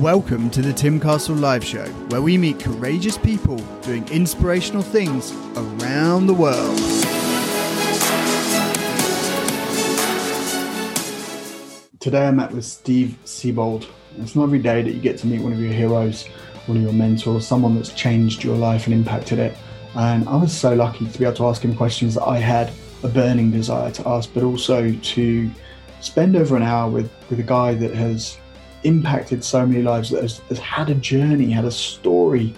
Welcome 0.00 0.48
to 0.50 0.62
the 0.62 0.72
Tim 0.72 1.00
Castle 1.00 1.34
Live 1.34 1.64
Show, 1.64 1.84
where 2.10 2.22
we 2.22 2.38
meet 2.38 2.60
courageous 2.60 3.18
people 3.18 3.56
doing 3.82 4.06
inspirational 4.10 4.80
things 4.80 5.32
around 5.56 6.28
the 6.28 6.34
world. 6.34 6.78
Today 11.98 12.28
I 12.28 12.30
met 12.30 12.52
with 12.52 12.64
Steve 12.64 13.18
Siebold. 13.24 13.88
It's 14.18 14.36
not 14.36 14.44
every 14.44 14.60
day 14.60 14.82
that 14.82 14.92
you 14.92 15.00
get 15.00 15.18
to 15.18 15.26
meet 15.26 15.42
one 15.42 15.52
of 15.52 15.58
your 15.58 15.72
heroes, 15.72 16.28
one 16.66 16.76
of 16.76 16.82
your 16.84 16.92
mentors, 16.92 17.44
someone 17.44 17.74
that's 17.74 17.92
changed 17.92 18.44
your 18.44 18.56
life 18.56 18.86
and 18.86 18.94
impacted 18.94 19.40
it. 19.40 19.58
And 19.96 20.28
I 20.28 20.36
was 20.36 20.56
so 20.56 20.76
lucky 20.76 21.08
to 21.08 21.18
be 21.18 21.24
able 21.24 21.36
to 21.38 21.46
ask 21.48 21.62
him 21.62 21.74
questions 21.76 22.14
that 22.14 22.24
I 22.24 22.38
had 22.38 22.70
a 23.02 23.08
burning 23.08 23.50
desire 23.50 23.90
to 23.90 24.08
ask, 24.08 24.32
but 24.32 24.44
also 24.44 24.92
to 24.92 25.50
spend 26.00 26.36
over 26.36 26.56
an 26.56 26.62
hour 26.62 26.88
with, 26.88 27.10
with 27.30 27.40
a 27.40 27.42
guy 27.42 27.74
that 27.74 27.92
has 27.94 28.38
impacted 28.84 29.42
so 29.44 29.66
many 29.66 29.82
lives, 29.82 30.10
that 30.10 30.22
has, 30.22 30.38
has 30.48 30.58
had 30.58 30.90
a 30.90 30.94
journey, 30.94 31.50
had 31.50 31.64
a 31.64 31.70
story 31.70 32.54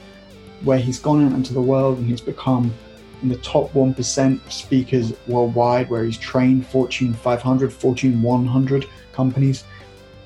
where 0.62 0.78
he's 0.78 0.98
gone 0.98 1.24
out 1.24 1.32
into 1.32 1.54
the 1.54 1.60
world 1.60 1.98
and 1.98 2.06
he's 2.06 2.20
become 2.20 2.72
in 3.22 3.28
the 3.28 3.36
top 3.38 3.70
1% 3.72 4.46
of 4.46 4.52
speakers 4.52 5.12
worldwide, 5.26 5.90
where 5.90 6.04
he's 6.04 6.18
trained 6.18 6.66
Fortune 6.66 7.12
500, 7.12 7.72
Fortune 7.72 8.22
100 8.22 8.86
companies 9.12 9.64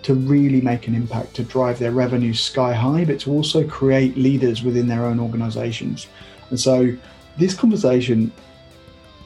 to 0.03 0.15
really 0.15 0.61
make 0.61 0.87
an 0.87 0.95
impact, 0.95 1.35
to 1.35 1.43
drive 1.43 1.79
their 1.79 1.91
revenue 1.91 2.35
sky 2.35 2.73
high, 2.73 3.05
but 3.05 3.19
to 3.21 3.33
also 3.33 3.67
create 3.67 4.17
leaders 4.17 4.63
within 4.63 4.87
their 4.87 5.07
own 5.07 5.19
organizations. 5.19 6.09
And 6.51 6.61
so 6.61 6.95
this 7.39 7.55
conversation 7.55 8.31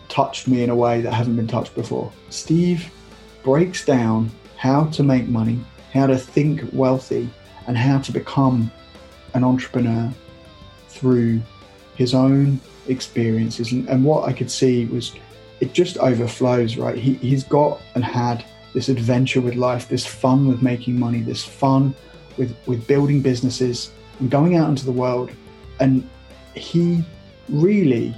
touched 0.08 0.48
me 0.48 0.62
in 0.62 0.70
a 0.70 0.76
way 0.76 1.00
that 1.00 1.12
hasn't 1.12 1.36
been 1.36 1.48
touched 1.48 1.74
before. 1.74 2.12
Steve 2.30 2.90
breaks 3.42 3.84
down 3.84 4.30
how 4.56 4.84
to 4.86 5.02
make 5.02 5.28
money, 5.28 5.58
how 5.92 6.06
to 6.06 6.16
think 6.16 6.62
wealthy, 6.72 7.28
and 7.66 7.76
how 7.76 7.98
to 7.98 8.12
become 8.12 8.70
an 9.34 9.44
entrepreneur 9.44 10.10
through 10.88 11.40
his 11.94 12.14
own 12.14 12.60
experiences. 12.88 13.72
And, 13.72 13.88
and 13.88 14.04
what 14.04 14.28
I 14.28 14.32
could 14.32 14.50
see 14.50 14.86
was 14.86 15.14
it 15.60 15.72
just 15.72 15.98
overflows, 15.98 16.76
right? 16.76 16.96
He, 16.96 17.14
he's 17.14 17.44
got 17.44 17.80
and 17.94 18.04
had 18.04 18.44
this 18.74 18.88
adventure 18.88 19.40
with 19.40 19.54
life, 19.54 19.88
this 19.88 20.06
fun 20.06 20.48
with 20.48 20.62
making 20.62 20.98
money, 20.98 21.20
this 21.20 21.44
fun 21.44 21.94
with, 22.36 22.56
with 22.66 22.86
building 22.86 23.20
businesses 23.20 23.90
and 24.20 24.30
going 24.30 24.56
out 24.56 24.68
into 24.68 24.84
the 24.84 24.92
world. 24.92 25.30
And 25.80 26.08
he 26.54 27.04
really 27.48 28.14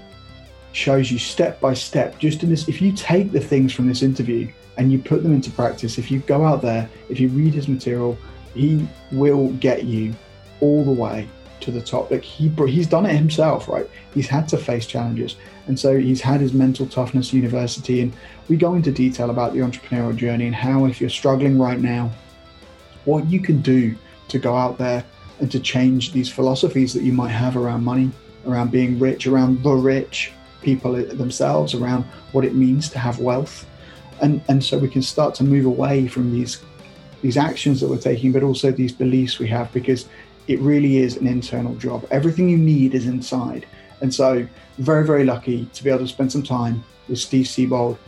shows 0.73 1.11
you 1.11 1.19
step 1.19 1.61
by 1.61 1.75
step, 1.75 2.19
just 2.19 2.43
in 2.43 2.51
this, 2.51 2.69
if 2.69 2.81
you 2.81 2.93
take 2.93 3.33
the 3.33 3.41
things 3.41 3.73
from 3.73 3.89
this 3.89 4.03
interview 4.03 4.51
and 4.77 4.91
you 4.91 4.99
put 4.99 5.23
them 5.23 5.35
into 5.35 5.51
practice, 5.51 5.99
if 5.99 6.11
you 6.11 6.21
go 6.21 6.45
out 6.45 6.63
there, 6.63 6.89
if 7.09 7.21
you 7.21 7.29
read 7.29 7.55
his 7.55 7.69
material, 7.69 8.17
he 8.55 8.87
will 9.13 9.49
get 9.55 9.85
you 9.85 10.15
all 10.61 10.85
the 10.85 10.91
way 10.91 11.29
to 11.61 11.71
the 11.71 11.81
top. 11.81 12.11
Like 12.11 12.23
he 12.23 12.49
he's 12.67 12.87
done 12.87 13.07
it 13.07 13.15
himself, 13.15 13.69
right? 13.69 13.89
He's 14.15 14.29
had 14.29 14.49
to 14.49 14.57
face 14.57 14.87
challenges, 14.87 15.37
and 15.67 15.79
so 15.79 15.99
he's 15.99 16.21
had 16.21 16.41
his 16.41 16.53
mental 16.53 16.87
toughness 16.87 17.33
university. 17.33 18.01
And 18.01 18.13
we 18.49 18.57
go 18.57 18.75
into 18.75 18.91
detail 18.91 19.31
about 19.31 19.53
the 19.53 19.61
entrepreneurial 19.61 20.17
journey 20.17 20.47
and 20.47 20.55
how, 20.55 20.87
if 20.87 21.01
you're 21.01 21.11
struggling 21.11 21.59
right 21.59 21.79
now, 21.81 22.11
what 23.05 23.27
you 23.27 23.41
can 23.41 23.61
do 23.61 23.95
to 24.29 24.39
go 24.39 24.57
out 24.57 24.79
there 24.79 25.05
and 25.41 25.51
to 25.51 25.61
change 25.61 26.13
these 26.13 26.31
philosophies 26.31 26.93
that 26.95 27.03
you 27.03 27.13
might 27.13 27.29
have 27.31 27.57
around 27.57 27.85
money, 27.85 28.11
around 28.47 28.71
being 28.71 28.99
rich, 28.99 29.27
around 29.27 29.63
the 29.63 29.71
rich 29.71 30.33
people 30.63 30.93
themselves, 30.93 31.75
around 31.75 32.05
what 32.33 32.45
it 32.45 32.55
means 32.55 32.89
to 32.91 32.99
have 32.99 33.19
wealth, 33.19 33.67
and 34.23 34.41
and 34.49 34.63
so 34.63 34.79
we 34.79 34.89
can 34.89 35.03
start 35.03 35.35
to 35.37 35.45
move 35.45 35.67
away 35.67 36.07
from 36.09 36.33
these 36.33 36.61
these 37.23 37.37
actions 37.37 37.81
that 37.81 37.89
we're 37.89 37.99
taking, 37.99 38.33
but 38.33 38.43
also 38.43 38.71
these 38.71 38.93
beliefs 38.93 39.39
we 39.39 39.47
have 39.49 39.73
because 39.73 40.07
it 40.49 40.59
really 40.61 40.99
is 40.99 41.17
an 41.17 41.27
internal 41.27 41.75
job. 41.77 42.07
Everything 42.11 42.49
you 42.49 42.57
need 42.57 42.95
is 42.95 43.07
inside. 43.07 43.67
And 44.01 44.13
so, 44.13 44.47
very, 44.79 45.07
very 45.07 45.25
lucky 45.25 45.67
to 45.67 45.85
be 45.85 45.91
able 45.91 46.01
to 46.01 46.09
spend 46.09 46.33
some 46.33 46.43
time 46.43 46.83
with 47.09 47.19
Steve 47.19 47.47
Siebold. 47.47 47.99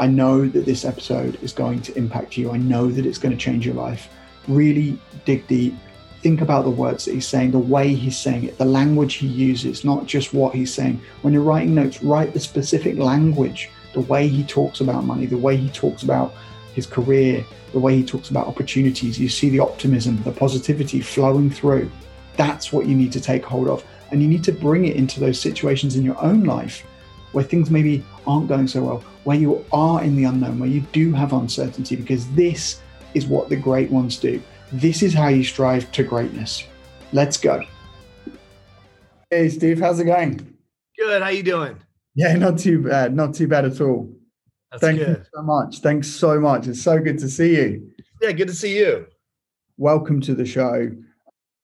I 0.00 0.06
know 0.06 0.46
that 0.46 0.64
this 0.64 0.84
episode 0.84 1.38
is 1.42 1.52
going 1.52 1.80
to 1.82 1.96
impact 1.96 2.36
you. 2.36 2.50
I 2.50 2.56
know 2.56 2.88
that 2.88 3.06
it's 3.06 3.18
going 3.18 3.36
to 3.36 3.42
change 3.42 3.64
your 3.64 3.74
life. 3.74 4.08
Really 4.46 4.98
dig 5.24 5.46
deep. 5.46 5.74
Think 6.20 6.40
about 6.40 6.64
the 6.64 6.70
words 6.70 7.04
that 7.04 7.14
he's 7.14 7.28
saying, 7.28 7.52
the 7.52 7.58
way 7.58 7.94
he's 7.94 8.18
saying 8.18 8.44
it, 8.44 8.58
the 8.58 8.64
language 8.64 9.14
he 9.14 9.28
uses, 9.28 9.84
not 9.84 10.06
just 10.06 10.34
what 10.34 10.54
he's 10.54 10.74
saying. 10.74 11.00
When 11.22 11.32
you're 11.32 11.42
writing 11.42 11.74
notes, 11.74 12.02
write 12.02 12.32
the 12.32 12.40
specific 12.40 12.98
language, 12.98 13.70
the 13.92 14.00
way 14.00 14.28
he 14.28 14.44
talks 14.44 14.80
about 14.80 15.04
money, 15.04 15.26
the 15.26 15.38
way 15.38 15.56
he 15.56 15.68
talks 15.70 16.02
about 16.02 16.34
his 16.74 16.86
career, 16.86 17.44
the 17.72 17.78
way 17.78 17.96
he 17.96 18.04
talks 18.04 18.30
about 18.30 18.46
opportunities. 18.46 19.18
You 19.18 19.28
see 19.28 19.50
the 19.50 19.60
optimism, 19.60 20.22
the 20.22 20.32
positivity 20.32 21.00
flowing 21.00 21.50
through. 21.50 21.90
That's 22.36 22.72
what 22.72 22.86
you 22.86 22.94
need 22.94 23.12
to 23.12 23.20
take 23.20 23.44
hold 23.44 23.68
of. 23.68 23.84
And 24.10 24.22
you 24.22 24.28
need 24.28 24.44
to 24.44 24.52
bring 24.52 24.86
it 24.86 24.96
into 24.96 25.20
those 25.20 25.40
situations 25.40 25.96
in 25.96 26.04
your 26.04 26.20
own 26.22 26.44
life 26.44 26.86
where 27.32 27.44
things 27.44 27.70
maybe 27.70 28.04
aren't 28.26 28.48
going 28.48 28.68
so 28.68 28.82
well, 28.82 29.04
where 29.24 29.36
you 29.36 29.64
are 29.72 30.02
in 30.02 30.16
the 30.16 30.24
unknown, 30.24 30.58
where 30.58 30.68
you 30.68 30.80
do 30.92 31.12
have 31.12 31.32
uncertainty, 31.32 31.94
because 31.94 32.30
this 32.30 32.80
is 33.14 33.26
what 33.26 33.48
the 33.48 33.56
great 33.56 33.90
ones 33.90 34.16
do. 34.16 34.42
This 34.72 35.02
is 35.02 35.12
how 35.12 35.28
you 35.28 35.44
strive 35.44 35.90
to 35.92 36.02
greatness. 36.02 36.64
Let's 37.12 37.36
go. 37.36 37.64
Hey, 39.30 39.48
Steve, 39.50 39.78
how's 39.78 40.00
it 40.00 40.04
going? 40.04 40.56
Good. 40.98 41.22
How 41.22 41.28
you 41.28 41.42
doing? 41.42 41.76
Yeah, 42.18 42.34
not 42.36 42.58
too 42.58 42.82
bad. 42.82 43.14
Not 43.14 43.32
too 43.32 43.46
bad 43.46 43.64
at 43.64 43.80
all. 43.80 44.12
That's 44.72 44.80
Thank 44.80 44.98
good. 44.98 45.08
you 45.08 45.24
so 45.32 45.42
much. 45.42 45.78
Thanks 45.78 46.08
so 46.08 46.40
much. 46.40 46.66
It's 46.66 46.82
so 46.82 46.98
good 46.98 47.16
to 47.20 47.28
see 47.28 47.54
you. 47.54 47.90
Yeah, 48.20 48.32
good 48.32 48.48
to 48.48 48.54
see 48.54 48.76
you. 48.76 49.06
Welcome 49.76 50.20
to 50.22 50.34
the 50.34 50.44
show. 50.44 50.90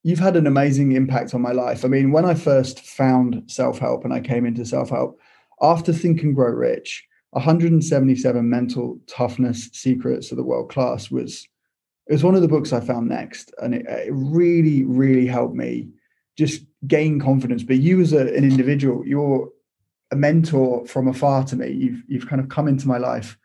You've 0.04 0.20
had 0.20 0.36
an 0.36 0.46
amazing 0.46 0.92
impact 0.92 1.34
on 1.34 1.42
my 1.42 1.50
life. 1.50 1.84
I 1.84 1.88
mean, 1.88 2.12
when 2.12 2.24
I 2.24 2.34
first 2.34 2.80
found 2.80 3.50
self 3.50 3.80
help 3.80 4.04
and 4.04 4.14
I 4.14 4.20
came 4.20 4.46
into 4.46 4.64
self 4.64 4.90
help, 4.90 5.18
after 5.60 5.92
Think 5.92 6.22
and 6.22 6.36
Grow 6.36 6.52
Rich, 6.52 7.04
177 7.30 8.48
mental 8.48 9.00
toughness 9.08 9.68
secrets 9.72 10.30
of 10.30 10.36
the 10.36 10.44
world 10.44 10.70
class 10.70 11.10
was 11.10 11.48
it 12.06 12.12
was 12.12 12.22
one 12.22 12.36
of 12.36 12.42
the 12.42 12.48
books 12.48 12.72
I 12.72 12.78
found 12.78 13.08
next, 13.08 13.52
and 13.60 13.74
it, 13.74 13.86
it 13.88 14.12
really, 14.12 14.84
really 14.84 15.26
helped 15.26 15.56
me 15.56 15.88
just 16.38 16.62
gain 16.86 17.18
confidence. 17.18 17.64
But 17.64 17.78
you, 17.78 18.00
as 18.00 18.12
a, 18.12 18.20
an 18.20 18.44
individual, 18.44 19.04
you're 19.04 19.48
a 20.14 20.16
mentor 20.16 20.86
from 20.86 21.08
afar 21.08 21.44
to 21.44 21.56
me. 21.56 21.72
You've 21.72 22.02
you've 22.06 22.28
kind 22.28 22.40
of 22.40 22.48
come 22.48 22.68
into 22.68 22.88
my 22.88 22.98
life 22.98 23.36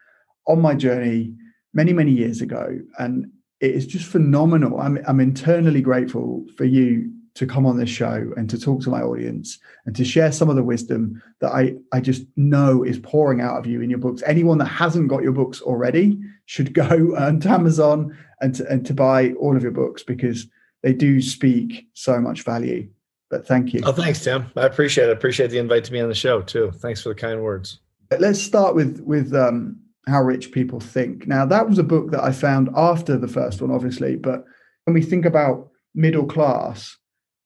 on 0.48 0.62
my 0.62 0.76
journey 0.76 1.34
many 1.74 1.94
many 1.94 2.12
years 2.12 2.42
ago, 2.42 2.80
and 3.00 3.32
it 3.60 3.72
is 3.72 3.88
just 3.88 4.06
phenomenal. 4.06 4.80
I'm 4.80 5.00
I'm 5.08 5.20
internally 5.20 5.82
grateful 5.82 6.46
for 6.56 6.66
you 6.66 7.12
to 7.36 7.48
come 7.48 7.66
on 7.66 7.78
this 7.78 7.90
show 7.90 8.32
and 8.38 8.50
to 8.50 8.60
talk 8.60 8.82
to 8.82 8.90
my 8.90 9.02
audience 9.02 9.60
and 9.86 9.96
to 9.96 10.04
share 10.04 10.32
some 10.32 10.50
of 10.50 10.56
the 10.56 10.64
wisdom 10.64 11.22
that 11.42 11.52
I 11.52 11.76
I 11.92 12.02
just 12.02 12.24
know 12.36 12.84
is 12.84 13.00
pouring 13.00 13.42
out 13.42 13.58
of 13.58 13.66
you 13.66 13.82
in 13.82 13.90
your 13.90 14.00
books. 14.00 14.22
Anyone 14.26 14.60
that 14.60 14.66
hasn't 14.66 15.10
got 15.10 15.24
your 15.24 15.32
books 15.32 15.62
already 15.62 16.20
should 16.46 16.74
go 16.86 17.16
um, 17.18 17.24
onto 17.24 17.50
Amazon 17.50 18.16
and 18.42 18.54
to, 18.56 18.70
and 18.70 18.86
to 18.86 18.94
buy 18.94 19.32
all 19.34 19.58
of 19.58 19.64
your 19.64 19.72
books 19.72 20.04
because 20.04 20.48
they 20.84 20.94
do 20.94 21.20
speak 21.20 21.88
so 21.94 22.22
much 22.22 22.44
value. 22.44 22.88
But 23.30 23.46
thank 23.46 23.74
you. 23.74 23.82
Oh, 23.84 23.92
thanks, 23.92 24.24
Tim. 24.24 24.52
I 24.56 24.66
appreciate 24.66 25.06
it. 25.06 25.10
I 25.10 25.14
appreciate 25.14 25.52
the 25.52 25.60
invite 25.60 25.84
to 25.86 25.92
be 25.92 26.02
on 26.02 26.10
the 26.10 26.16
show 26.16 26.42
too. 26.42 26.72
Thanks 26.78 27.02
for 27.02 27.10
the 27.10 27.16
kind 27.16 27.42
words. 27.42 27.80
Let's 28.18 28.42
start 28.42 28.74
with 28.76 29.02
with 29.02 29.34
um, 29.36 29.80
how 30.08 30.22
rich 30.22 30.52
people 30.52 30.80
think. 30.80 31.28
Now, 31.28 31.46
that 31.46 31.70
was 31.70 31.78
a 31.78 31.84
book 31.84 32.12
that 32.12 32.24
I 32.24 32.32
found 32.32 32.70
after 32.76 33.18
the 33.18 33.28
first 33.28 33.62
one, 33.62 33.72
obviously. 33.72 34.16
But 34.16 34.46
when 34.86 34.96
we 34.96 35.04
think 35.04 35.26
about 35.26 35.70
middle 35.94 36.26
class, 36.26 36.98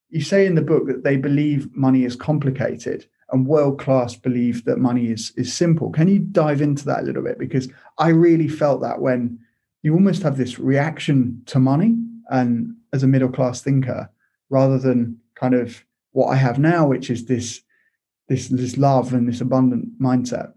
you 0.08 0.22
say 0.22 0.46
in 0.46 0.54
the 0.54 0.62
book 0.62 0.86
that 0.86 1.04
they 1.04 1.16
believe 1.16 1.68
money 1.76 2.04
is 2.04 2.16
complicated, 2.16 3.06
and 3.30 3.46
world 3.46 3.78
class 3.78 4.16
believe 4.16 4.64
that 4.64 4.78
money 4.78 5.10
is 5.10 5.32
is 5.36 5.52
simple. 5.52 5.90
Can 5.90 6.08
you 6.08 6.18
dive 6.18 6.62
into 6.62 6.86
that 6.86 7.00
a 7.00 7.02
little 7.02 7.22
bit? 7.22 7.38
Because 7.38 7.68
I 7.98 8.08
really 8.08 8.48
felt 8.48 8.80
that 8.80 9.02
when 9.02 9.38
you 9.82 9.92
almost 9.92 10.22
have 10.22 10.38
this 10.38 10.58
reaction 10.58 11.42
to 11.46 11.58
money, 11.58 11.94
and 12.30 12.74
as 12.94 13.02
a 13.02 13.06
middle 13.06 13.28
class 13.28 13.60
thinker, 13.60 14.08
rather 14.48 14.78
than 14.78 15.20
kind 15.44 15.54
of 15.54 15.84
what 16.12 16.28
I 16.28 16.36
have 16.36 16.58
now, 16.58 16.86
which 16.86 17.10
is 17.10 17.26
this 17.26 17.60
this 18.28 18.48
this 18.48 18.76
love 18.78 19.12
and 19.12 19.28
this 19.28 19.40
abundant 19.40 20.00
mindset. 20.00 20.52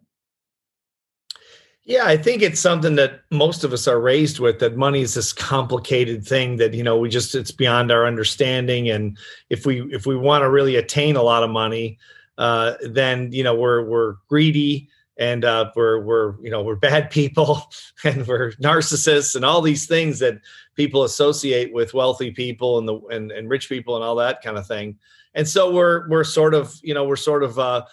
Yeah, 1.83 2.05
I 2.05 2.17
think 2.17 2.41
it's 2.41 2.59
something 2.59 2.95
that 2.95 3.21
most 3.31 3.63
of 3.63 3.71
us 3.71 3.87
are 3.87 3.99
raised 3.99 4.39
with 4.39 4.59
that 4.59 4.75
money 4.75 5.01
is 5.01 5.13
this 5.13 5.33
complicated 5.33 6.25
thing 6.25 6.57
that 6.57 6.73
you 6.73 6.83
know 6.83 6.97
we 6.97 7.09
just 7.09 7.35
it's 7.35 7.51
beyond 7.51 7.91
our 7.91 8.05
understanding 8.05 8.89
and 8.89 9.17
if 9.49 9.65
we 9.65 9.81
if 9.93 10.05
we 10.05 10.15
want 10.15 10.43
to 10.43 10.49
really 10.49 10.75
attain 10.75 11.15
a 11.15 11.23
lot 11.23 11.43
of 11.43 11.49
money 11.49 11.97
uh 12.37 12.73
then 12.81 13.31
you 13.31 13.43
know 13.43 13.55
we're 13.55 13.83
we're 13.85 14.15
greedy 14.27 14.89
and 15.17 15.45
uh 15.45 15.71
we're 15.75 15.99
we're 15.99 16.39
you 16.41 16.49
know 16.49 16.61
we're 16.61 16.75
bad 16.75 17.09
people 17.09 17.61
and 18.03 18.25
we're 18.27 18.51
narcissists 18.53 19.35
and 19.35 19.43
all 19.43 19.61
these 19.61 19.87
things 19.87 20.19
that 20.19 20.39
people 20.75 21.03
associate 21.03 21.73
with 21.73 21.93
wealthy 21.93 22.31
people 22.31 22.77
and 22.77 22.87
the 22.87 22.99
and, 23.07 23.31
and 23.31 23.49
rich 23.49 23.69
people 23.69 23.95
and 23.95 24.03
all 24.03 24.15
that 24.15 24.41
kind 24.41 24.57
of 24.57 24.67
thing 24.67 24.97
and 25.33 25.47
so 25.47 25.71
we're 25.71 26.07
we're 26.09 26.23
sort 26.23 26.53
of 26.53 26.75
you 26.81 26.93
know 26.93 27.05
we're 27.05 27.15
sort 27.15 27.43
of 27.43 27.57
uh 27.59 27.83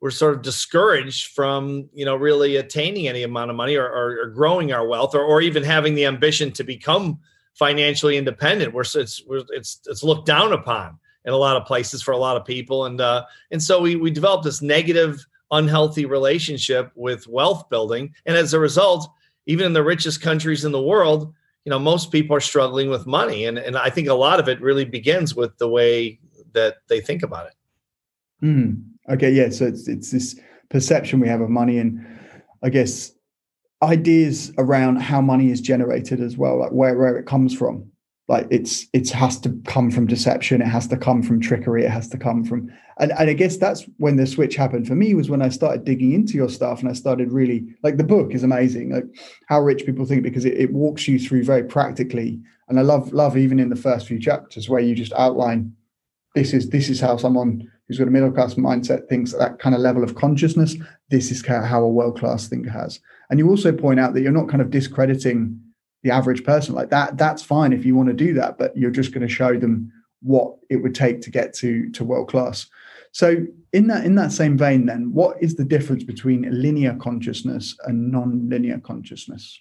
we're 0.00 0.10
sort 0.10 0.34
of 0.34 0.42
discouraged 0.42 1.32
from 1.32 1.88
you 1.92 2.04
know 2.04 2.16
really 2.16 2.56
attaining 2.56 3.08
any 3.08 3.22
amount 3.22 3.50
of 3.50 3.56
money 3.56 3.76
or, 3.76 3.86
or, 3.86 4.22
or 4.22 4.26
growing 4.28 4.72
our 4.72 4.86
wealth 4.86 5.14
or, 5.14 5.22
or 5.22 5.42
even 5.42 5.62
having 5.62 5.94
the 5.94 6.06
ambition 6.06 6.50
to 6.52 6.64
become 6.64 7.18
financially 7.54 8.16
independent. 8.16 8.72
We're 8.72 8.82
it's 8.82 9.22
we're, 9.26 9.42
it's 9.50 9.80
it's 9.86 10.02
looked 10.02 10.26
down 10.26 10.52
upon 10.52 10.98
in 11.26 11.32
a 11.32 11.36
lot 11.36 11.56
of 11.56 11.66
places 11.66 12.02
for 12.02 12.12
a 12.12 12.16
lot 12.16 12.36
of 12.36 12.44
people, 12.44 12.86
and 12.86 13.00
uh, 13.00 13.24
and 13.50 13.62
so 13.62 13.80
we 13.80 13.96
we 13.96 14.10
developed 14.10 14.44
this 14.44 14.62
negative, 14.62 15.24
unhealthy 15.50 16.06
relationship 16.06 16.90
with 16.94 17.26
wealth 17.26 17.68
building, 17.68 18.14
and 18.26 18.36
as 18.36 18.54
a 18.54 18.60
result, 18.60 19.10
even 19.46 19.66
in 19.66 19.72
the 19.72 19.84
richest 19.84 20.20
countries 20.20 20.64
in 20.64 20.72
the 20.72 20.82
world, 20.82 21.34
you 21.64 21.70
know, 21.70 21.78
most 21.78 22.10
people 22.12 22.36
are 22.36 22.40
struggling 22.40 22.90
with 22.90 23.06
money, 23.06 23.44
and 23.44 23.58
and 23.58 23.76
I 23.76 23.90
think 23.90 24.08
a 24.08 24.14
lot 24.14 24.40
of 24.40 24.48
it 24.48 24.60
really 24.60 24.84
begins 24.84 25.34
with 25.34 25.56
the 25.58 25.68
way 25.68 26.18
that 26.52 26.76
they 26.88 27.00
think 27.00 27.22
about 27.22 27.46
it. 27.46 27.54
Mm. 28.44 28.82
Okay, 29.10 29.30
yeah. 29.30 29.50
So 29.50 29.66
it's 29.66 29.88
it's 29.88 30.10
this 30.10 30.38
perception 30.68 31.20
we 31.20 31.28
have 31.28 31.40
of 31.40 31.50
money, 31.50 31.78
and 31.78 32.06
I 32.62 32.70
guess 32.70 33.12
ideas 33.82 34.52
around 34.58 34.96
how 34.96 35.20
money 35.20 35.50
is 35.50 35.60
generated 35.60 36.20
as 36.20 36.36
well, 36.36 36.58
like 36.58 36.70
where 36.70 36.96
where 36.96 37.16
it 37.16 37.26
comes 37.26 37.54
from. 37.54 37.89
Like 38.30 38.46
it's 38.50 38.86
it 38.92 39.10
has 39.10 39.38
to 39.40 39.50
come 39.66 39.90
from 39.90 40.06
deception, 40.06 40.62
it 40.62 40.68
has 40.68 40.86
to 40.88 40.96
come 40.96 41.22
from 41.22 41.40
trickery, 41.40 41.84
it 41.84 41.90
has 41.90 42.08
to 42.10 42.16
come 42.16 42.44
from 42.44 42.70
and, 43.00 43.12
and 43.12 43.30
I 43.30 43.32
guess 43.32 43.56
that's 43.56 43.86
when 43.96 44.16
the 44.16 44.26
switch 44.26 44.56
happened 44.56 44.86
for 44.86 44.94
me 44.94 45.14
was 45.14 45.30
when 45.30 45.40
I 45.40 45.48
started 45.48 45.84
digging 45.84 46.12
into 46.12 46.34
your 46.34 46.50
stuff 46.50 46.80
and 46.80 46.88
I 46.88 46.92
started 46.92 47.32
really 47.32 47.66
like 47.82 47.96
the 47.96 48.04
book 48.04 48.34
is 48.34 48.42
amazing, 48.42 48.92
like 48.92 49.04
how 49.48 49.60
rich 49.60 49.86
people 49.86 50.04
think 50.04 50.22
because 50.22 50.44
it, 50.44 50.58
it 50.58 50.72
walks 50.72 51.08
you 51.08 51.18
through 51.18 51.44
very 51.44 51.64
practically. 51.64 52.38
And 52.68 52.78
I 52.78 52.82
love 52.82 53.12
love 53.12 53.38
even 53.38 53.58
in 53.58 53.70
the 53.70 53.76
first 53.76 54.06
few 54.06 54.20
chapters 54.20 54.68
where 54.68 54.82
you 54.82 54.94
just 54.94 55.14
outline 55.14 55.74
this 56.34 56.52
is 56.52 56.68
this 56.68 56.90
is 56.90 57.00
how 57.00 57.16
someone 57.16 57.66
who's 57.88 57.98
got 57.98 58.06
a 58.06 58.10
middle 58.10 58.30
class 58.30 58.54
mindset 58.54 59.08
thinks 59.08 59.32
that 59.32 59.58
kind 59.58 59.74
of 59.74 59.80
level 59.80 60.04
of 60.04 60.14
consciousness. 60.14 60.76
This 61.08 61.30
is 61.32 61.44
how 61.44 61.82
a 61.82 61.88
world 61.88 62.18
class 62.20 62.48
thinker 62.48 62.70
has. 62.70 63.00
And 63.30 63.38
you 63.38 63.48
also 63.48 63.72
point 63.72 63.98
out 63.98 64.12
that 64.12 64.20
you're 64.20 64.30
not 64.30 64.48
kind 64.48 64.60
of 64.60 64.70
discrediting 64.70 65.58
the 66.02 66.10
average 66.10 66.44
person 66.44 66.74
like 66.74 66.90
that. 66.90 67.18
That's 67.18 67.42
fine 67.42 67.72
if 67.72 67.84
you 67.84 67.94
want 67.94 68.08
to 68.08 68.14
do 68.14 68.34
that, 68.34 68.58
but 68.58 68.76
you're 68.76 68.90
just 68.90 69.12
going 69.12 69.26
to 69.26 69.32
show 69.32 69.58
them 69.58 69.92
what 70.22 70.56
it 70.68 70.76
would 70.76 70.94
take 70.94 71.20
to 71.22 71.30
get 71.30 71.54
to 71.54 71.90
to 71.92 72.04
world 72.04 72.28
class. 72.28 72.66
So 73.12 73.46
in 73.72 73.86
that 73.88 74.04
in 74.04 74.14
that 74.16 74.32
same 74.32 74.56
vein, 74.56 74.86
then, 74.86 75.12
what 75.12 75.42
is 75.42 75.56
the 75.56 75.64
difference 75.64 76.04
between 76.04 76.48
linear 76.50 76.94
consciousness 76.94 77.76
and 77.84 78.10
non-linear 78.10 78.78
consciousness? 78.78 79.60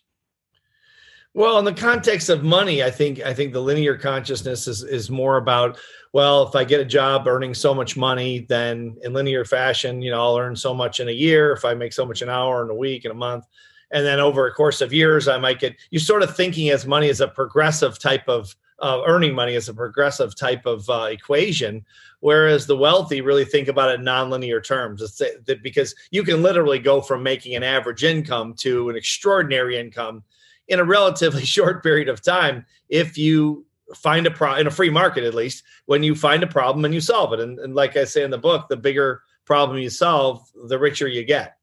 Well, 1.33 1.59
in 1.59 1.65
the 1.65 1.73
context 1.73 2.29
of 2.29 2.43
money, 2.43 2.83
I 2.83 2.91
think 2.91 3.21
I 3.21 3.33
think 3.33 3.53
the 3.53 3.61
linear 3.61 3.97
consciousness 3.97 4.67
is 4.67 4.83
is 4.83 5.09
more 5.09 5.37
about 5.37 5.77
well, 6.11 6.47
if 6.47 6.55
I 6.55 6.63
get 6.63 6.79
a 6.79 6.85
job 6.85 7.27
earning 7.27 7.53
so 7.53 7.73
much 7.73 7.95
money, 7.95 8.47
then 8.49 8.97
in 9.03 9.13
linear 9.13 9.45
fashion, 9.45 10.01
you 10.01 10.09
know, 10.09 10.19
I'll 10.19 10.37
earn 10.37 10.55
so 10.55 10.73
much 10.73 10.99
in 10.99 11.07
a 11.07 11.11
year. 11.11 11.51
If 11.51 11.65
I 11.65 11.75
make 11.75 11.93
so 11.93 12.03
much 12.03 12.23
an 12.23 12.29
hour 12.29 12.63
in 12.63 12.71
a 12.71 12.75
week, 12.75 13.05
in 13.05 13.11
a 13.11 13.15
month, 13.15 13.45
and 13.91 14.05
then 14.05 14.19
over 14.19 14.47
a 14.47 14.53
course 14.53 14.81
of 14.81 14.93
years, 14.93 15.27
I 15.27 15.37
might 15.37 15.59
get. 15.59 15.75
You're 15.89 15.99
sort 15.99 16.23
of 16.23 16.35
thinking 16.35 16.69
as 16.69 16.85
money 16.85 17.09
as 17.09 17.21
a 17.21 17.27
progressive 17.27 17.99
type 17.99 18.27
of 18.27 18.55
uh, 18.81 19.01
earning 19.05 19.35
money 19.35 19.55
as 19.55 19.67
a 19.67 19.73
progressive 19.73 20.35
type 20.35 20.65
of 20.65 20.89
uh, 20.89 21.07
equation, 21.11 21.85
whereas 22.21 22.65
the 22.65 22.77
wealthy 22.77 23.21
really 23.21 23.45
think 23.45 23.67
about 23.67 23.89
it 23.89 23.99
in 23.99 24.05
nonlinear 24.05 24.63
terms. 24.63 25.01
It's 25.01 25.17
that 25.17 25.63
because 25.63 25.95
you 26.11 26.23
can 26.23 26.41
literally 26.41 26.79
go 26.79 27.01
from 27.01 27.23
making 27.23 27.55
an 27.55 27.63
average 27.63 28.03
income 28.03 28.53
to 28.59 28.89
an 28.89 28.95
extraordinary 28.95 29.77
income 29.77 30.23
in 30.67 30.79
a 30.79 30.83
relatively 30.83 31.45
short 31.45 31.83
period 31.83 32.09
of 32.09 32.21
time 32.21 32.65
if 32.87 33.17
you 33.17 33.65
find 33.95 34.27
a 34.27 34.31
problem 34.31 34.61
in 34.61 34.67
a 34.67 34.71
free 34.71 34.89
market 34.89 35.23
at 35.23 35.33
least 35.33 35.63
when 35.87 36.03
you 36.03 36.13
find 36.13 36.43
a 36.43 36.47
problem 36.47 36.85
and 36.85 36.93
you 36.93 37.01
solve 37.01 37.33
it 37.33 37.39
and, 37.39 37.57
and 37.57 37.73
like 37.73 37.97
i 37.97 38.03
say 38.03 38.23
in 38.23 38.29
the 38.29 38.37
book 38.37 38.67
the 38.69 38.77
bigger 38.77 39.23
problem 39.45 39.79
you 39.79 39.89
solve 39.89 40.47
the 40.67 40.77
richer 40.77 41.07
you 41.07 41.23
get 41.23 41.57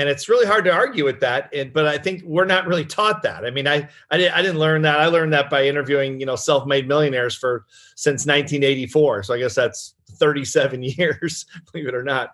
and 0.00 0.08
it's 0.08 0.28
really 0.28 0.46
hard 0.46 0.64
to 0.64 0.72
argue 0.72 1.04
with 1.04 1.20
that 1.20 1.52
and, 1.52 1.72
but 1.72 1.86
i 1.86 1.98
think 1.98 2.22
we're 2.24 2.46
not 2.46 2.66
really 2.66 2.84
taught 2.84 3.22
that. 3.22 3.44
I 3.44 3.50
mean 3.50 3.68
I, 3.68 3.88
I, 4.10 4.16
did, 4.16 4.32
I 4.32 4.40
didn't 4.42 4.58
learn 4.58 4.82
that. 4.82 4.98
I 4.98 5.06
learned 5.06 5.32
that 5.34 5.50
by 5.50 5.66
interviewing 5.66 6.18
you 6.18 6.26
know 6.26 6.36
self-made 6.36 6.88
millionaires 6.88 7.34
for 7.34 7.66
since 7.96 8.26
1984 8.26 9.24
so 9.24 9.34
i 9.34 9.38
guess 9.38 9.54
that's 9.54 9.94
37 10.12 10.82
years 10.98 11.46
believe 11.70 11.88
it 11.88 11.94
or 11.94 12.02
not. 12.02 12.32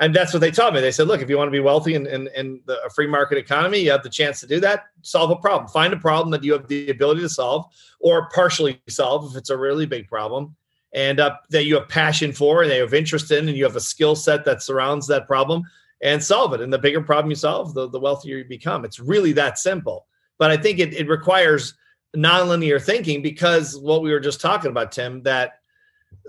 And 0.00 0.14
that's 0.14 0.32
what 0.32 0.38
they 0.38 0.52
taught 0.52 0.74
me. 0.74 0.80
They 0.80 0.92
said 0.92 1.08
look 1.08 1.20
if 1.20 1.28
you 1.28 1.36
want 1.36 1.48
to 1.48 1.52
be 1.52 1.60
wealthy 1.60 1.94
in, 1.94 2.06
in, 2.06 2.28
in 2.36 2.60
the, 2.66 2.80
a 2.84 2.90
free 2.90 3.08
market 3.08 3.36
economy 3.36 3.80
you 3.80 3.90
have 3.90 4.04
the 4.04 4.10
chance 4.10 4.40
to 4.40 4.46
do 4.46 4.60
that. 4.60 4.84
Solve 5.02 5.30
a 5.30 5.36
problem. 5.36 5.68
Find 5.68 5.92
a 5.92 5.98
problem 5.98 6.30
that 6.30 6.44
you 6.44 6.52
have 6.52 6.68
the 6.68 6.90
ability 6.90 7.22
to 7.22 7.28
solve 7.28 7.66
or 7.98 8.28
partially 8.30 8.80
solve 8.88 9.30
if 9.30 9.36
it's 9.36 9.50
a 9.50 9.56
really 9.56 9.86
big 9.86 10.08
problem 10.08 10.54
and 10.92 11.20
uh, 11.20 11.36
that 11.50 11.64
you 11.64 11.74
have 11.74 11.88
passion 11.88 12.32
for 12.32 12.62
and 12.62 12.70
they 12.70 12.78
have 12.78 12.94
interest 12.94 13.30
in 13.30 13.48
and 13.48 13.56
you 13.56 13.64
have 13.64 13.76
a 13.76 13.80
skill 13.80 14.16
set 14.16 14.44
that 14.44 14.62
surrounds 14.62 15.06
that 15.06 15.26
problem 15.26 15.62
and 16.00 16.22
solve 16.22 16.54
it. 16.54 16.60
And 16.60 16.72
the 16.72 16.78
bigger 16.78 17.02
problem 17.02 17.30
you 17.30 17.36
solve, 17.36 17.74
the, 17.74 17.88
the 17.88 18.00
wealthier 18.00 18.38
you 18.38 18.44
become. 18.44 18.84
It's 18.84 19.00
really 19.00 19.32
that 19.32 19.58
simple. 19.58 20.06
But 20.38 20.50
I 20.50 20.56
think 20.56 20.78
it, 20.78 20.94
it 20.94 21.08
requires 21.08 21.74
nonlinear 22.16 22.82
thinking 22.82 23.22
because 23.22 23.76
what 23.76 24.02
we 24.02 24.10
were 24.10 24.20
just 24.20 24.40
talking 24.40 24.70
about, 24.70 24.92
Tim, 24.92 25.22
that 25.24 25.54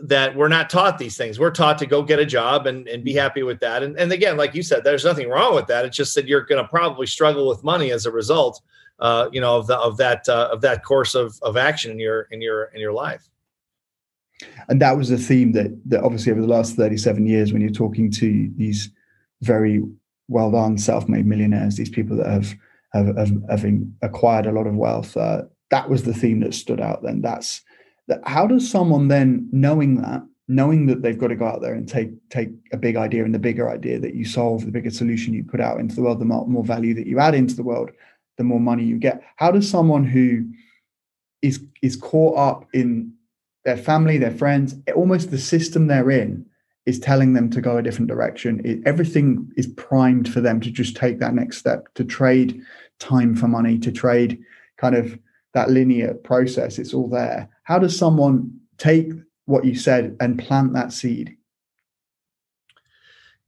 that 0.03 0.35
we're 0.35 0.49
not 0.49 0.69
taught 0.69 0.97
these 0.97 1.17
things. 1.17 1.39
We're 1.39 1.51
taught 1.51 1.77
to 1.79 1.85
go 1.85 2.01
get 2.03 2.19
a 2.19 2.25
job 2.25 2.67
and, 2.67 2.87
and 2.87 3.03
be 3.03 3.13
happy 3.13 3.43
with 3.43 3.59
that. 3.59 3.83
And, 3.83 3.97
and 3.97 4.11
again, 4.11 4.37
like 4.37 4.55
you 4.55 4.63
said, 4.63 4.83
there's 4.83 5.05
nothing 5.05 5.29
wrong 5.29 5.55
with 5.55 5.67
that. 5.67 5.85
It's 5.85 5.95
just 5.95 6.15
that 6.15 6.27
you're 6.27 6.45
going 6.45 6.61
to 6.61 6.69
probably 6.69 7.05
struggle 7.05 7.47
with 7.47 7.63
money 7.63 7.91
as 7.91 8.05
a 8.05 8.11
result, 8.11 8.61
uh, 8.99 9.29
you 9.31 9.41
know, 9.41 9.57
of 9.57 9.67
the, 9.67 9.77
of 9.77 9.97
that 9.97 10.27
uh, 10.27 10.49
of 10.51 10.61
that 10.61 10.83
course 10.83 11.15
of, 11.15 11.37
of 11.41 11.57
action 11.57 11.91
in 11.91 11.99
your 11.99 12.23
in 12.31 12.41
your 12.41 12.65
in 12.65 12.81
your 12.81 12.93
life. 12.93 13.29
And 14.69 14.81
that 14.81 14.97
was 14.97 15.11
a 15.11 15.17
theme 15.17 15.51
that 15.53 15.77
that 15.89 16.03
obviously 16.03 16.31
over 16.31 16.41
the 16.41 16.47
last 16.47 16.75
37 16.75 17.25
years, 17.25 17.51
when 17.51 17.61
you're 17.61 17.71
talking 17.71 18.09
to 18.11 18.51
these 18.55 18.91
very 19.41 19.83
well 20.27 20.51
done 20.51 20.77
self-made 20.77 21.25
millionaires, 21.25 21.75
these 21.75 21.89
people 21.89 22.17
that 22.17 22.27
have 22.27 22.55
have, 22.93 23.15
have, 23.49 23.65
acquired 24.01 24.47
a 24.47 24.51
lot 24.51 24.65
of 24.65 24.75
wealth. 24.75 25.15
Uh, 25.15 25.43
that 25.69 25.89
was 25.89 26.03
the 26.03 26.13
theme 26.13 26.39
that 26.39 26.53
stood 26.53 26.81
out. 26.81 27.03
Then 27.03 27.21
that's 27.21 27.61
that. 28.07 28.21
How 28.25 28.47
does 28.47 28.69
someone 28.69 29.07
then, 29.07 29.47
knowing 29.51 30.01
that, 30.01 30.23
knowing 30.47 30.87
that 30.87 31.03
they've 31.03 31.17
got 31.17 31.27
to 31.27 31.35
go 31.35 31.45
out 31.45 31.61
there 31.61 31.75
and 31.75 31.87
take 31.87 32.09
take 32.29 32.49
a 32.71 32.77
big 32.77 32.95
idea 32.95 33.23
and 33.23 33.33
the 33.33 33.39
bigger 33.39 33.69
idea 33.69 33.99
that 33.99 34.15
you 34.15 34.25
solve, 34.25 34.65
the 34.65 34.71
bigger 34.71 34.89
solution 34.89 35.33
you 35.33 35.43
put 35.43 35.61
out 35.61 35.79
into 35.79 35.95
the 35.95 36.01
world, 36.01 36.19
the 36.19 36.25
more, 36.25 36.47
more 36.47 36.63
value 36.63 36.93
that 36.95 37.07
you 37.07 37.19
add 37.19 37.35
into 37.35 37.55
the 37.55 37.63
world, 37.63 37.91
the 38.37 38.43
more 38.43 38.59
money 38.59 38.83
you 38.83 38.97
get. 38.97 39.21
How 39.35 39.51
does 39.51 39.69
someone 39.69 40.05
who 40.05 40.45
is 41.41 41.63
is 41.81 41.95
caught 41.95 42.37
up 42.37 42.67
in 42.73 43.13
their 43.65 43.77
family, 43.77 44.17
their 44.17 44.31
friends, 44.31 44.75
almost 44.95 45.29
the 45.29 45.37
system 45.37 45.87
they're 45.87 46.09
in, 46.09 46.45
is 46.89 46.99
telling 46.99 47.33
them 47.33 47.49
to 47.51 47.61
go 47.61 47.77
a 47.77 47.83
different 47.83 48.07
direction. 48.07 48.61
It, 48.65 48.81
everything 48.85 49.51
is 49.55 49.67
primed 49.67 50.31
for 50.31 50.41
them 50.41 50.59
to 50.61 50.71
just 50.71 50.95
take 50.95 51.19
that 51.19 51.35
next 51.35 51.57
step, 51.57 51.93
to 51.93 52.03
trade 52.03 52.61
time 52.99 53.35
for 53.35 53.47
money, 53.47 53.77
to 53.79 53.91
trade 53.91 54.39
kind 54.77 54.95
of 54.95 55.17
that 55.53 55.69
linear 55.69 56.15
process. 56.15 56.79
It's 56.79 56.93
all 56.93 57.07
there. 57.07 57.49
How 57.63 57.79
does 57.79 57.97
someone 57.97 58.59
take 58.77 59.11
what 59.45 59.65
you 59.65 59.75
said 59.75 60.17
and 60.19 60.39
plant 60.39 60.73
that 60.73 60.91
seed? 60.91 61.37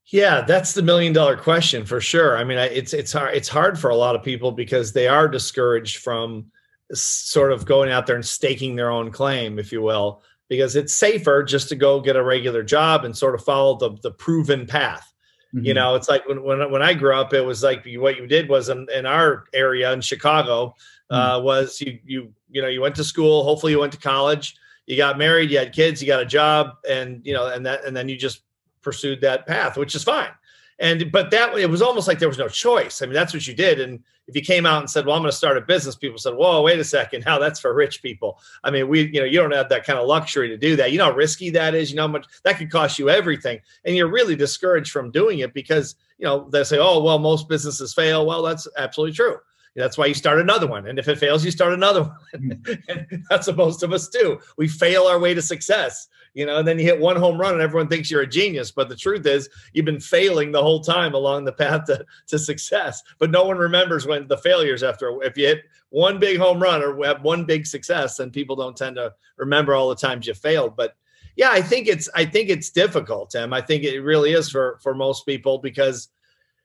Yeah, 0.05 0.41
that's 0.41 0.73
the 0.73 0.81
million 0.81 1.13
dollar 1.13 1.37
question 1.37 1.85
for 1.85 2.01
sure. 2.01 2.37
I 2.37 2.43
mean, 2.43 2.57
it's 2.57 2.93
it's 2.93 3.13
hard 3.13 3.33
it's 3.33 3.47
hard 3.47 3.79
for 3.79 3.89
a 3.89 3.95
lot 3.95 4.15
of 4.15 4.23
people 4.23 4.51
because 4.51 4.91
they 4.91 5.07
are 5.07 5.27
discouraged 5.27 5.97
from 5.97 6.47
sort 6.93 7.53
of 7.53 7.65
going 7.65 7.89
out 7.89 8.05
there 8.05 8.17
and 8.17 8.25
staking 8.25 8.75
their 8.75 8.91
own 8.91 9.09
claim, 9.11 9.57
if 9.57 9.71
you 9.71 9.81
will 9.81 10.21
because 10.51 10.75
it's 10.75 10.93
safer 10.93 11.43
just 11.43 11.69
to 11.69 11.77
go 11.77 12.01
get 12.01 12.17
a 12.17 12.21
regular 12.21 12.61
job 12.61 13.05
and 13.05 13.17
sort 13.17 13.35
of 13.35 13.41
follow 13.41 13.77
the, 13.77 13.97
the 14.03 14.11
proven 14.11 14.67
path. 14.67 15.13
Mm-hmm. 15.55 15.65
You 15.65 15.73
know, 15.73 15.95
it's 15.95 16.09
like 16.09 16.27
when, 16.27 16.43
when, 16.43 16.69
when 16.69 16.81
I 16.81 16.93
grew 16.93 17.15
up, 17.15 17.33
it 17.33 17.39
was 17.39 17.63
like 17.63 17.87
what 17.95 18.17
you 18.17 18.27
did 18.27 18.49
was 18.49 18.67
in, 18.67 18.85
in 18.93 19.05
our 19.05 19.45
area 19.53 19.93
in 19.93 20.01
Chicago 20.01 20.75
uh, 21.09 21.37
mm-hmm. 21.37 21.45
was 21.45 21.79
you, 21.79 21.99
you, 22.03 22.33
you 22.49 22.61
know, 22.61 22.67
you 22.67 22.81
went 22.81 22.95
to 22.95 23.03
school, 23.05 23.45
hopefully 23.45 23.71
you 23.71 23.79
went 23.79 23.93
to 23.93 23.97
college, 23.97 24.57
you 24.87 24.97
got 24.97 25.17
married, 25.17 25.51
you 25.51 25.57
had 25.57 25.71
kids, 25.71 26.01
you 26.01 26.07
got 26.07 26.21
a 26.21 26.25
job 26.25 26.71
and, 26.89 27.21
you 27.25 27.33
know, 27.33 27.47
and 27.47 27.65
that, 27.65 27.85
and 27.85 27.95
then 27.95 28.09
you 28.09 28.17
just 28.17 28.41
pursued 28.81 29.21
that 29.21 29.47
path, 29.47 29.77
which 29.77 29.95
is 29.95 30.03
fine. 30.03 30.31
And 30.79 31.13
but 31.13 31.31
that 31.31 31.57
it 31.57 31.69
was 31.69 31.81
almost 31.81 32.09
like 32.09 32.19
there 32.19 32.27
was 32.27 32.37
no 32.37 32.49
choice. 32.49 33.01
I 33.01 33.05
mean, 33.05 33.13
that's 33.13 33.33
what 33.33 33.47
you 33.47 33.53
did. 33.53 33.79
And 33.79 34.03
if 34.27 34.35
you 34.35 34.41
came 34.41 34.65
out 34.65 34.79
and 34.79 34.89
said, 34.89 35.05
"Well, 35.05 35.15
I'm 35.15 35.21
going 35.21 35.31
to 35.31 35.37
start 35.37 35.57
a 35.57 35.61
business," 35.61 35.95
people 35.95 36.17
said, 36.17 36.35
"Whoa, 36.35 36.61
wait 36.61 36.79
a 36.79 36.83
second, 36.83 37.23
now 37.25 37.39
that's 37.39 37.59
for 37.59 37.73
rich 37.73 38.01
people." 38.01 38.39
I 38.63 38.71
mean, 38.71 38.87
we, 38.87 39.11
you 39.11 39.19
know, 39.19 39.25
you 39.25 39.39
don't 39.39 39.51
have 39.51 39.69
that 39.69 39.85
kind 39.85 39.99
of 39.99 40.07
luxury 40.07 40.47
to 40.49 40.57
do 40.57 40.75
that. 40.75 40.91
You 40.91 40.97
know 40.97 41.05
how 41.05 41.13
risky 41.13 41.49
that 41.51 41.75
is. 41.75 41.91
You 41.91 41.97
know 41.97 42.03
how 42.03 42.13
much 42.13 42.25
that 42.43 42.57
could 42.57 42.71
cost 42.71 42.99
you 42.99 43.09
everything, 43.09 43.59
and 43.85 43.95
you're 43.95 44.11
really 44.11 44.35
discouraged 44.35 44.91
from 44.91 45.11
doing 45.11 45.39
it 45.39 45.53
because 45.53 45.95
you 46.17 46.25
know 46.25 46.49
they 46.51 46.63
say, 46.63 46.77
"Oh, 46.79 47.01
well, 47.01 47.19
most 47.19 47.49
businesses 47.49 47.93
fail." 47.93 48.25
Well, 48.25 48.41
that's 48.41 48.67
absolutely 48.77 49.15
true. 49.15 49.37
That's 49.75 49.97
why 49.97 50.07
you 50.07 50.13
start 50.13 50.39
another 50.39 50.67
one. 50.67 50.87
And 50.87 50.99
if 50.99 51.07
it 51.07 51.17
fails, 51.17 51.45
you 51.45 51.51
start 51.51 51.73
another 51.73 52.03
one. 52.31 52.61
Hmm. 52.65 52.73
And 52.89 53.25
that's 53.29 53.47
what 53.47 53.57
most 53.57 53.83
of 53.83 53.93
us 53.93 54.07
do. 54.09 54.39
We 54.57 54.67
fail 54.67 55.03
our 55.03 55.19
way 55.19 55.33
to 55.33 55.41
success 55.41 56.07
you 56.33 56.45
know, 56.45 56.57
and 56.57 56.67
then 56.67 56.79
you 56.79 56.85
hit 56.85 56.99
one 56.99 57.15
home 57.15 57.39
run 57.39 57.53
and 57.53 57.61
everyone 57.61 57.87
thinks 57.87 58.09
you're 58.09 58.21
a 58.21 58.27
genius. 58.27 58.71
But 58.71 58.89
the 58.89 58.95
truth 58.95 59.25
is, 59.25 59.49
you've 59.73 59.85
been 59.85 59.99
failing 59.99 60.51
the 60.51 60.61
whole 60.61 60.79
time 60.79 61.13
along 61.13 61.45
the 61.45 61.51
path 61.51 61.85
to, 61.85 62.05
to 62.27 62.39
success. 62.39 63.01
But 63.19 63.31
no 63.31 63.43
one 63.43 63.57
remembers 63.57 64.07
when 64.07 64.27
the 64.27 64.37
failures 64.37 64.83
after 64.83 65.21
if 65.23 65.37
you 65.37 65.47
hit 65.47 65.63
one 65.89 66.19
big 66.19 66.37
home 66.37 66.61
run 66.61 66.81
or 66.81 67.03
have 67.05 67.21
one 67.21 67.45
big 67.45 67.65
success, 67.65 68.17
then 68.17 68.31
people 68.31 68.55
don't 68.55 68.77
tend 68.77 68.95
to 68.95 69.13
remember 69.37 69.75
all 69.75 69.89
the 69.89 69.95
times 69.95 70.25
you 70.25 70.33
failed. 70.33 70.75
But 70.77 70.95
yeah, 71.35 71.49
I 71.51 71.61
think 71.61 71.87
it's 71.87 72.09
I 72.15 72.25
think 72.25 72.49
it's 72.49 72.69
difficult, 72.69 73.31
Tim. 73.31 73.53
I 73.53 73.61
think 73.61 73.83
it 73.83 73.99
really 73.99 74.33
is 74.33 74.49
for 74.49 74.79
for 74.81 74.93
most 74.93 75.25
people 75.25 75.57
because 75.57 76.09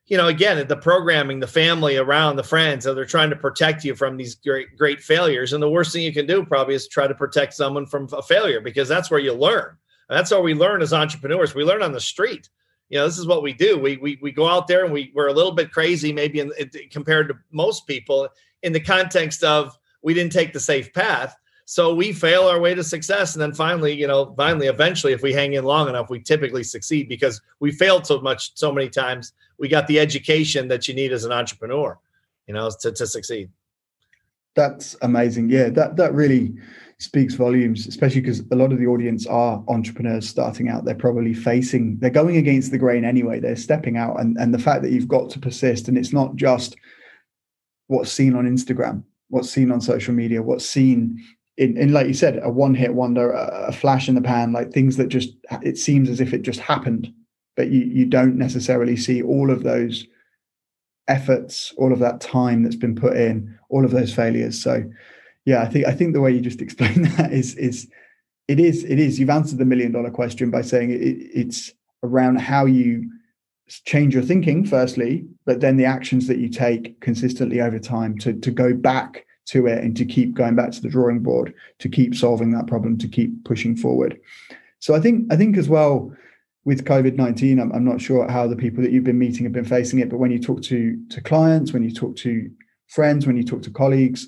you 0.07 0.17
know, 0.17 0.29
again, 0.29 0.67
the 0.69 0.77
programming, 0.77 1.41
the 1.41 1.47
family 1.47 1.97
around, 1.97 2.37
the 2.37 2.45
friends, 2.45 2.85
so 2.85 2.95
they're 2.95 3.05
trying 3.05 3.31
to 3.31 3.37
protect 3.37 3.85
you 3.85 3.95
from 3.95 4.17
these 4.17 4.37
great, 4.37 4.77
great 4.77 5.01
failures. 5.01 5.53
And 5.53 5.63
the 5.63 5.71
worst 5.71 5.93
thing 5.93 6.03
you 6.03 6.13
can 6.13 6.27
do 6.27 6.45
probably 6.45 6.75
is 6.75 6.87
try 6.87 7.09
to 7.09 7.15
protect 7.15 7.55
someone 7.55 7.87
from 7.87 8.09
a 8.13 8.23
failure 8.23 8.61
because 8.61 8.89
that's 8.89 9.11
where 9.11 9.21
you 9.21 9.33
learn. 9.33 9.77
That's 10.09 10.31
how 10.31 10.41
we 10.41 10.55
learn 10.55 10.83
as 10.83 10.93
entrepreneurs. 10.93 11.55
We 11.55 11.65
learn 11.65 11.83
on 11.83 11.93
the 11.93 12.01
street. 12.01 12.49
You 12.89 12.99
know, 12.99 13.07
this 13.07 13.19
is 13.19 13.27
what 13.27 13.43
we 13.43 13.53
do. 13.53 13.79
We 13.79 13.97
we, 13.97 14.19
we 14.23 14.31
go 14.31 14.47
out 14.47 14.69
there 14.69 14.85
and 14.85 14.93
we 14.93 15.11
we're 15.15 15.27
a 15.27 15.33
little 15.33 15.51
bit 15.51 15.73
crazy, 15.73 16.13
maybe 16.13 16.39
in, 16.39 16.53
in, 16.57 16.71
compared 16.91 17.27
to 17.29 17.35
most 17.51 17.89
people, 17.89 18.29
in 18.63 18.73
the 18.73 18.81
context 18.81 19.43
of 19.43 19.77
we 20.03 20.15
didn't 20.15 20.33
take 20.33 20.53
the 20.53 20.61
safe 20.61 20.93
path. 20.93 21.35
So 21.65 21.93
we 21.93 22.13
fail 22.13 22.45
our 22.45 22.61
way 22.61 22.77
to 22.77 22.85
success. 22.85 23.35
And 23.35 23.43
then 23.43 23.53
finally, 23.53 23.93
you 23.93 24.07
know, 24.07 24.33
finally, 24.37 24.69
eventually, 24.69 25.13
if 25.13 25.23
we 25.23 25.33
hang 25.33 25.55
in 25.55 25.65
long 25.65 25.89
enough, 25.89 26.09
we 26.09 26.21
typically 26.21 26.63
succeed 26.63 27.09
because 27.09 27.43
we 27.59 27.73
failed 27.73 28.07
so 28.07 28.21
much, 28.21 28.57
so 28.57 28.71
many 28.71 28.89
times. 28.89 29.33
We 29.59 29.69
got 29.69 29.87
the 29.87 29.99
education 30.01 30.69
that 30.69 30.87
you 30.89 30.95
need 30.95 31.13
as 31.13 31.25
an 31.25 31.33
entrepreneur, 31.33 31.99
you 32.47 32.55
know, 32.55 32.71
to, 32.81 32.93
to 32.93 33.07
succeed. 33.07 33.51
That's 34.55 34.97
amazing. 35.03 35.51
Yeah, 35.51 35.69
that 35.71 35.97
that 35.97 36.15
really 36.15 36.55
speaks 36.99 37.35
volumes, 37.35 37.87
especially 37.87 38.23
because 38.23 38.43
a 38.51 38.57
lot 38.57 38.73
of 38.73 38.79
the 38.79 38.87
audience 38.87 39.27
are 39.27 39.63
entrepreneurs 39.69 40.27
starting 40.29 40.69
out. 40.69 40.85
They're 40.85 40.95
probably 40.95 41.35
facing, 41.35 41.99
they're 41.99 42.09
going 42.09 42.39
against 42.39 42.71
the 42.71 42.79
grain 42.79 43.05
anyway. 43.05 43.39
They're 43.39 43.55
stepping 43.55 43.99
out. 43.99 44.19
And, 44.19 44.37
and 44.39 44.55
the 44.55 44.59
fact 44.59 44.83
that 44.83 44.93
you've 44.93 45.09
got 45.09 45.29
to 45.31 45.39
persist, 45.39 45.89
and 45.89 45.99
it's 45.99 46.15
not 46.15 46.37
just 46.37 46.75
what's 47.89 48.11
seen 48.11 48.35
on 48.35 48.47
Instagram, 48.47 49.05
what's 49.29 49.51
seen 49.51 49.71
on 49.71 49.81
social 49.83 50.15
media, 50.15 50.43
what's 50.43 50.65
seen 50.65 51.23
in, 51.59 51.77
in 51.77 51.93
like 51.93 52.07
you 52.07 52.15
said, 52.15 52.41
a 52.43 52.51
one 52.51 52.75
hit 52.75 52.95
wonder, 52.95 53.33
a, 53.33 53.67
a 53.69 53.73
flash 53.73 54.09
in 54.09 54.15
the 54.15 54.23
pan, 54.23 54.53
like 54.53 54.73
things 54.73 54.97
that 54.97 55.09
just, 55.09 55.35
it 55.63 55.77
seems 55.77 56.09
as 56.09 56.21
if 56.21 56.33
it 56.33 56.43
just 56.43 56.61
happened, 56.61 57.13
but 57.57 57.71
you, 57.71 57.81
you 57.81 58.07
don't 58.07 58.37
necessarily 58.37 58.97
see 58.97 59.23
all 59.23 59.51
of 59.51 59.63
those 59.63 60.07
efforts, 61.09 61.73
all 61.79 61.93
of 61.93 61.99
that 62.01 62.21
time 62.21 62.63
that's 62.63 62.77
been 62.77 62.95
put 62.95 63.17
in, 63.17 63.59
all 63.69 63.85
of 63.85 63.91
those 63.91 64.15
failures. 64.15 64.61
So, 64.63 64.85
yeah, 65.45 65.63
I 65.63 65.67
think 65.67 65.87
I 65.87 65.93
think 65.93 66.13
the 66.13 66.21
way 66.21 66.33
you 66.33 66.41
just 66.41 66.61
explained 66.63 67.07
that 67.07 67.33
is 67.33 67.55
is 67.57 67.89
it 68.49 68.61
is 68.61 68.85
it 68.85 68.99
is 68.99 69.19
you've 69.19 69.31
answered 69.31 69.59
the 69.59 69.65
million 69.65 69.93
dollar 69.93 70.11
question 70.11 70.51
by 70.51 70.63
saying 70.63 70.91
it, 70.91 70.97
it's 71.01 71.73
around 72.03 72.41
how 72.41 72.67
you 72.67 73.11
change 73.85 74.15
your 74.15 74.23
thinking 74.23 74.65
firstly, 74.65 75.27
but 75.45 75.61
then 75.61 75.77
the 75.77 75.85
actions 75.85 76.29
that 76.29 76.39
you 76.39 76.49
take 76.49 77.01
consistently 77.01 77.61
over 77.61 77.79
time 77.79 78.17
to 78.19 78.33
to 78.35 78.51
go 78.51 78.75
back 78.75 79.27
to 79.47 79.67
it 79.67 79.83
and 79.83 79.97
to 79.97 80.05
keep 80.05 80.35
going 80.35 80.57
back 80.57 80.73
to 80.73 80.81
the 80.81 80.89
drawing 80.89 81.21
board 81.21 81.55
to 81.79 81.89
keep 81.89 82.17
solving 82.17 82.51
that 82.51 82.67
problem 82.67 82.99
to 82.99 83.09
keep 83.09 83.45
pushing 83.45 83.77
forward. 83.77 84.19
So 84.81 84.95
I 84.95 85.01
think 85.01 85.33
I 85.33 85.37
think 85.37 85.57
as 85.57 85.69
well 85.69 86.13
with 86.66 86.85
COVID 86.85 87.14
nineteen, 87.14 87.61
I'm, 87.61 87.73
I'm 87.73 87.85
not 87.85 88.00
sure 88.00 88.28
how 88.28 88.46
the 88.49 88.56
people 88.56 88.82
that 88.82 88.90
you've 88.90 89.04
been 89.04 89.18
meeting 89.18 89.44
have 89.44 89.52
been 89.52 89.64
facing 89.64 90.00
it, 90.00 90.11
but 90.11 90.18
when 90.18 90.32
you 90.32 90.40
talk 90.40 90.61
to 90.62 91.00
to 91.11 91.20
clients, 91.23 91.73
when 91.73 91.85
you 91.85 91.92
talk 91.92 92.16
to 92.16 92.50
friends, 92.88 93.26
when 93.26 93.37
you 93.37 93.44
talk 93.44 93.62
to 93.62 93.70
colleagues, 93.70 94.26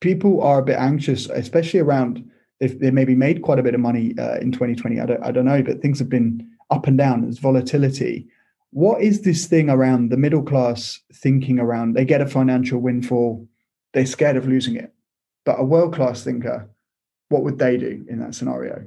people 0.00 0.40
are 0.40 0.60
a 0.60 0.64
bit 0.64 0.78
anxious, 0.78 1.26
especially 1.26 1.80
around 1.80 2.24
if 2.60 2.78
they 2.78 2.92
maybe 2.92 3.16
made 3.16 3.42
quite 3.42 3.58
a 3.58 3.62
bit 3.62 3.74
of 3.74 3.80
money 3.80 4.14
uh, 4.18 4.36
in 4.36 4.52
2020. 4.52 5.00
I 5.00 5.06
don't, 5.06 5.24
I 5.24 5.32
don't 5.32 5.44
know, 5.44 5.62
but 5.62 5.82
things 5.82 5.98
have 5.98 6.08
been 6.08 6.48
up 6.70 6.86
and 6.86 6.96
down. 6.96 7.22
There's 7.22 7.38
volatility. 7.38 8.28
What 8.70 9.02
is 9.02 9.22
this 9.22 9.46
thing 9.46 9.68
around 9.68 10.10
the 10.10 10.16
middle 10.16 10.42
class 10.42 11.00
thinking 11.12 11.58
around? 11.58 11.94
They 11.94 12.04
get 12.04 12.20
a 12.20 12.26
financial 12.26 12.78
windfall, 12.78 13.48
they're 13.92 14.06
scared 14.06 14.36
of 14.36 14.46
losing 14.46 14.76
it. 14.76 14.92
But 15.44 15.58
a 15.58 15.64
world 15.64 15.92
class 15.92 16.22
thinker, 16.22 16.70
what 17.30 17.42
would 17.42 17.58
they 17.58 17.76
do 17.76 18.04
in 18.08 18.20
that 18.20 18.34
scenario? 18.34 18.86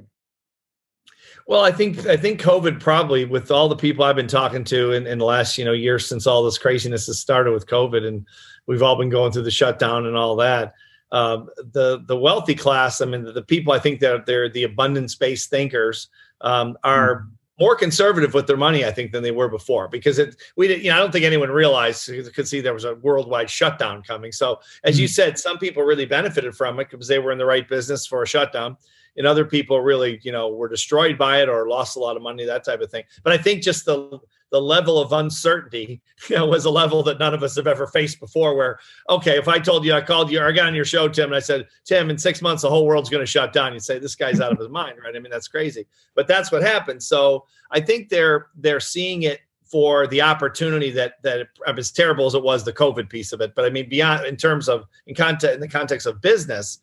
Well, 1.46 1.62
I 1.62 1.70
think 1.70 2.06
I 2.06 2.16
think 2.16 2.40
COVID 2.40 2.80
probably 2.80 3.24
with 3.24 3.50
all 3.50 3.68
the 3.68 3.76
people 3.76 4.04
I've 4.04 4.16
been 4.16 4.26
talking 4.26 4.64
to 4.64 4.92
in, 4.92 5.06
in 5.06 5.18
the 5.18 5.24
last 5.24 5.56
you 5.56 5.64
know 5.64 5.72
year 5.72 5.98
since 5.98 6.26
all 6.26 6.42
this 6.44 6.58
craziness 6.58 7.06
has 7.06 7.18
started 7.18 7.52
with 7.52 7.66
COVID 7.66 8.06
and 8.06 8.26
we've 8.66 8.82
all 8.82 8.96
been 8.96 9.08
going 9.08 9.32
through 9.32 9.44
the 9.44 9.50
shutdown 9.50 10.06
and 10.06 10.16
all 10.16 10.36
that 10.36 10.74
um, 11.12 11.48
the 11.72 12.02
the 12.06 12.16
wealthy 12.16 12.54
class, 12.54 13.00
I 13.00 13.06
mean, 13.06 13.24
the, 13.24 13.32
the 13.32 13.42
people 13.42 13.72
I 13.72 13.78
think 13.78 14.00
that 14.00 14.26
they're 14.26 14.48
the 14.48 14.64
abundance 14.64 15.14
based 15.14 15.50
thinkers 15.50 16.08
um, 16.40 16.76
are 16.84 17.20
mm 17.20 17.26
more 17.60 17.74
conservative 17.74 18.34
with 18.34 18.46
their 18.46 18.56
money, 18.56 18.84
I 18.84 18.92
think, 18.92 19.10
than 19.10 19.24
they 19.24 19.32
were 19.32 19.48
before. 19.48 19.88
Because 19.88 20.20
it, 20.20 20.36
we, 20.56 20.68
didn't, 20.68 20.84
you 20.84 20.90
know, 20.90 20.96
I 20.96 21.00
don't 21.00 21.10
think 21.10 21.24
anyone 21.24 21.50
realized 21.50 22.08
could 22.32 22.46
see 22.46 22.60
there 22.60 22.72
was 22.72 22.84
a 22.84 22.94
worldwide 22.94 23.50
shutdown 23.50 24.02
coming. 24.02 24.30
So, 24.30 24.60
as 24.84 25.00
you 25.00 25.08
said, 25.08 25.38
some 25.40 25.58
people 25.58 25.82
really 25.82 26.06
benefited 26.06 26.54
from 26.54 26.78
it 26.78 26.88
because 26.88 27.08
they 27.08 27.18
were 27.18 27.32
in 27.32 27.38
the 27.38 27.44
right 27.44 27.68
business 27.68 28.06
for 28.06 28.22
a 28.22 28.28
shutdown, 28.28 28.76
and 29.18 29.26
other 29.26 29.44
people 29.44 29.80
really, 29.80 30.20
you 30.22 30.32
know, 30.32 30.48
were 30.48 30.68
destroyed 30.68 31.18
by 31.18 31.42
it 31.42 31.48
or 31.48 31.68
lost 31.68 31.96
a 31.96 31.98
lot 31.98 32.16
of 32.16 32.22
money, 32.22 32.46
that 32.46 32.64
type 32.64 32.80
of 32.80 32.90
thing. 32.90 33.04
But 33.22 33.32
I 33.32 33.38
think 33.38 33.62
just 33.62 33.84
the 33.84 34.18
the 34.50 34.60
level 34.60 34.98
of 34.98 35.12
uncertainty 35.12 36.00
you 36.30 36.36
know, 36.36 36.46
was 36.46 36.64
a 36.64 36.70
level 36.70 37.02
that 37.02 37.18
none 37.18 37.34
of 37.34 37.42
us 37.42 37.56
have 37.56 37.66
ever 37.66 37.86
faced 37.86 38.18
before. 38.20 38.54
Where, 38.56 38.78
okay, 39.10 39.36
if 39.36 39.48
I 39.48 39.58
told 39.58 39.84
you, 39.84 39.92
I 39.92 40.00
called 40.00 40.30
you, 40.30 40.40
or 40.40 40.48
I 40.48 40.52
got 40.52 40.68
on 40.68 40.74
your 40.74 40.86
show, 40.86 41.08
Tim, 41.08 41.26
and 41.26 41.34
I 41.34 41.40
said, 41.40 41.66
Tim, 41.84 42.08
in 42.08 42.16
six 42.16 42.40
months, 42.40 42.62
the 42.62 42.70
whole 42.70 42.86
world's 42.86 43.10
going 43.10 43.22
to 43.22 43.30
shut 43.30 43.52
down. 43.52 43.74
You'd 43.74 43.82
say, 43.82 43.98
this 43.98 44.14
guy's 44.14 44.40
out 44.40 44.52
of 44.52 44.58
his 44.58 44.68
mind, 44.68 44.98
right? 45.04 45.14
I 45.14 45.18
mean, 45.18 45.30
that's 45.30 45.48
crazy. 45.48 45.86
But 46.14 46.28
that's 46.28 46.50
what 46.50 46.62
happened. 46.62 47.02
So 47.02 47.44
I 47.70 47.80
think 47.80 48.08
they're 48.08 48.46
they're 48.56 48.80
seeing 48.80 49.24
it 49.24 49.40
for 49.64 50.06
the 50.06 50.22
opportunity 50.22 50.90
that 50.92 51.22
that 51.22 51.48
as 51.66 51.90
terrible 51.90 52.26
as 52.26 52.34
it 52.34 52.42
was, 52.42 52.64
the 52.64 52.72
COVID 52.72 53.10
piece 53.10 53.32
of 53.32 53.40
it. 53.40 53.54
But 53.54 53.66
I 53.66 53.70
mean, 53.70 53.88
beyond 53.88 54.26
in 54.26 54.36
terms 54.36 54.68
of 54.68 54.86
in 55.06 55.14
context 55.14 55.54
in 55.54 55.60
the 55.60 55.68
context 55.68 56.06
of 56.06 56.22
business, 56.22 56.78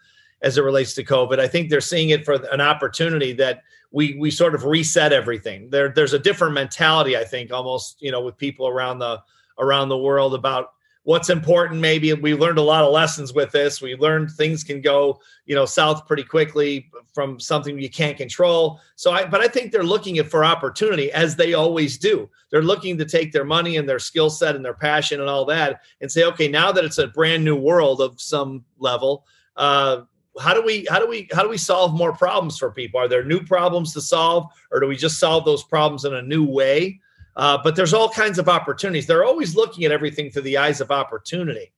as 0.46 0.60
it 0.60 0.64
relates 0.64 0.94
to 0.94 1.04
COVID, 1.04 1.40
I 1.40 1.48
think 1.48 1.70
they're 1.70 1.82
seeing 1.82 2.10
it 2.10 2.24
for 2.24 2.36
an 2.52 2.62
opportunity 2.62 3.34
that 3.34 3.64
we 3.92 4.16
we 4.20 4.30
sort 4.30 4.54
of 4.54 4.64
reset 4.64 5.12
everything. 5.12 5.70
There 5.72 5.90
there's 5.90 6.14
a 6.14 6.20
different 6.20 6.54
mentality, 6.54 7.18
I 7.18 7.24
think, 7.24 7.52
almost 7.52 8.02
you 8.02 8.12
know, 8.12 8.22
with 8.22 8.38
people 8.38 8.68
around 8.68 9.00
the 9.00 9.22
around 9.58 9.90
the 9.90 9.98
world 9.98 10.36
about 10.36 10.74
what's 11.04 11.30
important. 11.30 11.80
Maybe 11.80 12.14
we 12.14 12.36
learned 12.36 12.60
a 12.60 12.64
lot 12.64 12.84
of 12.84 12.92
lessons 12.92 13.34
with 13.34 13.52
this. 13.52 13.82
We 13.82 13.96
learned 13.96 14.32
things 14.32 14.64
can 14.64 14.82
go 14.82 15.20
you 15.48 15.56
know 15.56 15.66
south 15.66 16.06
pretty 16.06 16.24
quickly 16.24 16.92
from 17.14 17.40
something 17.40 17.80
you 17.80 17.90
can't 17.90 18.18
control. 18.18 18.80
So 18.98 19.12
I 19.12 19.26
but 19.26 19.42
I 19.42 19.48
think 19.48 19.72
they're 19.72 19.84
looking 19.84 20.24
for 20.26 20.46
opportunity 20.46 21.12
as 21.12 21.36
they 21.36 21.56
always 21.56 21.98
do. 21.98 22.30
They're 22.52 22.62
looking 22.62 23.00
to 23.00 23.06
take 23.06 23.32
their 23.32 23.46
money 23.46 23.78
and 23.78 23.90
their 23.90 24.00
skill 24.00 24.30
set 24.30 24.56
and 24.56 24.64
their 24.64 24.76
passion 24.76 25.22
and 25.22 25.30
all 25.30 25.46
that 25.46 25.82
and 26.02 26.12
say, 26.12 26.24
okay, 26.26 26.48
now 26.48 26.72
that 26.72 26.86
it's 26.86 27.00
a 27.00 27.08
brand 27.08 27.44
new 27.44 27.56
world 27.56 28.00
of 28.00 28.22
some 28.22 28.64
level. 28.78 29.26
Uh, 29.56 30.02
how 30.40 30.54
do 30.54 30.62
we 30.62 30.86
how 30.90 31.00
do 31.00 31.08
we 31.08 31.28
how 31.34 31.44
do 31.44 31.50
we 31.50 31.58
solve 31.58 31.94
more 31.94 32.14
problems 32.14 32.58
for 32.58 32.72
people? 32.72 33.00
Are 33.00 33.08
there 33.08 33.24
new 33.24 33.42
problems 33.42 33.94
to 33.94 34.02
solve 34.02 34.52
or 34.72 34.80
do 34.80 34.88
we 34.88 34.96
just 34.96 35.20
solve 35.20 35.46
those 35.46 35.64
problems 35.64 36.06
in 36.06 36.14
a 36.14 36.22
new 36.22 36.46
way? 36.46 37.00
Uh, 37.36 37.58
but 37.64 37.76
there's 37.76 37.94
all 37.94 38.10
kinds 38.10 38.40
of 38.40 38.48
opportunities. 38.48 39.08
They're 39.08 39.26
always 39.26 39.56
looking 39.56 39.84
at 39.86 39.92
everything 39.92 40.30
through 40.30 40.44
the 40.44 40.58
eyes 40.58 40.82
of 40.82 40.92
opportunity. 40.92 41.72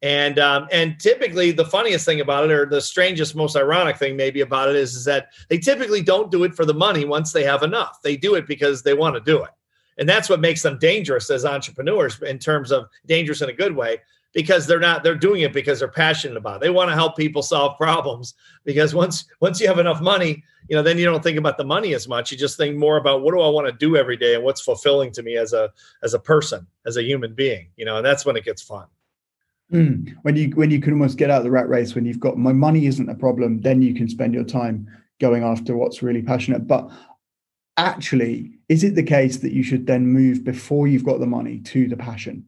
And 0.00 0.38
um, 0.38 0.68
and 0.70 0.98
typically 1.00 1.50
the 1.50 1.64
funniest 1.64 2.04
thing 2.04 2.20
about 2.20 2.44
it 2.44 2.52
or 2.52 2.66
the 2.66 2.80
strangest 2.80 3.34
most 3.34 3.56
ironic 3.56 3.96
thing 3.96 4.16
maybe 4.16 4.42
about 4.42 4.68
it 4.68 4.76
is, 4.76 4.94
is 4.94 5.04
that 5.04 5.32
they 5.48 5.58
typically 5.58 6.02
don't 6.02 6.30
do 6.30 6.44
it 6.44 6.54
for 6.54 6.64
the 6.64 6.74
money 6.74 7.04
once 7.04 7.32
they 7.32 7.42
have 7.44 7.62
enough. 7.62 8.00
They 8.02 8.16
do 8.16 8.36
it 8.36 8.46
because 8.46 8.82
they 8.82 8.94
want 8.94 9.16
to 9.16 9.20
do 9.20 9.42
it. 9.42 9.50
And 9.98 10.08
that's 10.08 10.28
what 10.28 10.40
makes 10.40 10.62
them 10.62 10.78
dangerous 10.78 11.28
as 11.30 11.44
entrepreneurs 11.44 12.22
in 12.22 12.38
terms 12.38 12.70
of 12.70 12.88
dangerous 13.06 13.42
in 13.42 13.50
a 13.50 13.52
good 13.52 13.74
way 13.74 13.98
because 14.38 14.68
they're 14.68 14.78
not 14.78 15.02
they're 15.02 15.16
doing 15.16 15.40
it 15.42 15.52
because 15.52 15.80
they're 15.80 15.88
passionate 15.88 16.36
about 16.36 16.58
it. 16.58 16.60
They 16.60 16.70
want 16.70 16.90
to 16.90 16.94
help 16.94 17.16
people 17.16 17.42
solve 17.42 17.76
problems 17.76 18.34
because 18.64 18.94
once 18.94 19.24
once 19.40 19.60
you 19.60 19.66
have 19.66 19.80
enough 19.80 20.00
money, 20.00 20.44
you 20.68 20.76
know, 20.76 20.82
then 20.82 20.96
you 20.96 21.04
don't 21.04 21.24
think 21.24 21.38
about 21.38 21.58
the 21.58 21.64
money 21.64 21.92
as 21.92 22.06
much. 22.06 22.30
You 22.30 22.38
just 22.38 22.56
think 22.56 22.76
more 22.76 22.98
about 22.98 23.22
what 23.22 23.34
do 23.34 23.40
I 23.40 23.48
want 23.48 23.66
to 23.66 23.72
do 23.72 23.96
every 23.96 24.16
day 24.16 24.36
and 24.36 24.44
what's 24.44 24.60
fulfilling 24.60 25.10
to 25.14 25.24
me 25.24 25.36
as 25.36 25.54
a 25.54 25.72
as 26.04 26.14
a 26.14 26.20
person, 26.20 26.68
as 26.86 26.96
a 26.96 27.02
human 27.02 27.34
being, 27.34 27.70
you 27.74 27.84
know, 27.84 27.96
and 27.96 28.06
that's 28.06 28.24
when 28.24 28.36
it 28.36 28.44
gets 28.44 28.62
fun. 28.62 28.86
Mm. 29.72 30.14
When 30.22 30.36
you 30.36 30.50
when 30.50 30.70
you 30.70 30.80
can 30.80 30.92
almost 30.92 31.18
get 31.18 31.30
out 31.30 31.38
of 31.38 31.44
the 31.44 31.50
rat 31.50 31.68
race, 31.68 31.96
when 31.96 32.04
you've 32.04 32.20
got 32.20 32.38
my 32.38 32.52
money 32.52 32.86
isn't 32.86 33.10
a 33.10 33.16
problem, 33.16 33.60
then 33.62 33.82
you 33.82 33.92
can 33.92 34.08
spend 34.08 34.34
your 34.34 34.44
time 34.44 34.86
going 35.20 35.42
after 35.42 35.76
what's 35.76 36.00
really 36.00 36.22
passionate. 36.22 36.68
But 36.68 36.88
actually, 37.76 38.52
is 38.68 38.84
it 38.84 38.94
the 38.94 39.02
case 39.02 39.38
that 39.38 39.52
you 39.52 39.64
should 39.64 39.88
then 39.88 40.06
move 40.06 40.44
before 40.44 40.86
you've 40.86 41.04
got 41.04 41.18
the 41.18 41.26
money 41.26 41.58
to 41.58 41.88
the 41.88 41.96
passion? 41.96 42.47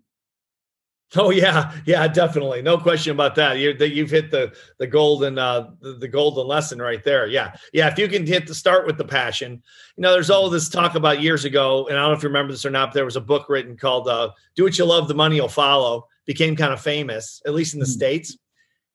Oh 1.17 1.31
yeah, 1.31 1.76
yeah, 1.87 2.07
definitely, 2.07 2.62
no 2.62 2.79
question 2.79 3.11
about 3.11 3.35
that. 3.35 3.59
You 3.59 3.73
you've 3.73 4.11
hit 4.11 4.31
the 4.31 4.52
the 4.79 4.87
golden 4.87 5.38
uh, 5.38 5.71
the, 5.81 6.07
golden 6.07 6.47
lesson 6.47 6.81
right 6.81 7.02
there. 7.02 7.26
Yeah, 7.26 7.57
yeah. 7.73 7.88
If 7.88 7.99
you 7.99 8.07
can 8.07 8.25
hit 8.25 8.47
the 8.47 8.55
start 8.55 8.87
with 8.87 8.97
the 8.97 9.05
passion, 9.05 9.61
you 9.97 10.02
know, 10.02 10.12
there's 10.12 10.31
all 10.31 10.49
this 10.49 10.69
talk 10.69 10.95
about 10.95 11.21
years 11.21 11.45
ago, 11.45 11.88
and 11.88 11.99
I 11.99 12.02
don't 12.02 12.12
know 12.12 12.17
if 12.17 12.23
you 12.23 12.29
remember 12.29 12.52
this 12.52 12.64
or 12.64 12.71
not. 12.71 12.90
But 12.90 12.95
there 12.95 13.05
was 13.05 13.17
a 13.17 13.21
book 13.21 13.49
written 13.49 13.76
called 13.76 14.07
uh, 14.07 14.31
"Do 14.55 14.62
What 14.62 14.79
You 14.79 14.85
Love, 14.85 15.09
the 15.09 15.14
Money 15.14 15.40
Will 15.40 15.49
Follow." 15.49 16.07
Became 16.26 16.55
kind 16.55 16.73
of 16.73 16.81
famous, 16.81 17.43
at 17.45 17.55
least 17.55 17.75
in 17.75 17.81
the 17.81 17.87
mm-hmm. 17.87 17.93
states. 17.93 18.38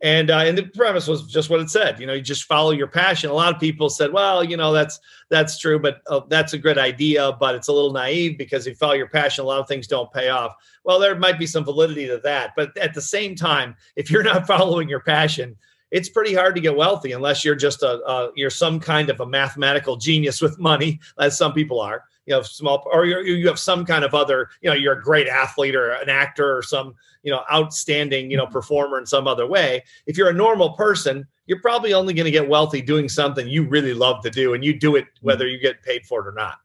And 0.05 0.29
uh, 0.29 0.37
and 0.37 0.55
the 0.55 0.67
premise 0.67 1.07
was 1.07 1.25
just 1.25 1.49
what 1.49 1.61
it 1.61 1.71
said. 1.71 1.99
You 1.99 2.05
know, 2.05 2.13
you 2.13 2.21
just 2.21 2.43
follow 2.43 2.69
your 2.69 2.85
passion. 2.85 3.31
A 3.31 3.33
lot 3.33 3.51
of 3.51 3.59
people 3.59 3.89
said, 3.89 4.13
"Well, 4.13 4.43
you 4.43 4.55
know, 4.55 4.71
that's 4.71 4.99
that's 5.31 5.57
true, 5.57 5.79
but 5.79 6.01
uh, 6.05 6.21
that's 6.27 6.53
a 6.53 6.59
good 6.59 6.77
idea, 6.77 7.35
but 7.39 7.55
it's 7.55 7.69
a 7.69 7.73
little 7.73 7.91
naive 7.91 8.37
because 8.37 8.67
if 8.67 8.73
you 8.73 8.75
follow 8.75 8.93
your 8.93 9.09
passion, 9.09 9.43
a 9.43 9.47
lot 9.47 9.59
of 9.59 9.67
things 9.67 9.87
don't 9.87 10.13
pay 10.13 10.29
off." 10.29 10.53
Well, 10.83 10.99
there 10.99 11.15
might 11.15 11.39
be 11.39 11.47
some 11.47 11.65
validity 11.65 12.05
to 12.05 12.19
that, 12.19 12.51
but 12.55 12.77
at 12.77 12.93
the 12.93 13.01
same 13.01 13.33
time, 13.33 13.75
if 13.95 14.11
you're 14.11 14.21
not 14.21 14.45
following 14.55 14.87
your 14.87 14.99
passion, 14.99 15.55
it's 15.89 16.07
pretty 16.07 16.35
hard 16.35 16.53
to 16.53 16.61
get 16.61 16.77
wealthy 16.77 17.13
unless 17.13 17.43
you're 17.43 17.55
just 17.55 17.81
a, 17.81 18.07
a 18.07 18.29
you're 18.35 18.51
some 18.51 18.79
kind 18.79 19.09
of 19.09 19.21
a 19.21 19.25
mathematical 19.25 19.95
genius 19.95 20.39
with 20.39 20.59
money, 20.59 20.99
as 21.17 21.35
some 21.35 21.51
people 21.51 21.79
are 21.79 22.03
you 22.25 22.35
know 22.35 22.41
small 22.41 22.87
or 22.91 23.05
you 23.05 23.19
you 23.21 23.47
have 23.47 23.59
some 23.59 23.85
kind 23.85 24.03
of 24.03 24.13
other 24.13 24.49
you 24.61 24.69
know 24.69 24.75
you're 24.75 24.99
a 24.99 25.01
great 25.01 25.27
athlete 25.27 25.75
or 25.75 25.91
an 25.91 26.09
actor 26.09 26.57
or 26.57 26.63
some 26.63 26.95
you 27.23 27.31
know 27.31 27.43
outstanding 27.51 28.31
you 28.31 28.37
know 28.37 28.47
performer 28.47 28.97
in 28.97 29.05
some 29.05 29.27
other 29.27 29.47
way. 29.47 29.83
If 30.05 30.17
you're 30.17 30.29
a 30.29 30.33
normal 30.33 30.71
person 30.71 31.27
you're 31.47 31.61
probably 31.61 31.93
only 31.93 32.13
going 32.13 32.25
to 32.25 32.31
get 32.31 32.49
wealthy 32.49 32.81
doing 32.81 33.07
something 33.07 33.47
you 33.47 33.67
really 33.67 33.93
love 33.93 34.23
to 34.23 34.29
do 34.29 34.53
and 34.53 34.63
you 34.63 34.77
do 34.77 34.95
it 34.95 35.05
whether 35.21 35.47
you 35.47 35.59
get 35.59 35.81
paid 35.83 36.05
for 36.05 36.21
it 36.21 36.27
or 36.27 36.33
not. 36.33 36.57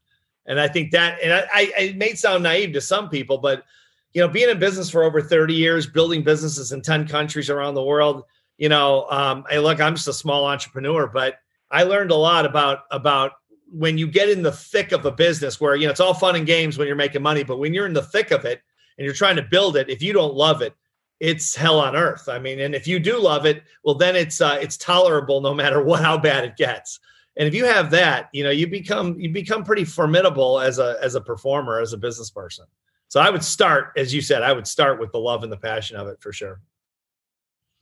And 0.46 0.58
i 0.58 0.66
think 0.66 0.90
that 0.92 1.18
and 1.22 1.32
i, 1.32 1.46
I 1.54 1.72
it 1.78 1.96
may 1.96 2.14
sound 2.14 2.42
naive 2.42 2.72
to 2.72 2.80
some 2.80 3.08
people 3.08 3.38
but 3.38 3.64
you 4.12 4.20
know 4.20 4.28
being 4.28 4.48
in 4.48 4.58
business 4.58 4.90
for 4.90 5.04
over 5.04 5.20
30 5.20 5.54
years 5.54 5.86
building 5.86 6.22
businesses 6.22 6.72
in 6.72 6.82
10 6.82 7.06
countries 7.06 7.50
around 7.50 7.74
the 7.74 7.84
world 7.84 8.24
you 8.58 8.68
know 8.68 9.06
um, 9.10 9.44
hey 9.48 9.58
look 9.58 9.80
i'm 9.80 9.94
just 9.94 10.08
a 10.08 10.12
small 10.12 10.46
entrepreneur 10.46 11.06
but 11.06 11.36
i 11.70 11.82
learned 11.82 12.10
a 12.10 12.16
lot 12.16 12.46
about 12.46 12.80
about 12.90 13.32
when 13.72 13.98
you 13.98 14.06
get 14.06 14.28
in 14.28 14.42
the 14.42 14.52
thick 14.52 14.92
of 14.92 15.06
a 15.06 15.10
business 15.10 15.60
where 15.60 15.76
you 15.76 15.86
know 15.86 15.90
it's 15.90 16.00
all 16.00 16.14
fun 16.14 16.36
and 16.36 16.46
games 16.46 16.76
when 16.76 16.86
you're 16.86 16.96
making 16.96 17.22
money 17.22 17.42
but 17.42 17.58
when 17.58 17.72
you're 17.72 17.86
in 17.86 17.92
the 17.92 18.02
thick 18.02 18.30
of 18.30 18.44
it 18.44 18.60
and 18.98 19.04
you're 19.04 19.14
trying 19.14 19.36
to 19.36 19.42
build 19.42 19.76
it 19.76 19.88
if 19.88 20.02
you 20.02 20.12
don't 20.12 20.34
love 20.34 20.62
it 20.62 20.74
it's 21.20 21.54
hell 21.54 21.78
on 21.78 21.94
earth. 21.94 22.28
I 22.28 22.38
mean 22.38 22.60
and 22.60 22.74
if 22.74 22.86
you 22.86 22.98
do 22.98 23.18
love 23.18 23.46
it 23.46 23.62
well 23.84 23.94
then 23.94 24.16
it's 24.16 24.40
uh, 24.40 24.58
it's 24.60 24.76
tolerable 24.76 25.40
no 25.40 25.54
matter 25.54 25.82
what 25.84 26.02
how 26.02 26.18
bad 26.18 26.44
it 26.44 26.56
gets. 26.56 27.00
And 27.36 27.46
if 27.46 27.54
you 27.54 27.64
have 27.64 27.90
that 27.90 28.28
you 28.32 28.42
know 28.42 28.50
you 28.50 28.66
become 28.66 29.18
you 29.18 29.30
become 29.30 29.64
pretty 29.64 29.84
formidable 29.84 30.58
as 30.60 30.78
a 30.78 30.98
as 31.02 31.14
a 31.14 31.20
performer 31.20 31.80
as 31.80 31.92
a 31.92 31.98
business 31.98 32.30
person. 32.30 32.66
So 33.08 33.20
i 33.20 33.30
would 33.30 33.44
start 33.44 33.92
as 33.96 34.14
you 34.14 34.20
said 34.20 34.42
i 34.42 34.52
would 34.52 34.66
start 34.66 35.00
with 35.00 35.12
the 35.12 35.18
love 35.18 35.42
and 35.42 35.52
the 35.52 35.56
passion 35.56 35.96
of 35.96 36.08
it 36.08 36.20
for 36.20 36.32
sure. 36.32 36.60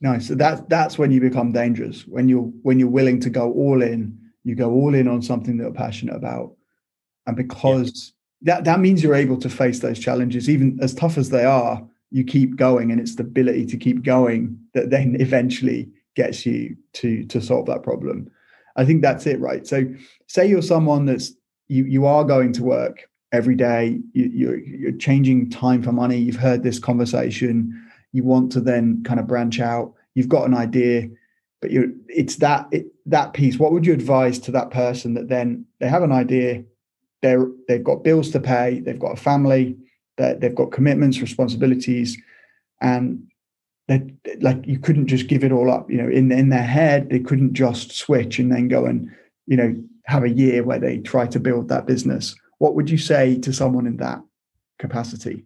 Nice. 0.01 0.29
So 0.29 0.35
that's 0.35 0.61
that's 0.69 0.97
when 0.97 1.11
you 1.11 1.19
become 1.19 1.51
dangerous 1.51 2.07
when 2.07 2.29
you're 2.29 2.49
when 2.63 2.79
you're 2.79 2.89
willing 2.89 3.19
to 3.21 3.29
go 3.29 3.51
all 3.51 3.81
in 3.81 4.28
you 4.43 4.55
go 4.55 4.71
all 4.71 4.95
in 4.95 5.07
on 5.07 5.21
something 5.21 5.57
that 5.57 5.63
you're 5.63 5.73
passionate 5.73 6.15
about. 6.15 6.55
And 7.27 7.35
because 7.35 8.13
yeah. 8.41 8.55
that 8.55 8.63
that 8.65 8.79
means 8.79 9.03
you're 9.03 9.15
able 9.15 9.37
to 9.37 9.49
face 9.49 9.79
those 9.79 9.99
challenges 9.99 10.49
even 10.49 10.79
as 10.81 10.93
tough 10.93 11.17
as 11.17 11.29
they 11.29 11.45
are 11.45 11.85
you 12.11 12.23
keep 12.23 12.55
going 12.55 12.91
and 12.91 12.99
it's 12.99 13.15
the 13.15 13.23
ability 13.23 13.65
to 13.67 13.77
keep 13.77 14.03
going 14.03 14.57
that 14.73 14.89
then 14.89 15.15
eventually 15.19 15.89
gets 16.15 16.45
you 16.45 16.75
to 16.93 17.25
to 17.25 17.41
solve 17.41 17.65
that 17.67 17.83
problem. 17.83 18.29
I 18.75 18.85
think 18.85 19.01
that's 19.01 19.25
it 19.27 19.39
right? 19.39 19.65
So 19.67 19.83
say 20.27 20.47
you're 20.47 20.61
someone 20.61 21.05
that's 21.05 21.33
you 21.67 21.85
you 21.85 22.05
are 22.05 22.23
going 22.23 22.53
to 22.53 22.63
work 22.63 23.09
every 23.31 23.55
day 23.55 23.99
you, 24.13 24.25
you're 24.25 24.59
you're 24.59 24.91
changing 24.97 25.49
time 25.49 25.83
for 25.83 25.91
money 25.91 26.17
you've 26.17 26.35
heard 26.35 26.63
this 26.63 26.79
conversation 26.79 27.71
you 28.11 28.23
want 28.23 28.51
to 28.51 28.59
then 28.59 29.03
kind 29.03 29.19
of 29.19 29.27
branch 29.27 29.59
out 29.59 29.93
you've 30.15 30.29
got 30.29 30.47
an 30.47 30.53
idea 30.55 31.07
but 31.61 31.69
you 31.69 31.95
it's 32.07 32.37
that 32.37 32.67
it, 32.71 32.87
that 33.09 33.33
piece 33.33 33.57
what 33.57 33.71
would 33.71 33.85
you 33.85 33.93
advise 33.93 34.39
to 34.39 34.51
that 34.51 34.71
person 34.71 35.13
that 35.13 35.29
then 35.29 35.65
they 35.79 35.87
have 35.87 36.03
an 36.03 36.11
idea 36.11 36.63
they're 37.21 37.47
they've 37.67 37.83
got 37.83 38.03
bills 38.03 38.29
to 38.29 38.39
pay 38.39 38.79
they've 38.81 38.99
got 38.99 39.17
a 39.17 39.21
family 39.21 39.75
that 40.17 40.41
they've 40.41 40.55
got 40.55 40.71
commitments 40.71 41.19
responsibilities 41.21 42.17
and 42.81 43.23
that 43.87 44.01
like 44.41 44.65
you 44.65 44.77
couldn't 44.77 45.07
just 45.07 45.27
give 45.27 45.43
it 45.43 45.51
all 45.51 45.71
up 45.71 45.89
you 45.89 45.97
know 45.97 46.09
in 46.09 46.31
in 46.31 46.49
their 46.49 46.63
head 46.63 47.09
they 47.09 47.19
couldn't 47.19 47.53
just 47.53 47.91
switch 47.91 48.39
and 48.39 48.51
then 48.51 48.67
go 48.67 48.85
and 48.85 49.09
you 49.47 49.57
know 49.57 49.75
have 50.05 50.23
a 50.23 50.29
year 50.29 50.63
where 50.63 50.79
they 50.79 50.97
try 50.99 51.25
to 51.25 51.39
build 51.39 51.67
that 51.67 51.85
business 51.85 52.35
what 52.59 52.75
would 52.75 52.89
you 52.89 52.97
say 52.97 53.37
to 53.37 53.51
someone 53.51 53.87
in 53.87 53.97
that 53.97 54.21
capacity 54.77 55.45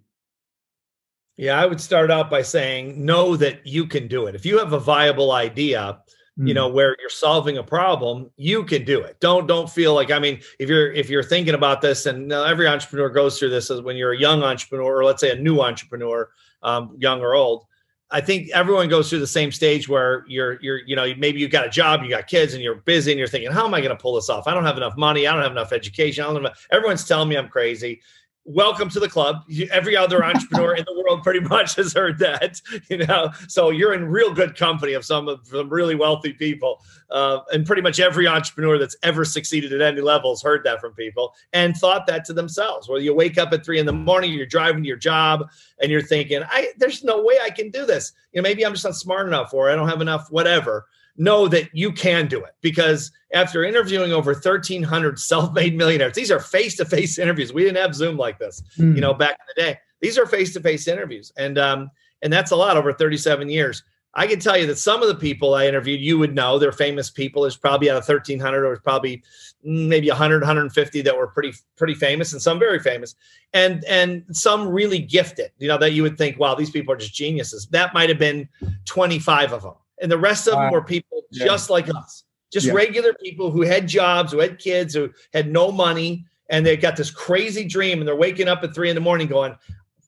yeah, 1.35 1.59
I 1.59 1.65
would 1.65 1.81
start 1.81 2.11
out 2.11 2.29
by 2.29 2.43
saying 2.43 3.03
know 3.03 3.35
that 3.37 3.65
you 3.65 3.87
can 3.87 4.07
do 4.07 4.27
it. 4.27 4.35
If 4.35 4.45
you 4.45 4.59
have 4.59 4.73
a 4.73 4.79
viable 4.79 5.31
idea, 5.31 5.99
mm. 6.39 6.47
you 6.47 6.53
know, 6.53 6.69
hmm. 6.69 6.75
where 6.75 6.95
you're 6.99 7.09
solving 7.09 7.57
a 7.57 7.63
problem, 7.63 8.29
you 8.37 8.63
can 8.63 8.83
do 8.83 9.01
it. 9.01 9.19
Don't 9.19 9.47
don't 9.47 9.69
feel 9.69 9.93
like 9.93 10.11
I 10.11 10.19
mean, 10.19 10.39
if 10.59 10.69
you're 10.69 10.91
if 10.91 11.09
you're 11.09 11.23
thinking 11.23 11.53
about 11.53 11.81
this, 11.81 12.05
and 12.05 12.31
every 12.31 12.67
entrepreneur 12.67 13.09
goes 13.09 13.39
through 13.39 13.49
this, 13.49 13.69
as 13.69 13.81
when 13.81 13.95
you're 13.95 14.13
a 14.13 14.19
young 14.19 14.43
entrepreneur, 14.43 14.99
or 14.99 15.05
let's 15.05 15.21
say 15.21 15.31
a 15.31 15.39
new 15.39 15.61
entrepreneur, 15.61 16.29
um, 16.61 16.95
young 16.99 17.21
or 17.21 17.35
old. 17.35 17.65
I 18.11 18.21
think 18.21 18.51
everyone 18.53 18.89
goes 18.89 19.09
through 19.09 19.21
the 19.21 19.27
same 19.27 19.51
stage 19.51 19.89
where 19.89 20.23
you're 20.27 20.61
you're 20.61 20.79
you 20.85 20.95
know 20.95 21.11
maybe 21.17 21.39
you 21.39 21.47
got 21.47 21.65
a 21.65 21.69
job, 21.69 22.03
you 22.03 22.09
got 22.09 22.27
kids, 22.27 22.53
and 22.53 22.61
you're 22.61 22.75
busy, 22.75 23.11
and 23.11 23.17
you're 23.17 23.27
thinking, 23.27 23.51
how 23.51 23.65
am 23.65 23.73
I 23.73 23.81
going 23.81 23.95
to 23.95 24.01
pull 24.01 24.15
this 24.15 24.29
off? 24.29 24.47
I 24.47 24.53
don't 24.53 24.65
have 24.65 24.77
enough 24.77 24.95
money, 24.97 25.25
I 25.25 25.33
don't 25.33 25.41
have 25.41 25.51
enough 25.51 25.73
education. 25.73 26.23
I 26.23 26.31
don't 26.31 26.43
have 26.43 26.57
everyone's 26.71 27.07
telling 27.07 27.29
me 27.29 27.37
I'm 27.37 27.49
crazy 27.49 28.01
welcome 28.45 28.89
to 28.89 28.99
the 28.99 29.07
club. 29.07 29.43
Every 29.71 29.95
other 29.95 30.23
entrepreneur 30.25 30.75
in 30.75 30.85
the 30.85 31.03
world 31.03 31.23
pretty 31.23 31.39
much 31.39 31.75
has 31.75 31.93
heard 31.93 32.19
that, 32.19 32.61
you 32.89 32.97
know. 32.97 33.29
So 33.47 33.69
you're 33.69 33.93
in 33.93 34.05
real 34.05 34.33
good 34.33 34.55
company 34.55 34.93
of 34.93 35.05
some 35.05 35.27
of 35.27 35.45
some 35.47 35.69
really 35.69 35.95
wealthy 35.95 36.33
people, 36.33 36.81
uh, 37.09 37.39
and 37.51 37.65
pretty 37.65 37.81
much 37.81 37.99
every 37.99 38.27
entrepreneur 38.27 38.77
that's 38.77 38.95
ever 39.03 39.25
succeeded 39.25 39.73
at 39.73 39.81
any 39.81 40.01
levels 40.01 40.41
heard 40.41 40.63
that 40.63 40.81
from 40.81 40.93
people 40.93 41.33
and 41.53 41.75
thought 41.75 42.05
that 42.07 42.25
to 42.25 42.33
themselves. 42.33 42.89
Whether 42.89 43.03
you 43.03 43.13
wake 43.13 43.37
up 43.37 43.53
at 43.53 43.65
three 43.65 43.79
in 43.79 43.85
the 43.85 43.93
morning, 43.93 44.33
you're 44.33 44.45
driving 44.45 44.83
to 44.83 44.87
your 44.87 44.97
job, 44.97 45.49
and 45.81 45.91
you're 45.91 46.01
thinking, 46.01 46.43
"I 46.49 46.73
there's 46.77 47.03
no 47.03 47.21
way 47.23 47.37
I 47.41 47.49
can 47.49 47.69
do 47.69 47.85
this." 47.85 48.13
You 48.31 48.41
know, 48.41 48.43
maybe 48.43 48.65
I'm 48.65 48.73
just 48.73 48.85
not 48.85 48.95
smart 48.95 49.27
enough, 49.27 49.53
or 49.53 49.69
I 49.69 49.75
don't 49.75 49.89
have 49.89 50.01
enough, 50.01 50.27
whatever 50.31 50.87
know 51.17 51.47
that 51.47 51.69
you 51.73 51.91
can 51.91 52.27
do 52.27 52.43
it. 52.43 52.55
Because 52.61 53.11
after 53.33 53.63
interviewing 53.63 54.13
over 54.13 54.33
1300 54.33 55.19
self-made 55.19 55.75
millionaires 55.75 56.13
these 56.13 56.31
are 56.31 56.39
face-to-face 56.39 57.17
interviews. 57.19 57.51
We 57.51 57.63
didn't 57.63 57.77
have 57.77 57.95
zoom 57.95 58.17
like 58.17 58.39
this 58.39 58.61
mm. 58.77 58.87
you 58.87 58.93
hmm. 58.93 58.99
know 58.99 59.13
back 59.13 59.31
in 59.39 59.45
the 59.55 59.61
day. 59.61 59.79
These 60.01 60.17
are 60.17 60.25
face-to-face 60.25 60.87
interviews. 60.87 61.31
And 61.37 61.57
um 61.57 61.91
and 62.21 62.31
that's 62.31 62.51
a 62.51 62.55
lot 62.55 62.77
over 62.77 62.93
37 62.93 63.49
years. 63.49 63.83
I 64.15 64.27
can 64.27 64.39
tell 64.39 64.55
you 64.55 64.67
that 64.67 64.77
some 64.77 65.01
of 65.01 65.07
the 65.07 65.15
people 65.15 65.55
i 65.55 65.65
interviewed 65.65 65.99
you 65.99 66.19
would 66.19 66.35
know 66.35 66.59
they're 66.59 66.71
famous 66.71 67.09
people. 67.09 67.41
There's 67.41 67.57
probably 67.57 67.89
out 67.89 67.97
of 67.97 68.07
1300 68.07 68.65
or 68.65 68.77
probably 68.77 69.23
maybe 69.63 70.07
100 70.07 70.41
150 70.41 71.01
that 71.01 71.17
were 71.17 71.27
pretty 71.27 71.53
pretty 71.75 71.95
famous 71.95 72.31
and 72.31 72.41
some 72.41 72.59
very 72.59 72.79
famous. 72.79 73.15
And 73.53 73.83
and 73.85 74.23
some 74.31 74.67
really 74.67 74.99
gifted 74.99 75.51
you 75.57 75.67
know 75.67 75.77
that 75.79 75.93
you 75.93 76.03
would 76.03 76.17
think 76.17 76.37
wow 76.37 76.53
these 76.55 76.69
people 76.69 76.93
are 76.93 76.97
just 76.97 77.13
geniuses. 77.13 77.67
That 77.67 77.93
might 77.93 78.09
have 78.09 78.19
been 78.19 78.47
25 78.85 79.53
of 79.53 79.63
them 79.63 79.73
and 80.01 80.11
the 80.11 80.17
rest 80.17 80.47
of 80.47 80.53
them 80.53 80.71
were 80.71 80.81
people 80.81 81.23
yeah. 81.31 81.45
just 81.45 81.69
like 81.69 81.89
us, 81.89 82.23
just 82.51 82.67
yeah. 82.67 82.73
regular 82.73 83.13
people 83.15 83.51
who 83.51 83.61
had 83.61 83.87
jobs, 83.87 84.31
who 84.31 84.39
had 84.39 84.59
kids, 84.59 84.93
who 84.93 85.09
had 85.33 85.51
no 85.51 85.71
money, 85.71 86.25
and 86.49 86.65
they 86.65 86.77
got 86.77 86.95
this 86.95 87.11
crazy 87.11 87.65
dream, 87.65 87.99
and 87.99 88.07
they're 88.07 88.15
waking 88.15 88.47
up 88.47 88.63
at 88.63 88.75
three 88.75 88.89
in 88.89 88.95
the 88.95 89.01
morning 89.01 89.27
going, 89.27 89.55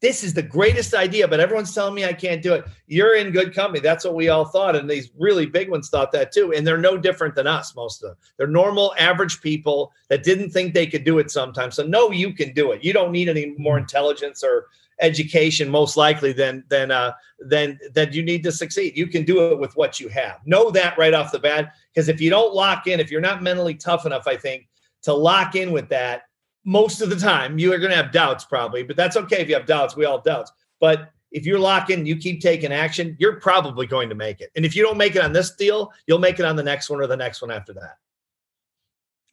"This 0.01 0.23
is 0.23 0.33
the 0.33 0.41
greatest 0.41 0.93
idea," 0.93 1.27
but 1.27 1.39
everyone's 1.39 1.73
telling 1.73 1.95
me 1.95 2.05
I 2.05 2.13
can't 2.13 2.41
do 2.41 2.53
it. 2.53 2.65
You're 2.87 3.15
in 3.15 3.31
good 3.31 3.53
company. 3.53 3.79
That's 3.79 4.05
what 4.05 4.15
we 4.15 4.29
all 4.29 4.45
thought, 4.45 4.75
and 4.75 4.89
these 4.89 5.11
really 5.17 5.45
big 5.45 5.69
ones 5.69 5.89
thought 5.89 6.11
that 6.11 6.31
too. 6.31 6.53
And 6.53 6.67
they're 6.67 6.77
no 6.77 6.97
different 6.97 7.35
than 7.35 7.47
us. 7.47 7.75
Most 7.75 8.03
of 8.03 8.09
them, 8.09 8.17
they're 8.37 8.47
normal, 8.47 8.93
average 8.97 9.41
people 9.41 9.91
that 10.09 10.23
didn't 10.23 10.51
think 10.51 10.73
they 10.73 10.87
could 10.87 11.03
do 11.03 11.19
it 11.19 11.31
sometimes. 11.31 11.75
So 11.75 11.85
no, 11.85 12.11
you 12.11 12.33
can 12.33 12.53
do 12.53 12.71
it. 12.71 12.83
You 12.83 12.93
don't 12.93 13.11
need 13.11 13.29
any 13.29 13.55
more 13.57 13.75
mm-hmm. 13.75 13.83
intelligence 13.83 14.43
or 14.43 14.67
education 15.01 15.69
most 15.69 15.97
likely 15.97 16.31
than 16.31 16.63
than 16.69 16.91
uh 16.91 17.11
than 17.39 17.79
that 17.93 18.13
you 18.13 18.23
need 18.23 18.43
to 18.43 18.51
succeed. 18.51 18.97
You 18.97 19.07
can 19.07 19.25
do 19.25 19.51
it 19.51 19.59
with 19.59 19.75
what 19.75 19.99
you 19.99 20.07
have. 20.09 20.39
Know 20.45 20.71
that 20.71 20.97
right 20.97 21.13
off 21.13 21.31
the 21.31 21.39
bat 21.39 21.73
because 21.93 22.09
if 22.09 22.21
you 22.21 22.29
don't 22.29 22.53
lock 22.53 22.87
in 22.87 22.99
if 22.99 23.11
you're 23.11 23.21
not 23.21 23.43
mentally 23.43 23.75
tough 23.75 24.05
enough 24.05 24.27
i 24.27 24.35
think 24.35 24.67
to 25.03 25.13
lock 25.13 25.55
in 25.55 25.71
with 25.71 25.89
that 25.89 26.23
most 26.63 27.01
of 27.01 27.09
the 27.09 27.15
time 27.15 27.59
you 27.59 27.71
are 27.73 27.77
going 27.77 27.91
to 27.91 27.97
have 27.97 28.11
doubts 28.11 28.45
probably 28.45 28.83
but 28.83 28.95
that's 28.95 29.17
okay 29.17 29.41
if 29.41 29.49
you 29.49 29.55
have 29.55 29.65
doubts. 29.65 29.95
We 29.95 30.05
all 30.05 30.17
have 30.17 30.25
doubts. 30.25 30.51
But 30.79 31.11
if 31.31 31.45
you're 31.45 31.59
locking 31.59 32.05
you 32.05 32.15
keep 32.15 32.41
taking 32.41 32.71
action 32.71 33.15
you're 33.19 33.39
probably 33.39 33.87
going 33.87 34.09
to 34.09 34.15
make 34.15 34.41
it. 34.41 34.51
And 34.55 34.65
if 34.65 34.75
you 34.75 34.83
don't 34.83 34.97
make 34.97 35.15
it 35.15 35.23
on 35.23 35.33
this 35.33 35.55
deal 35.55 35.91
you'll 36.07 36.19
make 36.19 36.39
it 36.39 36.45
on 36.45 36.55
the 36.55 36.63
next 36.63 36.89
one 36.89 37.01
or 37.01 37.07
the 37.07 37.17
next 37.17 37.41
one 37.41 37.51
after 37.51 37.73
that 37.73 37.97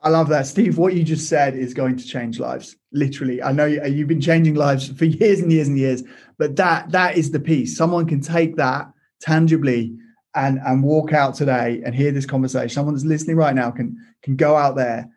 I 0.04 0.08
love 0.08 0.28
that, 0.28 0.46
Steve. 0.46 0.78
What 0.78 0.94
you 0.94 1.04
just 1.04 1.28
said 1.28 1.56
is 1.56 1.74
going 1.74 1.96
to 1.96 2.04
change 2.04 2.40
lives. 2.40 2.76
Literally, 2.92 3.42
I 3.42 3.52
know 3.52 3.66
you've 3.66 4.08
been 4.08 4.20
changing 4.20 4.54
lives 4.54 4.88
for 4.88 5.04
years 5.04 5.40
and 5.40 5.52
years 5.52 5.68
and 5.68 5.78
years, 5.78 6.02
but 6.38 6.56
that 6.56 6.90
that 6.90 7.16
is 7.16 7.30
the 7.30 7.40
piece. 7.40 7.76
Someone 7.76 8.06
can 8.06 8.20
take 8.20 8.56
that 8.56 8.92
tangibly 9.20 9.94
and 10.34 10.58
and 10.64 10.82
walk 10.82 11.12
out 11.12 11.34
today 11.34 11.82
and 11.84 11.94
hear 11.94 12.10
this 12.10 12.26
conversation. 12.26 12.70
Someone 12.70 12.94
that's 12.94 13.04
listening 13.04 13.36
right 13.36 13.54
now 13.54 13.70
can 13.70 13.96
can 14.22 14.34
go 14.34 14.56
out 14.56 14.76
there 14.76 15.08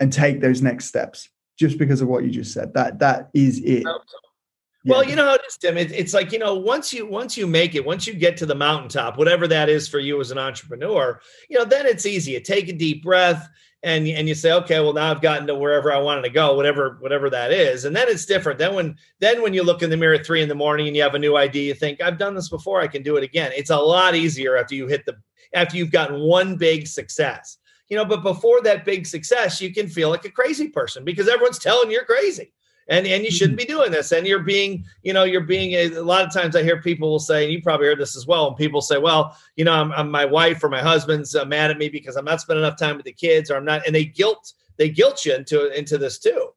and 0.00 0.12
take 0.12 0.40
those 0.40 0.62
next 0.62 0.86
steps 0.86 1.28
just 1.56 1.78
because 1.78 2.00
of 2.00 2.08
what 2.08 2.24
you 2.24 2.30
just 2.30 2.52
said. 2.52 2.74
That 2.74 2.98
that 2.98 3.30
is 3.34 3.60
it. 3.60 3.86
Well, 4.86 5.02
you 5.02 5.16
know 5.16 5.24
how 5.24 5.34
it 5.34 5.40
is, 5.48 5.56
Tim. 5.56 5.78
It, 5.78 5.92
it's 5.92 6.12
like 6.12 6.30
you 6.32 6.38
know, 6.38 6.54
once 6.56 6.92
you 6.92 7.06
once 7.06 7.36
you 7.36 7.46
make 7.46 7.74
it, 7.74 7.86
once 7.86 8.06
you 8.06 8.14
get 8.14 8.36
to 8.38 8.46
the 8.46 8.54
mountaintop, 8.54 9.16
whatever 9.16 9.48
that 9.48 9.68
is 9.68 9.88
for 9.88 9.98
you 9.98 10.20
as 10.20 10.30
an 10.30 10.38
entrepreneur, 10.38 11.20
you 11.48 11.58
know, 11.58 11.64
then 11.64 11.86
it's 11.86 12.04
easy. 12.04 12.32
You 12.32 12.40
take 12.40 12.68
a 12.68 12.72
deep 12.72 13.02
breath 13.02 13.48
and 13.84 14.08
and 14.08 14.26
you 14.26 14.34
say, 14.34 14.50
okay, 14.52 14.80
well 14.80 14.94
now 14.94 15.10
I've 15.10 15.20
gotten 15.20 15.46
to 15.46 15.54
wherever 15.54 15.92
I 15.92 15.98
wanted 15.98 16.22
to 16.22 16.30
go, 16.30 16.54
whatever 16.54 16.96
whatever 17.00 17.28
that 17.30 17.52
is, 17.52 17.84
and 17.84 17.94
then 17.94 18.08
it's 18.08 18.24
different. 18.24 18.58
Then 18.58 18.74
when 18.74 18.96
then 19.20 19.42
when 19.42 19.54
you 19.54 19.62
look 19.62 19.82
in 19.82 19.90
the 19.90 19.96
mirror 19.96 20.14
at 20.14 20.26
three 20.26 20.42
in 20.42 20.48
the 20.48 20.54
morning 20.54 20.88
and 20.88 20.96
you 20.96 21.02
have 21.02 21.14
a 21.14 21.18
new 21.18 21.36
idea, 21.36 21.68
you 21.68 21.74
think 21.74 22.00
I've 22.00 22.18
done 22.18 22.34
this 22.34 22.48
before, 22.48 22.80
I 22.80 22.88
can 22.88 23.02
do 23.02 23.16
it 23.16 23.22
again. 23.22 23.52
It's 23.54 23.70
a 23.70 23.76
lot 23.76 24.14
easier 24.16 24.56
after 24.56 24.74
you 24.74 24.86
hit 24.86 25.04
the 25.04 25.16
after 25.52 25.76
you've 25.76 25.92
gotten 25.92 26.20
one 26.20 26.56
big 26.56 26.86
success, 26.86 27.58
you 27.88 27.96
know. 27.96 28.06
But 28.06 28.22
before 28.22 28.62
that 28.62 28.86
big 28.86 29.06
success, 29.06 29.60
you 29.60 29.72
can 29.72 29.86
feel 29.86 30.08
like 30.08 30.24
a 30.24 30.30
crazy 30.30 30.68
person 30.68 31.04
because 31.04 31.28
everyone's 31.28 31.58
telling 31.58 31.90
you 31.90 31.96
you're 31.96 32.04
crazy 32.04 32.52
and 32.88 33.06
and 33.06 33.24
you 33.24 33.30
shouldn't 33.30 33.58
be 33.58 33.64
doing 33.64 33.90
this. 33.90 34.12
And 34.12 34.26
you're 34.26 34.40
being 34.40 34.84
you 35.02 35.12
know 35.12 35.24
you're 35.24 35.40
being 35.40 35.72
a, 35.72 35.98
a, 35.98 36.02
lot 36.02 36.24
of 36.24 36.32
times 36.32 36.56
i 36.56 36.62
hear 36.62 36.80
people 36.80 37.10
will 37.10 37.18
say 37.18 37.44
and 37.44 37.52
you 37.52 37.62
probably 37.62 37.86
heard 37.86 37.98
this 37.98 38.16
as 38.16 38.26
well 38.26 38.48
and 38.48 38.56
people 38.56 38.80
say 38.80 38.98
well 38.98 39.36
you 39.56 39.64
know 39.64 39.72
I'm, 39.72 39.92
I'm 39.92 40.10
my 40.10 40.24
wife 40.24 40.62
or 40.62 40.68
my 40.68 40.82
husband's 40.82 41.34
uh, 41.34 41.44
mad 41.44 41.70
at 41.70 41.78
me 41.78 41.88
because 41.88 42.16
i'm 42.16 42.24
not 42.24 42.40
spending 42.40 42.64
enough 42.64 42.78
time 42.78 42.96
with 42.96 43.06
the 43.06 43.12
kids 43.12 43.50
or 43.50 43.56
i'm 43.56 43.64
not 43.64 43.86
and 43.86 43.94
they 43.94 44.04
guilt 44.04 44.52
they 44.76 44.88
guilt 44.88 45.24
you 45.24 45.34
into 45.34 45.76
into 45.76 45.98
this 45.98 46.18
too 46.18 46.50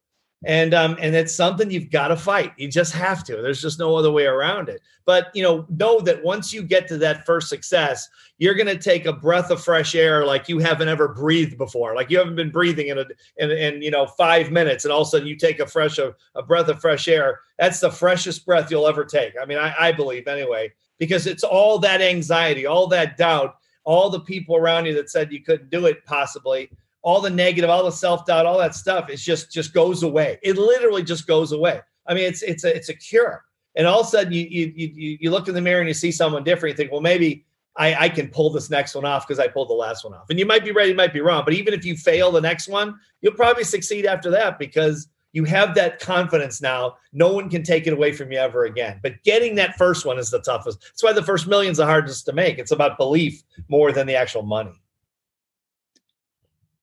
and 0.46 0.74
um, 0.74 0.98
and 1.02 1.16
it's 1.16 1.34
something 1.34 1.72
you've 1.72 1.90
got 1.90 2.10
to 2.10 2.16
fight. 2.16 2.54
You 2.58 2.68
just 2.68 2.94
have 2.94 3.24
to. 3.24 3.38
There's 3.38 3.62
just 3.62 3.80
no 3.80 3.96
other 3.96 4.12
way 4.12 4.26
around 4.26 4.70
it. 4.70 4.82
But 5.06 5.32
you 5.34 5.42
know, 5.42 5.66
know 5.70 6.00
that 6.02 6.24
once 6.24 6.54
you 6.54 6.62
get 6.62 6.88
to 6.90 6.98
that 7.00 7.26
first 7.26 7.50
success, 7.50 8.08
you're 8.38 8.54
going 8.54 8.68
to 8.68 8.78
take 8.78 9.08
a 9.08 9.14
breath 9.14 9.50
of 9.50 9.64
fresh 9.64 9.96
air 9.96 10.26
like 10.26 10.48
you 10.48 10.60
haven't 10.60 10.90
ever 10.90 11.08
breathed 11.08 11.58
before. 11.58 11.96
Like 11.96 12.12
you 12.12 12.20
haven't 12.20 12.36
been 12.36 12.52
breathing 12.52 12.88
in 12.88 13.00
a 13.00 13.06
in, 13.38 13.50
in 13.50 13.82
you 13.82 13.90
know 13.90 14.06
five 14.06 14.52
minutes, 14.52 14.86
and 14.86 14.92
all 14.92 15.02
of 15.02 15.08
a 15.08 15.12
sudden 15.12 15.28
you 15.28 15.36
take 15.36 15.60
a 15.60 15.66
fresh 15.66 15.98
a, 15.98 16.14
a 16.36 16.44
breath 16.44 16.68
of 16.68 16.80
fresh 16.80 17.08
air. 17.08 17.40
That's 17.58 17.80
the 17.80 17.92
freshest 17.92 18.46
breath 18.46 18.70
you'll 18.70 18.88
ever 18.88 19.06
take. 19.06 19.34
I 19.42 19.46
mean, 19.46 19.58
I, 19.58 19.74
I 19.80 19.92
believe 19.92 20.28
anyway, 20.28 20.72
because 21.00 21.26
it's 21.26 21.44
all 21.44 21.80
that 21.80 22.02
anxiety, 22.02 22.68
all 22.68 22.86
that 22.88 23.18
doubt, 23.18 23.56
all 23.86 24.12
the 24.12 24.20
people 24.20 24.56
around 24.56 24.86
you 24.86 24.94
that 24.94 25.10
said 25.10 25.32
you 25.32 25.42
couldn't 25.42 25.72
do 25.72 25.88
it 25.88 26.06
possibly 26.06 26.70
all 27.08 27.22
the 27.22 27.30
negative, 27.30 27.70
all 27.70 27.86
the 27.86 27.92
self 27.92 28.26
doubt, 28.26 28.46
all 28.46 28.58
that 28.58 28.76
stuff 28.76 29.10
is 29.10 29.24
just 29.24 29.50
just 29.50 29.74
goes 29.74 30.04
away. 30.04 30.38
It 30.44 30.58
literally 30.58 31.04
just 31.04 31.26
goes 31.26 31.54
away. 31.54 31.80
I 32.06 32.14
mean, 32.14 32.26
it's 32.26 32.42
it's 32.42 32.66
a 32.66 32.76
it's 32.76 32.90
a 32.90 32.94
cure. 32.94 33.46
And 33.78 33.88
all 33.88 34.02
of 34.02 34.08
a 34.08 34.10
sudden, 34.10 34.34
you 34.34 34.46
you 34.52 34.74
you 34.76 35.18
you 35.22 35.32
look 35.32 35.48
in 35.48 35.56
the 35.56 35.62
mirror 35.62 35.80
and 35.80 35.88
you 35.88 35.94
see 35.94 36.12
someone 36.12 36.44
different. 36.44 36.74
You 36.74 36.78
think, 36.78 36.92
well, 36.92 37.00
maybe 37.00 37.46
I, 37.78 37.96
I 37.96 38.10
can 38.10 38.28
pull 38.28 38.50
this 38.50 38.70
next 38.70 38.94
one 38.94 39.06
off 39.06 39.26
because 39.26 39.40
I 39.40 39.48
pulled 39.48 39.70
the 39.70 39.74
last 39.74 40.04
one 40.04 40.16
off. 40.16 40.30
And 40.30 40.38
you 40.38 40.46
might 40.46 40.66
be 40.66 40.74
right, 40.74 40.90
you 40.90 40.96
might 40.96 41.14
be 41.14 41.22
wrong. 41.22 41.44
But 41.46 41.54
even 41.54 41.74
if 41.74 41.86
you 41.86 41.96
fail 41.96 42.30
the 42.30 42.42
next 42.42 42.68
one, 42.68 43.00
you'll 43.22 43.36
probably 43.36 43.64
succeed 43.64 44.06
after 44.06 44.30
that 44.32 44.60
because 44.60 45.08
you 45.32 45.46
have 45.46 45.76
that 45.76 46.02
confidence 46.02 46.62
now. 46.62 46.98
No 47.14 47.32
one 47.32 47.50
can 47.50 47.64
take 47.64 47.88
it 47.88 47.94
away 47.94 48.12
from 48.12 48.34
you 48.34 48.38
ever 48.38 48.66
again. 48.66 49.00
But 49.02 49.24
getting 49.24 49.56
that 49.56 49.78
first 49.78 50.06
one 50.06 50.20
is 50.20 50.30
the 50.30 50.42
toughest. 50.42 50.82
That's 50.82 51.04
why 51.04 51.14
the 51.14 51.24
first 51.24 51.48
million 51.48 51.72
is 51.72 51.78
the 51.78 51.86
hardest 51.86 52.26
to 52.26 52.34
make. 52.34 52.60
It's 52.60 52.72
about 52.72 52.98
belief 52.98 53.44
more 53.70 53.94
than 53.94 54.08
the 54.08 54.16
actual 54.16 54.44
money 54.44 54.74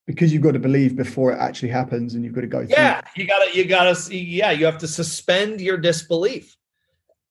because 0.07 0.33
you've 0.33 0.43
got 0.43 0.53
to 0.53 0.59
believe 0.59 0.97
before 0.97 1.33
it 1.33 1.39
actually 1.39 1.71
happens 1.71 2.15
and 2.15 2.25
you've 2.25 2.35
got 2.35 2.43
to 2.43 2.47
go 2.47 2.65
through. 2.65 2.75
yeah 2.77 3.01
you 3.17 3.27
gotta 3.27 3.57
you 3.57 3.65
gotta 3.65 4.17
yeah 4.17 4.51
you 4.51 4.65
have 4.67 4.79
to 4.79 4.89
suspend 4.89 5.61
your 5.61 5.77
disbelief 5.77 6.57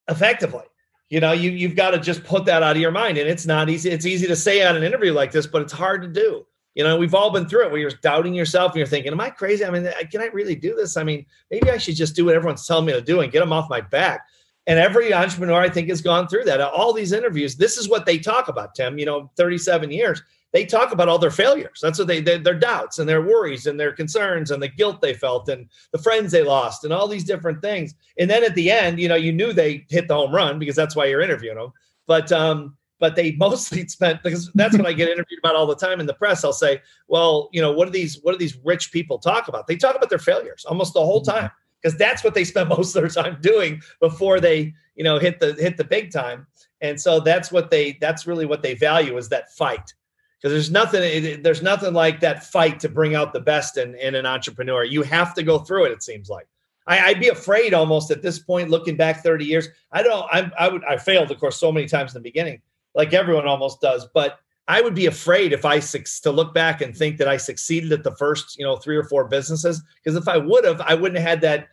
effectively. 0.10 0.64
You 1.10 1.20
know 1.20 1.32
you, 1.32 1.52
you've 1.52 1.76
got 1.76 1.92
to 1.92 2.00
just 2.00 2.24
put 2.24 2.46
that 2.46 2.64
out 2.64 2.76
of 2.76 2.82
your 2.82 2.92
mind 2.92 3.18
and 3.18 3.30
it's 3.30 3.46
not 3.46 3.70
easy 3.70 3.90
it's 3.90 4.06
easy 4.06 4.26
to 4.28 4.36
say 4.36 4.66
on 4.66 4.76
an 4.76 4.84
interview 4.84 5.14
like 5.14 5.32
this 5.32 5.46
but 5.46 5.62
it's 5.62 5.74
hard 5.74 6.02
to 6.02 6.08
do. 6.08 6.46
You 6.76 6.84
know 6.84 6.98
we've 6.98 7.14
all 7.14 7.30
been 7.30 7.48
through 7.48 7.66
it 7.66 7.72
where 7.72 7.80
you're 7.80 7.92
doubting 8.02 8.34
yourself 8.34 8.72
and 8.72 8.78
you're 8.78 8.88
thinking 8.88 9.12
am 9.12 9.22
i 9.22 9.30
crazy? 9.30 9.64
I 9.64 9.70
mean 9.70 9.88
can 10.12 10.22
i 10.22 10.26
really 10.34 10.56
do 10.56 10.76
this? 10.76 10.98
I 10.98 11.04
mean 11.04 11.26
maybe 11.52 11.70
i 11.70 11.78
should 11.78 11.96
just 11.96 12.16
do 12.16 12.26
what 12.26 12.36
everyone's 12.36 12.66
telling 12.66 12.86
me 12.86 12.94
to 12.94 13.02
do 13.02 13.22
and 13.22 13.32
get 13.32 13.42
them 13.42 13.54
off 13.54 13.70
my 13.70 13.82
back. 13.82 14.22
And 14.66 14.80
every 14.80 15.14
entrepreneur 15.14 15.62
i 15.62 15.70
think 15.70 15.90
has 15.90 16.02
gone 16.02 16.28
through 16.28 16.46
that. 16.46 16.60
All 16.62 16.94
these 16.94 17.12
interviews 17.12 17.56
this 17.56 17.78
is 17.78 17.88
what 17.88 18.08
they 18.08 18.18
talk 18.18 18.48
about 18.48 18.74
tim 18.74 18.98
you 18.98 19.06
know 19.06 19.30
37 19.38 19.92
years 19.92 20.24
they 20.54 20.66
talk 20.66 20.92
about 20.92 21.10
all 21.10 21.18
their 21.18 21.32
failures. 21.32 21.80
That's 21.82 21.98
what 21.98 22.08
they, 22.08 22.22
they 22.22 22.38
their 22.38 22.58
doubts 22.58 23.00
and 23.00 23.10
their 23.10 23.24
worries 23.24 23.66
and 23.66 23.80
their 23.80 23.92
concerns 23.92 24.52
and 24.52 24.62
the 24.62 24.68
guilt 24.68 25.02
they 25.02 25.16
felt 25.16 25.50
and 25.50 25.68
the 25.92 25.98
friends 25.98 26.32
they 26.32 26.44
lost 26.44 26.84
and 26.84 26.94
all 26.94 27.08
these 27.08 27.24
different 27.24 27.62
things. 27.62 27.96
And 28.20 28.30
then 28.30 28.44
at 28.44 28.54
the 28.54 28.72
end, 28.72 29.00
you 29.00 29.08
know, 29.08 29.16
you 29.16 29.34
knew 29.34 29.52
they 29.52 29.86
hit 29.90 30.08
the 30.08 30.16
home 30.16 30.34
run 30.34 30.60
because 30.60 30.76
that's 30.76 30.96
why 30.96 31.06
you're 31.06 31.22
interviewing 31.22 31.58
them. 31.58 31.74
But 32.06 32.32
um, 32.32 32.78
but 33.00 33.16
they 33.16 33.32
mostly 33.38 33.88
spent 33.88 34.22
because 34.22 34.52
that's 34.54 34.78
what 34.78 34.86
I 34.86 34.94
get 34.94 35.10
interviewed 35.10 35.40
about 35.40 35.56
all 35.56 35.66
the 35.66 35.76
time 35.76 36.00
in 36.00 36.06
the 36.06 36.14
press. 36.14 36.44
I'll 36.44 36.54
say, 36.54 36.82
well, 37.08 37.50
you 37.52 37.60
know, 37.60 37.72
what 37.72 37.86
do 37.86 37.92
these 37.92 38.20
what 38.22 38.34
do 38.34 38.38
these 38.38 38.58
rich 38.64 38.92
people 38.92 39.18
talk 39.18 39.48
about? 39.48 39.66
They 39.66 39.76
talk 39.76 39.96
about 39.96 40.10
their 40.12 40.20
failures 40.20 40.66
almost 40.66 40.94
the 40.94 41.02
whole 41.02 41.24
mm-hmm. 41.24 41.40
time 41.40 41.52
because 41.82 41.98
that's 41.98 42.24
what 42.24 42.36
they 42.36 42.44
spend 42.44 42.70
most 42.78 42.96
of 42.96 43.02
their 43.02 43.10
time 43.10 43.40
doing 43.42 43.82
before 44.00 44.40
they 44.40 44.74
you 44.96 45.04
know 45.04 45.18
hit 45.18 45.40
the 45.40 45.54
hit 45.54 45.78
the 45.78 45.84
big 45.84 46.12
time. 46.12 46.46
And 46.82 47.02
so 47.02 47.20
that's 47.20 47.52
what 47.52 47.72
they 47.72 47.98
that's 48.00 48.28
really 48.28 48.46
what 48.46 48.62
they 48.62 48.76
value 48.76 49.18
is 49.18 49.30
that 49.30 49.52
fight 49.54 49.94
because 50.44 50.54
there's 50.54 50.72
nothing 50.72 51.42
there's 51.42 51.64
nothing 51.64 51.94
like 51.94 52.20
that 52.20 52.44
fight 52.44 52.80
to 52.82 52.90
bring 52.90 53.16
out 53.16 53.32
the 53.32 53.40
best 53.40 53.78
in, 53.78 53.96
in 53.96 54.14
an 54.14 54.26
entrepreneur. 54.26 54.84
You 54.84 55.02
have 55.04 55.34
to 55.36 55.44
go 55.44 55.60
through 55.60 55.86
it 55.86 55.92
it 55.94 56.04
seems 56.04 56.30
like. 56.30 56.48
I, 56.86 57.14
would 57.14 57.22
be 57.22 57.30
afraid 57.30 57.74
almost 57.74 58.12
at 58.12 58.22
this 58.22 58.40
point 58.40 58.70
looking 58.70 58.98
back 58.98 59.24
30 59.24 59.46
years. 59.46 59.70
I 59.94 60.04
don't 60.04 60.28
I, 60.32 60.52
I 60.60 60.68
would 60.68 60.84
i 60.84 60.98
failed 60.98 61.32
of 61.32 61.40
course 61.40 61.58
so 61.58 61.72
many 61.72 61.88
times 61.88 62.14
in 62.14 62.22
the 62.22 62.30
beginning 62.30 62.62
like 62.94 63.14
everyone 63.14 63.48
almost 63.48 63.80
does 63.80 64.06
but 64.14 64.40
i 64.68 64.82
would 64.82 64.94
be 64.94 65.06
afraid 65.06 65.54
if 65.54 65.64
i 65.64 65.80
to 65.80 66.32
look 66.32 66.54
back 66.54 66.82
and 66.82 66.96
think 66.96 67.18
that 67.18 67.28
i 67.30 67.38
succeeded 67.38 67.94
at 67.94 68.04
the 68.04 68.16
first 68.18 68.60
you 68.60 68.66
know 68.66 68.76
three 68.76 68.98
or 68.98 69.06
four 69.06 69.26
businesses 69.30 69.82
because 69.96 70.18
if 70.18 70.28
i 70.28 70.38
would 70.38 70.66
have 70.66 70.82
i 70.82 70.94
wouldn't 70.94 71.18
have 71.18 71.28
had 71.28 71.42
that 71.42 71.70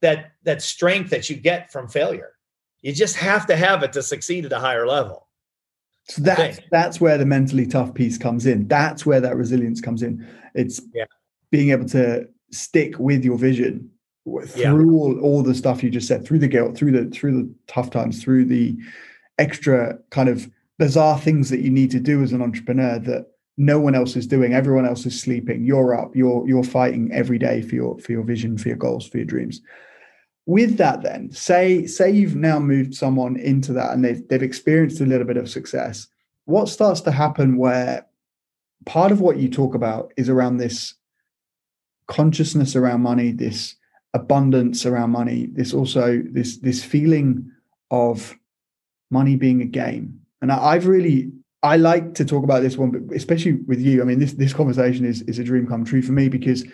that 0.00 0.32
that 0.44 0.62
strength 0.62 1.10
that 1.10 1.28
you 1.28 1.36
get 1.36 1.72
from 1.72 1.88
failure. 1.88 2.32
You 2.82 2.92
just 2.92 3.16
have 3.16 3.46
to 3.46 3.56
have 3.56 3.82
it 3.82 3.92
to 3.94 4.02
succeed 4.02 4.44
at 4.44 4.52
a 4.52 4.58
higher 4.58 4.86
level 4.86 5.27
so 6.08 6.22
that's 6.22 6.58
that's 6.70 7.00
where 7.00 7.18
the 7.18 7.26
mentally 7.26 7.66
tough 7.66 7.92
piece 7.92 8.16
comes 8.16 8.46
in. 8.46 8.66
That's 8.66 9.04
where 9.04 9.20
that 9.20 9.36
resilience 9.36 9.80
comes 9.80 10.02
in. 10.02 10.26
It's 10.54 10.80
yeah. 10.94 11.04
being 11.50 11.70
able 11.70 11.86
to 11.90 12.26
stick 12.50 12.98
with 12.98 13.24
your 13.24 13.36
vision 13.36 13.90
through 14.24 14.56
yeah. 14.56 14.72
all, 14.72 15.20
all 15.20 15.42
the 15.42 15.54
stuff 15.54 15.82
you 15.82 15.90
just 15.90 16.08
said, 16.08 16.24
through 16.24 16.38
the 16.38 16.48
guilt, 16.48 16.76
through 16.76 16.92
the 16.92 17.10
through 17.10 17.42
the 17.42 17.54
tough 17.66 17.90
times, 17.90 18.22
through 18.22 18.46
the 18.46 18.76
extra 19.38 19.98
kind 20.10 20.28
of 20.28 20.50
bizarre 20.78 21.18
things 21.18 21.50
that 21.50 21.60
you 21.60 21.70
need 21.70 21.90
to 21.90 22.00
do 22.00 22.22
as 22.22 22.32
an 22.32 22.42
entrepreneur 22.42 22.98
that 23.00 23.26
no 23.58 23.78
one 23.78 23.94
else 23.94 24.16
is 24.16 24.26
doing. 24.26 24.54
Everyone 24.54 24.86
else 24.86 25.04
is 25.04 25.20
sleeping. 25.20 25.64
You're 25.64 25.94
up. 25.94 26.16
You're 26.16 26.48
you're 26.48 26.64
fighting 26.64 27.12
every 27.12 27.38
day 27.38 27.60
for 27.60 27.74
your 27.74 27.98
for 27.98 28.12
your 28.12 28.22
vision, 28.22 28.56
for 28.56 28.68
your 28.68 28.78
goals, 28.78 29.06
for 29.06 29.18
your 29.18 29.26
dreams 29.26 29.60
with 30.48 30.78
that 30.78 31.02
then 31.02 31.30
say 31.30 31.84
say 31.84 32.10
you've 32.10 32.34
now 32.34 32.58
moved 32.58 32.94
someone 32.94 33.36
into 33.36 33.70
that 33.70 33.92
and 33.92 34.02
they've, 34.02 34.26
they've 34.28 34.42
experienced 34.42 34.98
a 35.02 35.04
little 35.04 35.26
bit 35.26 35.36
of 35.36 35.48
success 35.48 36.08
what 36.46 36.70
starts 36.70 37.02
to 37.02 37.10
happen 37.10 37.58
where 37.58 38.06
part 38.86 39.12
of 39.12 39.20
what 39.20 39.36
you 39.36 39.50
talk 39.50 39.74
about 39.74 40.10
is 40.16 40.30
around 40.30 40.56
this 40.56 40.94
consciousness 42.06 42.74
around 42.74 43.02
money 43.02 43.30
this 43.30 43.76
abundance 44.14 44.86
around 44.86 45.10
money 45.10 45.50
this 45.52 45.74
also 45.74 46.22
this 46.30 46.56
this 46.60 46.82
feeling 46.82 47.52
of 47.90 48.34
money 49.10 49.36
being 49.36 49.60
a 49.60 49.66
game. 49.66 50.18
And 50.40 50.50
I, 50.50 50.58
i've 50.68 50.86
really 50.86 51.30
i 51.62 51.76
like 51.76 52.14
to 52.14 52.24
talk 52.24 52.42
about 52.42 52.62
this 52.62 52.78
one 52.78 52.90
but 52.90 53.14
especially 53.14 53.52
with 53.66 53.80
you 53.80 54.00
i 54.00 54.04
mean 54.04 54.18
this 54.18 54.32
this 54.32 54.54
conversation 54.54 55.04
is 55.04 55.20
is 55.22 55.38
a 55.38 55.44
dream 55.44 55.66
come 55.66 55.84
true 55.84 56.00
for 56.00 56.12
me 56.12 56.28
because 56.28 56.64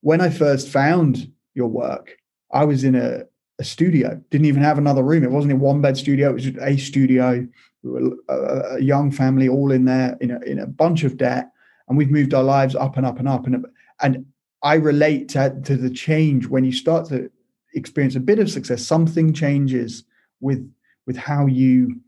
when 0.00 0.22
i 0.22 0.30
first 0.30 0.68
found 0.68 1.30
your 1.54 1.68
work 1.68 2.16
I 2.52 2.64
was 2.64 2.84
in 2.84 2.94
a, 2.94 3.24
a 3.58 3.64
studio, 3.64 4.20
didn't 4.30 4.46
even 4.46 4.62
have 4.62 4.78
another 4.78 5.02
room. 5.02 5.24
It 5.24 5.30
wasn't 5.30 5.52
a 5.52 5.56
one 5.56 5.80
bed 5.80 5.96
studio, 5.96 6.30
it 6.30 6.34
was 6.34 6.44
just 6.44 6.58
a 6.60 6.76
studio. 6.76 7.46
We 7.82 7.90
were 7.90 8.16
a, 8.28 8.76
a, 8.76 8.80
young 8.80 9.10
family 9.10 9.48
all 9.48 9.72
in 9.72 9.86
there 9.86 10.16
in 10.20 10.30
a, 10.30 10.40
in 10.40 10.58
a 10.58 10.66
bunch 10.66 11.04
of 11.04 11.16
debt. 11.16 11.50
And 11.88 11.96
we've 11.96 12.10
moved 12.10 12.34
our 12.34 12.42
lives 12.42 12.74
up 12.74 12.96
and 12.96 13.06
up 13.06 13.18
and 13.18 13.28
up. 13.28 13.46
And, 13.46 13.64
and 14.02 14.26
I 14.62 14.74
relate 14.74 15.30
to, 15.30 15.58
to 15.64 15.76
the 15.76 15.90
change 15.90 16.46
when 16.46 16.64
you 16.64 16.72
start 16.72 17.08
to 17.08 17.30
experience 17.74 18.16
a 18.16 18.20
bit 18.20 18.38
of 18.38 18.50
success, 18.50 18.84
something 18.84 19.32
changes 19.32 20.04
with 20.40 20.70
with 21.06 21.16
how 21.16 21.46
you 21.46 22.00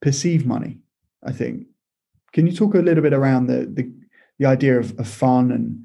perceive 0.00 0.46
money, 0.46 0.78
I 1.24 1.32
think. 1.32 1.66
Can 2.32 2.46
you 2.46 2.52
talk 2.52 2.74
a 2.74 2.78
little 2.78 3.02
bit 3.02 3.12
around 3.12 3.46
the 3.46 3.66
the, 3.66 3.92
the 4.38 4.46
idea 4.46 4.78
of, 4.78 4.98
of 4.98 5.08
fun 5.08 5.50
and 5.50 5.84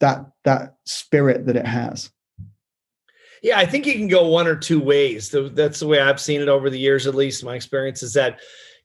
that 0.00 0.26
that 0.44 0.76
spirit 0.84 1.46
that 1.46 1.56
it 1.56 1.66
has? 1.66 2.10
Yeah, 3.42 3.58
I 3.58 3.66
think 3.66 3.86
you 3.86 3.94
can 3.94 4.08
go 4.08 4.26
one 4.28 4.46
or 4.46 4.56
two 4.56 4.80
ways. 4.80 5.30
That's 5.30 5.80
the 5.80 5.86
way 5.86 6.00
I've 6.00 6.20
seen 6.20 6.40
it 6.40 6.48
over 6.48 6.70
the 6.70 6.78
years, 6.78 7.06
at 7.06 7.14
least. 7.14 7.44
My 7.44 7.54
experience 7.54 8.02
is 8.02 8.12
that 8.14 8.40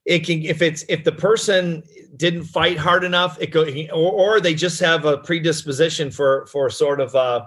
it 0.05 0.25
can 0.25 0.41
if 0.43 0.61
it's 0.61 0.83
if 0.89 1.03
the 1.03 1.11
person 1.11 1.83
didn't 2.15 2.43
fight 2.45 2.77
hard 2.77 3.03
enough, 3.03 3.39
it 3.39 3.51
go 3.51 3.65
or, 3.93 4.11
or 4.11 4.41
they 4.41 4.53
just 4.53 4.79
have 4.79 5.05
a 5.05 5.17
predisposition 5.19 6.11
for 6.11 6.45
for 6.47 6.69
sort 6.69 6.99
of 6.99 7.15
uh 7.15 7.45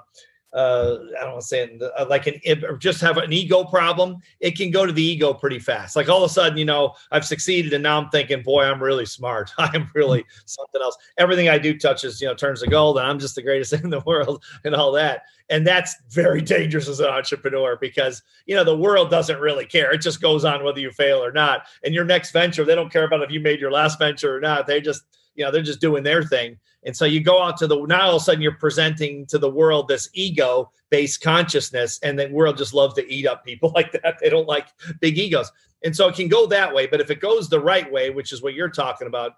uh, 0.55 0.99
I 1.19 1.25
don't 1.25 1.33
want 1.33 1.43
to 1.43 1.47
say 1.49 1.79
uh, 1.99 2.07
like 2.09 2.29
an 2.29 2.41
just 2.79 3.01
have 3.01 3.17
an 3.17 3.33
ego 3.33 3.65
problem, 3.65 4.19
it 4.39 4.57
can 4.57 4.71
go 4.71 4.87
to 4.87 4.93
the 4.93 5.03
ego 5.03 5.35
pretty 5.35 5.59
fast. 5.59 5.97
Like 5.97 6.09
all 6.09 6.23
of 6.23 6.31
a 6.31 6.33
sudden, 6.33 6.57
you 6.57 6.65
know, 6.65 6.95
I've 7.11 7.25
succeeded, 7.25 7.73
and 7.73 7.83
now 7.83 8.01
I'm 8.01 8.09
thinking, 8.11 8.43
boy, 8.43 8.65
I'm 8.65 8.81
really 8.81 9.07
smart. 9.07 9.53
I'm 9.59 9.91
really 9.95 10.25
something 10.47 10.81
else. 10.81 10.97
Everything 11.19 11.49
I 11.49 11.59
do 11.59 11.77
touches, 11.77 12.21
you 12.21 12.29
know, 12.29 12.35
turns 12.35 12.63
to 12.63 12.69
gold, 12.69 12.99
and 12.99 13.07
I'm 13.07 13.19
just 13.19 13.35
the 13.35 13.43
greatest 13.43 13.73
in 13.85 13.91
the 13.91 14.01
world, 14.01 14.45
and 14.65 14.75
all 14.75 14.93
that. 14.93 15.23
And 15.51 15.67
that's 15.67 15.95
very 16.09 16.41
dangerous 16.41 16.89
as 16.89 17.01
an 17.01 17.07
entrepreneur 17.07 17.77
because 17.81 18.23
you 18.47 18.55
know 18.55 18.65
the 18.65 18.77
world 18.77 19.11
doesn't 19.11 19.41
really 19.41 19.67
care. 19.67 19.93
It 19.93 20.03
just 20.03 20.23
goes 20.23 20.45
on 20.45 20.63
whether 20.63 20.79
you 20.79 20.93
fail 20.93 21.23
or 21.23 21.33
not. 21.33 21.67
And 21.83 21.93
your 21.95 22.05
next 22.05 22.31
venture, 22.31 22.65
they 22.65 22.77
don't 22.77 22.93
care 22.93 23.05
about 23.05 23.23
if 23.23 23.31
you 23.31 23.41
made 23.41 23.61
your 23.61 23.73
last 23.73 23.99
venture 23.99 24.37
or 24.37 24.41
not. 24.41 24.69
They 24.69 24.81
just 24.81 25.03
you 25.35 25.45
know 25.45 25.51
they're 25.51 25.63
just 25.63 25.81
doing 25.81 26.03
their 26.03 26.23
thing. 26.23 26.59
And 26.87 26.95
so 26.95 27.07
you 27.07 27.23
go 27.23 27.43
out 27.43 27.57
to 27.59 27.67
the 27.67 27.81
now 27.87 28.09
all 28.09 28.17
of 28.17 28.23
a 28.23 28.25
sudden 28.25 28.43
you're 28.43 28.53
presenting 28.53 29.27
to 29.27 29.39
the 29.39 29.49
world 29.51 29.89
this 29.89 30.09
ego 30.13 30.71
based 30.91 31.23
consciousness 31.23 31.99
and 32.03 32.19
the 32.19 32.29
world 32.29 32.59
just 32.59 32.75
loves 32.75 32.95
to 32.95 33.13
eat 33.13 33.27
up 33.27 33.45
people 33.45 33.73
like 33.75 33.93
that. 33.93 34.19
They 34.21 34.31
don't 34.31 34.49
like 34.49 34.69
big 35.01 35.19
egos. 35.19 35.51
And 35.83 35.95
so 35.95 36.09
it 36.09 36.15
can 36.15 36.29
go 36.29 36.47
that 36.47 36.75
way 36.75 36.87
but 36.87 37.01
if 37.01 37.11
it 37.11 37.21
goes 37.21 37.49
the 37.49 37.61
right 37.61 37.91
way 37.91 38.11
which 38.11 38.33
is 38.33 38.43
what 38.43 38.55
you're 38.55 38.71
talking 38.71 39.07
about 39.07 39.35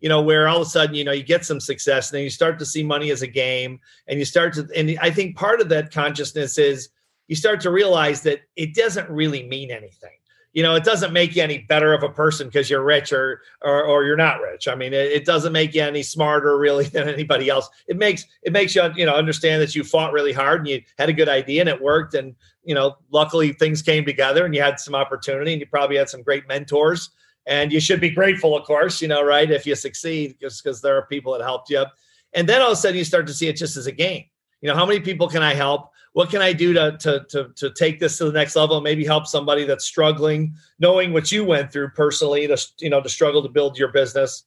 you 0.00 0.08
know 0.08 0.22
where 0.22 0.48
all 0.48 0.60
of 0.60 0.66
a 0.66 0.70
sudden 0.70 0.94
you 0.94 1.04
know 1.04 1.12
you 1.12 1.22
get 1.22 1.44
some 1.44 1.60
success 1.60 2.10
and 2.10 2.18
then 2.18 2.24
you 2.24 2.30
start 2.30 2.58
to 2.58 2.66
see 2.66 2.82
money 2.82 3.10
as 3.10 3.22
a 3.22 3.26
game 3.26 3.80
and 4.06 4.18
you 4.18 4.24
start 4.24 4.52
to 4.54 4.68
and 4.76 4.96
i 5.00 5.10
think 5.10 5.36
part 5.36 5.60
of 5.60 5.68
that 5.68 5.92
consciousness 5.92 6.58
is 6.58 6.88
you 7.26 7.36
start 7.36 7.60
to 7.60 7.70
realize 7.70 8.22
that 8.22 8.40
it 8.56 8.74
doesn't 8.74 9.08
really 9.10 9.42
mean 9.46 9.70
anything 9.70 10.10
you 10.52 10.62
know, 10.62 10.74
it 10.74 10.84
doesn't 10.84 11.12
make 11.12 11.36
you 11.36 11.42
any 11.42 11.58
better 11.58 11.92
of 11.92 12.02
a 12.02 12.08
person 12.08 12.48
because 12.48 12.70
you're 12.70 12.82
rich 12.82 13.12
or, 13.12 13.42
or, 13.62 13.84
or 13.84 14.04
you're 14.04 14.16
not 14.16 14.40
rich. 14.40 14.66
I 14.66 14.74
mean, 14.74 14.94
it, 14.94 15.12
it, 15.12 15.24
doesn't 15.24 15.52
make 15.52 15.74
you 15.74 15.82
any 15.82 16.02
smarter 16.02 16.58
really 16.58 16.84
than 16.88 17.08
anybody 17.08 17.48
else. 17.48 17.68
It 17.86 17.96
makes 17.96 18.24
it 18.42 18.52
makes 18.52 18.74
you 18.74 18.82
you 18.96 19.06
know 19.06 19.14
understand 19.14 19.62
that 19.62 19.74
you 19.74 19.84
fought 19.84 20.12
really 20.12 20.32
hard 20.32 20.60
and 20.60 20.68
you 20.68 20.82
had 20.98 21.08
a 21.08 21.12
good 21.12 21.28
idea 21.28 21.60
and 21.60 21.68
it 21.68 21.80
worked. 21.80 22.14
And 22.14 22.34
you 22.64 22.74
know, 22.74 22.96
luckily 23.10 23.52
things 23.52 23.82
came 23.82 24.04
together 24.04 24.44
and 24.44 24.54
you 24.54 24.62
had 24.62 24.80
some 24.80 24.94
opportunity 24.94 25.52
and 25.52 25.60
you 25.60 25.66
probably 25.66 25.96
had 25.96 26.08
some 26.08 26.22
great 26.22 26.48
mentors. 26.48 27.10
And 27.46 27.72
you 27.72 27.80
should 27.80 28.00
be 28.00 28.10
grateful, 28.10 28.54
of 28.54 28.66
course, 28.66 29.00
you 29.00 29.08
know, 29.08 29.22
right? 29.22 29.50
If 29.50 29.66
you 29.66 29.74
succeed, 29.74 30.36
just 30.38 30.62
because 30.62 30.82
there 30.82 30.96
are 30.96 31.06
people 31.06 31.32
that 31.32 31.40
helped 31.40 31.70
you. 31.70 31.86
And 32.34 32.46
then 32.46 32.60
all 32.60 32.68
of 32.68 32.74
a 32.74 32.76
sudden 32.76 32.98
you 32.98 33.04
start 33.04 33.26
to 33.26 33.32
see 33.32 33.48
it 33.48 33.56
just 33.56 33.78
as 33.78 33.86
a 33.86 33.92
game. 33.92 34.24
You 34.60 34.68
know, 34.68 34.74
how 34.74 34.84
many 34.84 35.00
people 35.00 35.28
can 35.28 35.42
I 35.42 35.54
help? 35.54 35.90
What 36.12 36.30
can 36.30 36.42
I 36.42 36.52
do 36.52 36.72
to, 36.72 36.96
to, 37.00 37.24
to, 37.30 37.50
to 37.56 37.70
take 37.70 38.00
this 38.00 38.18
to 38.18 38.24
the 38.24 38.32
next 38.32 38.56
level? 38.56 38.76
and 38.76 38.84
Maybe 38.84 39.04
help 39.04 39.26
somebody 39.26 39.64
that's 39.64 39.84
struggling, 39.84 40.54
knowing 40.78 41.12
what 41.12 41.30
you 41.30 41.44
went 41.44 41.72
through 41.72 41.90
personally 41.90 42.46
to, 42.46 42.58
you 42.80 42.90
know, 42.90 43.00
to 43.00 43.08
struggle 43.08 43.42
to 43.42 43.48
build 43.48 43.78
your 43.78 43.92
business. 43.92 44.44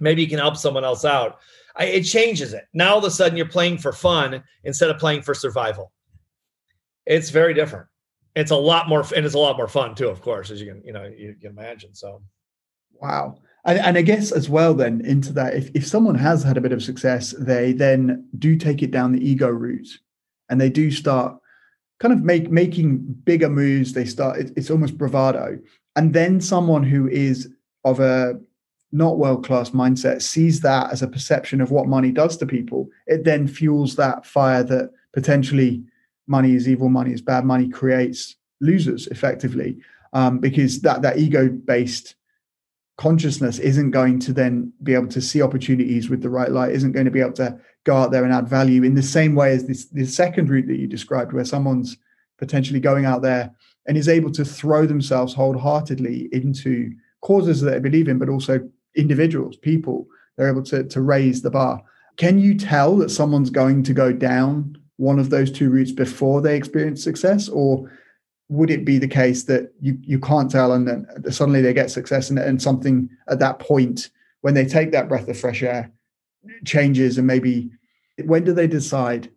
Maybe 0.00 0.22
you 0.22 0.28
can 0.28 0.38
help 0.38 0.56
someone 0.56 0.84
else 0.84 1.04
out. 1.04 1.38
I, 1.76 1.84
it 1.86 2.02
changes 2.04 2.54
it. 2.54 2.64
Now 2.72 2.92
all 2.92 2.98
of 2.98 3.04
a 3.04 3.10
sudden 3.10 3.36
you're 3.36 3.46
playing 3.46 3.78
for 3.78 3.92
fun 3.92 4.42
instead 4.64 4.90
of 4.90 4.98
playing 4.98 5.22
for 5.22 5.34
survival. 5.34 5.92
It's 7.04 7.30
very 7.30 7.54
different. 7.54 7.86
It's 8.34 8.50
a 8.50 8.56
lot 8.56 8.88
more, 8.88 9.04
and 9.14 9.24
it's 9.24 9.34
a 9.34 9.38
lot 9.38 9.56
more 9.56 9.68
fun 9.68 9.94
too, 9.94 10.08
of 10.08 10.20
course, 10.20 10.50
as 10.50 10.60
you 10.60 10.66
can, 10.66 10.82
you 10.84 10.92
know, 10.92 11.04
you 11.04 11.34
can 11.40 11.50
imagine. 11.50 11.94
So, 11.94 12.22
wow. 12.92 13.38
And, 13.64 13.78
and 13.78 13.98
I 13.98 14.02
guess 14.02 14.32
as 14.32 14.48
well, 14.48 14.74
then 14.74 15.00
into 15.04 15.32
that, 15.34 15.54
if, 15.54 15.70
if 15.74 15.86
someone 15.86 16.16
has 16.16 16.42
had 16.42 16.56
a 16.56 16.60
bit 16.60 16.72
of 16.72 16.82
success, 16.82 17.34
they 17.38 17.72
then 17.72 18.28
do 18.38 18.56
take 18.56 18.82
it 18.82 18.90
down 18.90 19.12
the 19.12 19.26
ego 19.26 19.48
route 19.48 19.88
and 20.48 20.60
they 20.60 20.70
do 20.70 20.90
start 20.90 21.38
kind 21.98 22.12
of 22.12 22.22
make 22.22 22.50
making 22.50 22.98
bigger 23.24 23.48
moves. 23.48 23.92
They 23.92 24.04
start 24.04 24.38
it, 24.38 24.52
it's 24.56 24.70
almost 24.70 24.98
bravado, 24.98 25.58
and 25.94 26.12
then 26.12 26.40
someone 26.40 26.82
who 26.82 27.08
is 27.08 27.48
of 27.84 28.00
a 28.00 28.38
not 28.92 29.18
world 29.18 29.44
class 29.44 29.70
mindset 29.70 30.22
sees 30.22 30.60
that 30.60 30.92
as 30.92 31.02
a 31.02 31.08
perception 31.08 31.60
of 31.60 31.70
what 31.70 31.86
money 31.86 32.12
does 32.12 32.36
to 32.38 32.46
people. 32.46 32.88
It 33.06 33.24
then 33.24 33.48
fuels 33.48 33.96
that 33.96 34.24
fire 34.24 34.62
that 34.64 34.90
potentially 35.12 35.82
money 36.26 36.54
is 36.54 36.68
evil, 36.68 36.88
money 36.88 37.12
is 37.12 37.20
bad, 37.20 37.44
money 37.44 37.68
creates 37.68 38.36
losers 38.60 39.06
effectively 39.08 39.78
um, 40.12 40.38
because 40.38 40.80
that 40.80 41.02
that 41.02 41.18
ego 41.18 41.48
based 41.48 42.14
consciousness 42.96 43.58
isn't 43.58 43.90
going 43.90 44.18
to 44.18 44.32
then 44.32 44.72
be 44.82 44.94
able 44.94 45.08
to 45.08 45.20
see 45.20 45.42
opportunities 45.42 46.08
with 46.08 46.22
the 46.22 46.30
right 46.30 46.50
light 46.50 46.72
isn't 46.72 46.92
going 46.92 47.04
to 47.04 47.10
be 47.10 47.20
able 47.20 47.32
to 47.32 47.58
go 47.86 47.96
out 47.96 48.10
there 48.10 48.24
and 48.24 48.34
add 48.34 48.48
value 48.48 48.82
in 48.82 48.94
the 48.94 49.02
same 49.02 49.34
way 49.34 49.52
as 49.52 49.66
this, 49.66 49.86
this 49.86 50.14
second 50.14 50.50
route 50.50 50.66
that 50.66 50.76
you 50.76 50.88
described, 50.88 51.32
where 51.32 51.44
someone's 51.44 51.96
potentially 52.36 52.80
going 52.80 53.06
out 53.06 53.22
there 53.22 53.54
and 53.86 53.96
is 53.96 54.08
able 54.08 54.30
to 54.32 54.44
throw 54.44 54.84
themselves 54.84 55.32
wholeheartedly 55.32 56.28
into 56.32 56.92
causes 57.22 57.60
that 57.60 57.70
they 57.70 57.78
believe 57.78 58.08
in, 58.08 58.18
but 58.18 58.28
also 58.28 58.68
individuals, 58.96 59.56
people. 59.56 60.06
They're 60.36 60.50
able 60.50 60.64
to, 60.64 60.84
to 60.84 61.00
raise 61.00 61.40
the 61.40 61.50
bar. 61.50 61.80
Can 62.16 62.38
you 62.38 62.56
tell 62.56 62.96
that 62.96 63.10
someone's 63.10 63.50
going 63.50 63.84
to 63.84 63.94
go 63.94 64.12
down 64.12 64.76
one 64.96 65.18
of 65.18 65.30
those 65.30 65.52
two 65.52 65.70
routes 65.70 65.92
before 65.92 66.40
they 66.40 66.56
experience 66.56 67.04
success? 67.04 67.48
Or 67.48 67.90
would 68.48 68.70
it 68.70 68.84
be 68.84 68.98
the 68.98 69.08
case 69.08 69.44
that 69.44 69.72
you, 69.80 69.96
you 70.02 70.18
can't 70.18 70.50
tell 70.50 70.72
and 70.72 70.88
then 70.88 71.06
suddenly 71.30 71.62
they 71.62 71.72
get 71.72 71.90
success 71.90 72.30
and, 72.30 72.38
and 72.38 72.60
something 72.60 73.08
at 73.28 73.38
that 73.38 73.60
point 73.60 74.10
when 74.40 74.54
they 74.54 74.64
take 74.64 74.92
that 74.92 75.08
breath 75.08 75.28
of 75.28 75.38
fresh 75.38 75.62
air 75.62 75.90
changes 76.64 77.18
and 77.18 77.26
maybe 77.26 77.70
when 78.24 78.44
do 78.44 78.52
they 78.52 78.66
decide 78.66 79.30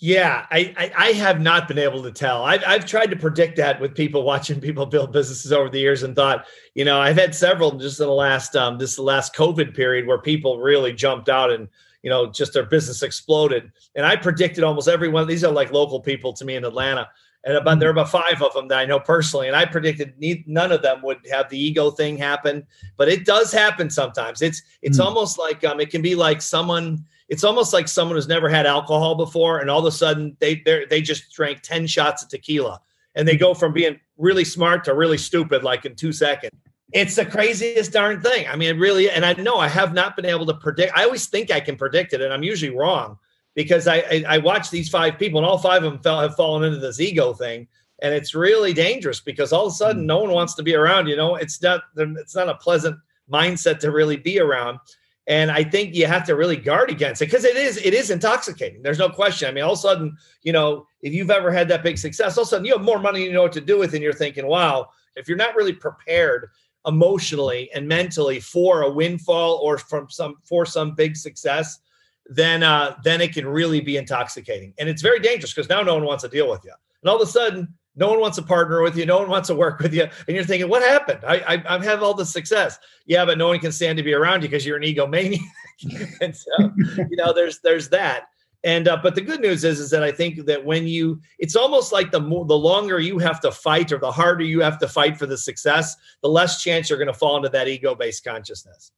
yeah, 0.00 0.46
I, 0.50 0.72
I, 0.76 0.92
I 0.96 1.12
have 1.12 1.40
not 1.40 1.66
been 1.66 1.78
able 1.78 2.04
to 2.04 2.12
tell. 2.12 2.44
I've 2.44 2.62
I've 2.64 2.86
tried 2.86 3.10
to 3.10 3.16
predict 3.16 3.56
that 3.56 3.80
with 3.80 3.96
people 3.96 4.22
watching 4.24 4.60
people 4.60 4.86
build 4.86 5.12
businesses 5.12 5.52
over 5.52 5.68
the 5.68 5.80
years, 5.80 6.02
and 6.04 6.14
thought, 6.14 6.46
you 6.74 6.84
know, 6.84 7.00
I've 7.00 7.16
had 7.16 7.34
several 7.34 7.72
just 7.72 7.98
in 7.98 8.06
the 8.06 8.12
last 8.12 8.54
um 8.54 8.78
this 8.78 8.98
last 8.98 9.34
COVID 9.34 9.74
period 9.74 10.06
where 10.06 10.18
people 10.18 10.58
really 10.58 10.92
jumped 10.92 11.28
out 11.28 11.50
and 11.50 11.68
you 12.02 12.10
know 12.10 12.30
just 12.30 12.52
their 12.52 12.64
business 12.64 13.02
exploded. 13.02 13.72
And 13.96 14.06
I 14.06 14.14
predicted 14.14 14.62
almost 14.62 14.86
every 14.86 15.08
one. 15.08 15.26
These 15.26 15.42
are 15.42 15.52
like 15.52 15.72
local 15.72 16.00
people 16.00 16.32
to 16.34 16.44
me 16.44 16.54
in 16.54 16.64
Atlanta 16.64 17.08
and 17.48 17.56
about 17.56 17.80
there 17.80 17.88
are 17.88 17.92
about 17.92 18.10
five 18.10 18.42
of 18.42 18.52
them 18.52 18.68
that 18.68 18.78
I 18.78 18.84
know 18.84 19.00
personally, 19.00 19.46
and 19.46 19.56
I 19.56 19.64
predicted 19.64 20.12
none 20.46 20.70
of 20.70 20.82
them 20.82 21.00
would 21.02 21.26
have 21.32 21.48
the 21.48 21.58
ego 21.58 21.90
thing 21.90 22.18
happen, 22.18 22.66
but 22.98 23.08
it 23.08 23.24
does 23.24 23.50
happen 23.50 23.88
sometimes. 23.88 24.42
It's 24.42 24.62
it's 24.82 25.00
mm. 25.00 25.04
almost 25.04 25.38
like 25.38 25.64
um, 25.64 25.80
it 25.80 25.90
can 25.90 26.02
be 26.02 26.14
like 26.14 26.42
someone. 26.42 27.06
It's 27.30 27.44
almost 27.44 27.72
like 27.72 27.88
someone 27.88 28.16
who's 28.16 28.28
never 28.28 28.50
had 28.50 28.66
alcohol 28.66 29.14
before, 29.14 29.60
and 29.60 29.70
all 29.70 29.78
of 29.78 29.86
a 29.86 29.90
sudden 29.90 30.36
they 30.40 30.62
they 30.90 31.00
just 31.00 31.32
drank 31.32 31.62
ten 31.62 31.86
shots 31.86 32.22
of 32.22 32.28
tequila, 32.28 32.82
and 33.14 33.26
they 33.26 33.36
go 33.38 33.54
from 33.54 33.72
being 33.72 33.98
really 34.18 34.44
smart 34.44 34.84
to 34.84 34.94
really 34.94 35.18
stupid 35.18 35.64
like 35.64 35.86
in 35.86 35.94
two 35.94 36.12
seconds. 36.12 36.52
It's 36.92 37.16
the 37.16 37.24
craziest 37.24 37.92
darn 37.92 38.20
thing. 38.20 38.46
I 38.46 38.56
mean, 38.56 38.78
really, 38.78 39.10
and 39.10 39.24
I 39.24 39.32
know 39.32 39.56
I 39.56 39.68
have 39.68 39.94
not 39.94 40.16
been 40.16 40.26
able 40.26 40.44
to 40.44 40.54
predict. 40.54 40.94
I 40.94 41.04
always 41.04 41.24
think 41.26 41.50
I 41.50 41.60
can 41.60 41.76
predict 41.76 42.12
it, 42.12 42.20
and 42.20 42.30
I'm 42.30 42.42
usually 42.42 42.76
wrong 42.76 43.18
because 43.58 43.88
I, 43.88 43.96
I, 43.96 44.24
I 44.28 44.38
watch 44.38 44.70
these 44.70 44.88
five 44.88 45.18
people 45.18 45.40
and 45.40 45.44
all 45.44 45.58
five 45.58 45.82
of 45.82 45.90
them 45.90 46.00
fell, 46.00 46.20
have 46.20 46.36
fallen 46.36 46.62
into 46.62 46.78
this 46.78 47.00
ego 47.00 47.32
thing, 47.32 47.66
and 48.00 48.14
it's 48.14 48.32
really 48.32 48.72
dangerous 48.72 49.18
because 49.18 49.52
all 49.52 49.66
of 49.66 49.72
a 49.72 49.74
sudden 49.74 50.02
hmm. 50.02 50.06
no 50.06 50.20
one 50.20 50.30
wants 50.30 50.54
to 50.54 50.62
be 50.62 50.76
around. 50.76 51.08
You 51.08 51.16
know, 51.16 51.34
it's 51.34 51.60
not 51.60 51.82
it's 51.96 52.36
not 52.36 52.48
a 52.48 52.54
pleasant 52.54 52.96
mindset 53.28 53.80
to 53.80 53.90
really 53.90 54.16
be 54.16 54.38
around. 54.38 54.78
And 55.26 55.50
I 55.50 55.64
think 55.64 55.96
you 55.96 56.06
have 56.06 56.24
to 56.26 56.36
really 56.36 56.56
guard 56.56 56.88
against 56.88 57.20
it 57.20 57.24
because 57.24 57.44
it 57.44 57.56
is 57.56 57.78
it 57.78 57.94
is 57.94 58.12
intoxicating. 58.12 58.80
There's 58.80 59.00
no 59.00 59.08
question. 59.10 59.48
I 59.48 59.52
mean, 59.52 59.64
all 59.64 59.72
of 59.72 59.78
a 59.78 59.82
sudden, 59.82 60.16
you 60.44 60.52
know, 60.52 60.86
if 61.02 61.12
you've 61.12 61.32
ever 61.32 61.50
had 61.50 61.66
that 61.66 61.82
big 61.82 61.98
success, 61.98 62.38
all 62.38 62.42
of 62.42 62.46
a 62.46 62.50
sudden 62.50 62.64
you 62.64 62.74
have 62.74 62.82
more 62.82 63.00
money, 63.00 63.24
you 63.24 63.32
know 63.32 63.42
what 63.42 63.52
to 63.54 63.60
do 63.60 63.76
with, 63.76 63.92
and 63.92 64.04
you're 64.04 64.12
thinking, 64.12 64.46
wow, 64.46 64.90
if 65.16 65.26
you're 65.26 65.36
not 65.36 65.56
really 65.56 65.72
prepared 65.72 66.50
emotionally 66.86 67.68
and 67.74 67.88
mentally 67.88 68.38
for 68.38 68.82
a 68.82 68.90
windfall 68.90 69.56
or 69.64 69.78
from 69.78 70.08
some 70.08 70.36
for 70.44 70.64
some 70.64 70.94
big 70.94 71.16
success, 71.16 71.80
then 72.28 72.62
uh, 72.62 72.96
then 73.02 73.20
it 73.20 73.32
can 73.32 73.46
really 73.46 73.80
be 73.80 73.96
intoxicating, 73.96 74.74
and 74.78 74.88
it's 74.88 75.02
very 75.02 75.18
dangerous 75.18 75.52
because 75.52 75.68
now 75.68 75.82
no 75.82 75.94
one 75.94 76.04
wants 76.04 76.22
to 76.24 76.28
deal 76.28 76.48
with 76.48 76.64
you, 76.64 76.72
and 77.02 77.08
all 77.08 77.16
of 77.16 77.26
a 77.26 77.30
sudden 77.30 77.74
no 77.96 78.08
one 78.08 78.20
wants 78.20 78.36
to 78.36 78.42
partner 78.42 78.82
with 78.82 78.96
you, 78.96 79.06
no 79.06 79.18
one 79.18 79.28
wants 79.28 79.48
to 79.48 79.54
work 79.54 79.80
with 79.80 79.94
you, 79.94 80.02
and 80.02 80.36
you're 80.36 80.44
thinking, 80.44 80.68
what 80.68 80.82
happened? 80.82 81.20
I 81.26 81.36
I, 81.54 81.76
I 81.76 81.84
have 81.84 82.02
all 82.02 82.14
the 82.14 82.26
success, 82.26 82.78
yeah, 83.06 83.24
but 83.24 83.38
no 83.38 83.48
one 83.48 83.58
can 83.58 83.72
stand 83.72 83.96
to 83.96 84.02
be 84.02 84.12
around 84.12 84.42
you 84.42 84.48
because 84.48 84.66
you're 84.66 84.76
an 84.76 84.82
egomaniac, 84.82 85.40
and 86.20 86.36
so 86.36 86.72
you 86.78 87.16
know 87.16 87.32
there's 87.32 87.60
there's 87.60 87.88
that. 87.90 88.24
And 88.64 88.88
uh, 88.88 88.98
but 89.02 89.14
the 89.14 89.20
good 89.20 89.40
news 89.40 89.64
is 89.64 89.78
is 89.80 89.90
that 89.90 90.02
I 90.02 90.10
think 90.10 90.44
that 90.46 90.64
when 90.64 90.86
you, 90.86 91.20
it's 91.38 91.54
almost 91.54 91.92
like 91.92 92.10
the 92.10 92.20
more 92.20 92.44
the 92.44 92.58
longer 92.58 92.98
you 92.98 93.18
have 93.18 93.40
to 93.42 93.52
fight 93.52 93.92
or 93.92 93.98
the 93.98 94.10
harder 94.10 94.42
you 94.42 94.60
have 94.60 94.78
to 94.80 94.88
fight 94.88 95.16
for 95.16 95.26
the 95.26 95.38
success, 95.38 95.96
the 96.22 96.28
less 96.28 96.60
chance 96.60 96.90
you're 96.90 96.98
going 96.98 97.06
to 97.06 97.14
fall 97.14 97.36
into 97.36 97.48
that 97.50 97.68
ego 97.68 97.94
based 97.94 98.24
consciousness 98.24 98.90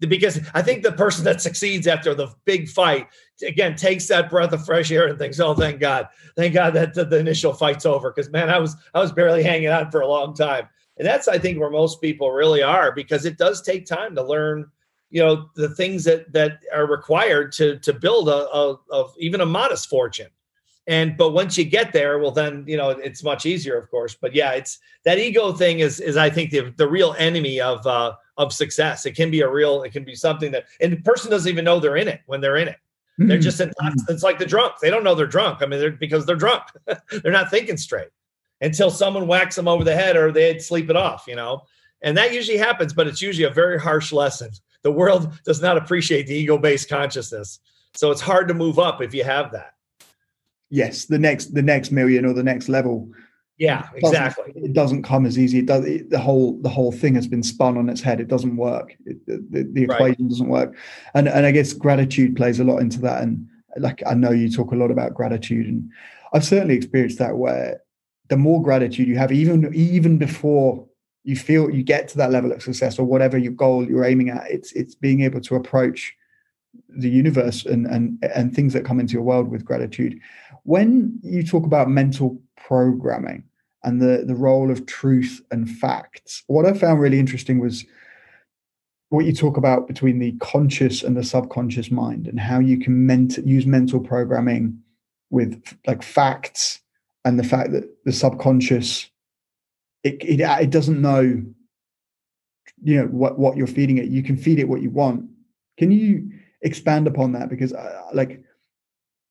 because 0.00 0.40
I 0.52 0.62
think 0.62 0.82
the 0.82 0.92
person 0.92 1.24
that 1.24 1.40
succeeds 1.40 1.86
after 1.86 2.14
the 2.14 2.28
big 2.44 2.68
fight 2.68 3.08
again 3.46 3.76
takes 3.76 4.06
that 4.08 4.28
breath 4.28 4.52
of 4.52 4.64
fresh 4.64 4.90
air 4.90 5.06
and 5.06 5.18
thinks, 5.18 5.40
"Oh, 5.40 5.54
thank 5.54 5.80
God, 5.80 6.08
thank 6.36 6.52
God 6.52 6.74
that 6.74 6.92
the, 6.94 7.04
the 7.04 7.18
initial 7.18 7.54
fight's 7.54 7.86
over." 7.86 8.12
Because 8.12 8.30
man, 8.30 8.50
I 8.50 8.58
was 8.58 8.76
I 8.92 9.00
was 9.00 9.12
barely 9.12 9.42
hanging 9.42 9.68
on 9.68 9.90
for 9.90 10.02
a 10.02 10.06
long 10.06 10.34
time, 10.34 10.68
and 10.98 11.06
that's 11.06 11.28
I 11.28 11.38
think 11.38 11.58
where 11.58 11.70
most 11.70 12.00
people 12.02 12.30
really 12.30 12.62
are 12.62 12.92
because 12.92 13.24
it 13.24 13.38
does 13.38 13.62
take 13.62 13.86
time 13.86 14.14
to 14.16 14.22
learn, 14.22 14.66
you 15.10 15.24
know, 15.24 15.48
the 15.54 15.70
things 15.74 16.04
that 16.04 16.30
that 16.34 16.58
are 16.74 16.86
required 16.86 17.52
to 17.52 17.78
to 17.78 17.92
build 17.94 18.28
a, 18.28 18.48
a 18.50 18.76
of 18.90 19.14
even 19.18 19.40
a 19.40 19.46
modest 19.46 19.88
fortune. 19.88 20.28
And 20.86 21.16
but 21.16 21.30
once 21.30 21.56
you 21.56 21.64
get 21.64 21.92
there, 21.92 22.18
well, 22.18 22.32
then 22.32 22.64
you 22.68 22.76
know 22.76 22.90
it's 22.90 23.24
much 23.24 23.46
easier, 23.46 23.78
of 23.78 23.90
course. 23.90 24.14
But 24.14 24.34
yeah, 24.34 24.52
it's 24.52 24.78
that 25.06 25.18
ego 25.18 25.52
thing 25.52 25.80
is 25.80 26.00
is 26.00 26.18
I 26.18 26.28
think 26.28 26.50
the 26.50 26.74
the 26.76 26.86
real 26.86 27.14
enemy 27.18 27.62
of. 27.62 27.86
uh 27.86 28.12
of 28.36 28.52
success. 28.52 29.06
It 29.06 29.16
can 29.16 29.30
be 29.30 29.40
a 29.40 29.48
real, 29.48 29.82
it 29.82 29.92
can 29.92 30.04
be 30.04 30.14
something 30.14 30.52
that, 30.52 30.64
and 30.80 30.92
the 30.92 30.96
person 30.98 31.30
doesn't 31.30 31.50
even 31.50 31.64
know 31.64 31.80
they're 31.80 31.96
in 31.96 32.08
it 32.08 32.20
when 32.26 32.40
they're 32.40 32.56
in 32.56 32.68
it. 32.68 32.76
Mm-hmm. 33.18 33.28
They're 33.28 33.38
just, 33.38 33.60
in, 33.60 33.72
it's 34.08 34.22
like 34.22 34.38
the 34.38 34.46
drunk. 34.46 34.74
They 34.80 34.90
don't 34.90 35.04
know 35.04 35.14
they're 35.14 35.26
drunk. 35.26 35.62
I 35.62 35.66
mean, 35.66 35.80
they're 35.80 35.90
because 35.90 36.26
they're 36.26 36.36
drunk. 36.36 36.64
they're 37.22 37.32
not 37.32 37.50
thinking 37.50 37.76
straight 37.76 38.08
until 38.60 38.90
someone 38.90 39.26
whacks 39.26 39.56
them 39.56 39.68
over 39.68 39.84
the 39.84 39.94
head 39.94 40.16
or 40.16 40.32
they'd 40.32 40.62
sleep 40.62 40.90
it 40.90 40.96
off, 40.96 41.24
you 41.26 41.36
know? 41.36 41.62
And 42.02 42.16
that 42.16 42.32
usually 42.32 42.58
happens, 42.58 42.92
but 42.92 43.06
it's 43.06 43.22
usually 43.22 43.46
a 43.46 43.50
very 43.50 43.80
harsh 43.80 44.12
lesson. 44.12 44.50
The 44.82 44.92
world 44.92 45.32
does 45.44 45.60
not 45.60 45.76
appreciate 45.76 46.26
the 46.26 46.34
ego 46.34 46.58
based 46.58 46.88
consciousness. 46.88 47.58
So 47.94 48.10
it's 48.10 48.20
hard 48.20 48.48
to 48.48 48.54
move 48.54 48.78
up 48.78 49.00
if 49.00 49.14
you 49.14 49.24
have 49.24 49.52
that. 49.52 49.74
Yes, 50.68 51.04
the 51.04 51.18
next 51.18 51.54
the 51.54 51.62
next 51.62 51.92
million 51.92 52.24
or 52.26 52.32
the 52.32 52.42
next 52.42 52.68
level 52.68 53.08
yeah, 53.58 53.88
exactly. 53.94 54.52
It 54.54 54.74
doesn't 54.74 55.02
come 55.02 55.24
as 55.24 55.38
easy. 55.38 55.60
It 55.60 55.66
does. 55.66 55.84
It, 55.86 56.10
the 56.10 56.18
whole 56.18 56.60
the 56.60 56.68
whole 56.68 56.92
thing 56.92 57.14
has 57.14 57.26
been 57.26 57.42
spun 57.42 57.78
on 57.78 57.88
its 57.88 58.02
head. 58.02 58.20
It 58.20 58.28
doesn't 58.28 58.56
work. 58.56 58.94
It, 59.06 59.24
the, 59.26 59.66
the 59.72 59.84
equation 59.84 60.24
right. 60.24 60.28
doesn't 60.28 60.48
work, 60.48 60.76
and 61.14 61.26
and 61.26 61.46
I 61.46 61.52
guess 61.52 61.72
gratitude 61.72 62.36
plays 62.36 62.60
a 62.60 62.64
lot 62.64 62.78
into 62.78 63.00
that. 63.00 63.22
And 63.22 63.48
like 63.78 64.02
I 64.06 64.14
know 64.14 64.30
you 64.30 64.50
talk 64.50 64.72
a 64.72 64.76
lot 64.76 64.90
about 64.90 65.14
gratitude, 65.14 65.66
and 65.66 65.90
I've 66.34 66.44
certainly 66.44 66.74
experienced 66.74 67.18
that 67.18 67.36
where 67.38 67.80
the 68.28 68.36
more 68.36 68.62
gratitude 68.62 69.08
you 69.08 69.16
have, 69.16 69.32
even 69.32 69.72
even 69.74 70.18
before 70.18 70.86
you 71.24 71.36
feel 71.36 71.70
you 71.70 71.82
get 71.82 72.08
to 72.08 72.18
that 72.18 72.30
level 72.30 72.52
of 72.52 72.62
success 72.62 72.98
or 72.98 73.04
whatever 73.04 73.38
your 73.38 73.52
goal 73.52 73.88
you're 73.88 74.04
aiming 74.04 74.28
at, 74.28 74.50
it's 74.50 74.72
it's 74.72 74.94
being 74.94 75.22
able 75.22 75.40
to 75.40 75.54
approach 75.54 76.14
the 76.88 77.08
universe 77.08 77.64
and 77.64 77.86
and 77.86 78.22
and 78.34 78.54
things 78.54 78.72
that 78.72 78.84
come 78.84 79.00
into 79.00 79.14
your 79.14 79.22
world 79.22 79.48
with 79.48 79.64
gratitude. 79.64 80.20
When 80.66 81.18
you 81.22 81.42
talk 81.42 81.64
about 81.64 81.88
mental 81.88 82.40
programming, 82.56 83.44
and 83.86 84.02
the 84.02 84.24
the 84.26 84.34
role 84.34 84.70
of 84.70 84.84
truth 84.84 85.40
and 85.50 85.70
facts. 85.70 86.42
What 86.48 86.66
I 86.66 86.74
found 86.74 87.00
really 87.00 87.20
interesting 87.20 87.60
was 87.60 87.86
what 89.08 89.24
you 89.24 89.32
talk 89.32 89.56
about 89.56 89.86
between 89.86 90.18
the 90.18 90.32
conscious 90.40 91.02
and 91.04 91.16
the 91.16 91.22
subconscious 91.22 91.90
mind 91.90 92.26
and 92.26 92.40
how 92.40 92.58
you 92.58 92.78
can 92.78 93.06
ment- 93.06 93.38
use 93.46 93.64
mental 93.64 94.00
programming 94.00 94.76
with 95.30 95.62
like 95.86 96.02
facts 96.02 96.80
and 97.24 97.38
the 97.38 97.44
fact 97.44 97.70
that 97.72 97.84
the 98.04 98.12
subconscious 98.12 99.08
it, 100.02 100.22
it, 100.22 100.40
it 100.40 100.70
doesn't 100.70 101.00
know 101.00 101.42
you 102.82 102.96
know 102.96 103.06
what 103.06 103.38
what 103.38 103.56
you're 103.56 103.66
feeding 103.68 103.98
it 103.98 104.06
you 104.06 104.22
can 104.22 104.36
feed 104.36 104.58
it 104.58 104.68
what 104.68 104.82
you 104.82 104.90
want 104.90 105.24
can 105.78 105.92
you 105.92 106.28
expand 106.62 107.06
upon 107.06 107.32
that 107.32 107.48
because 107.48 107.72
uh, 107.72 108.02
like 108.12 108.42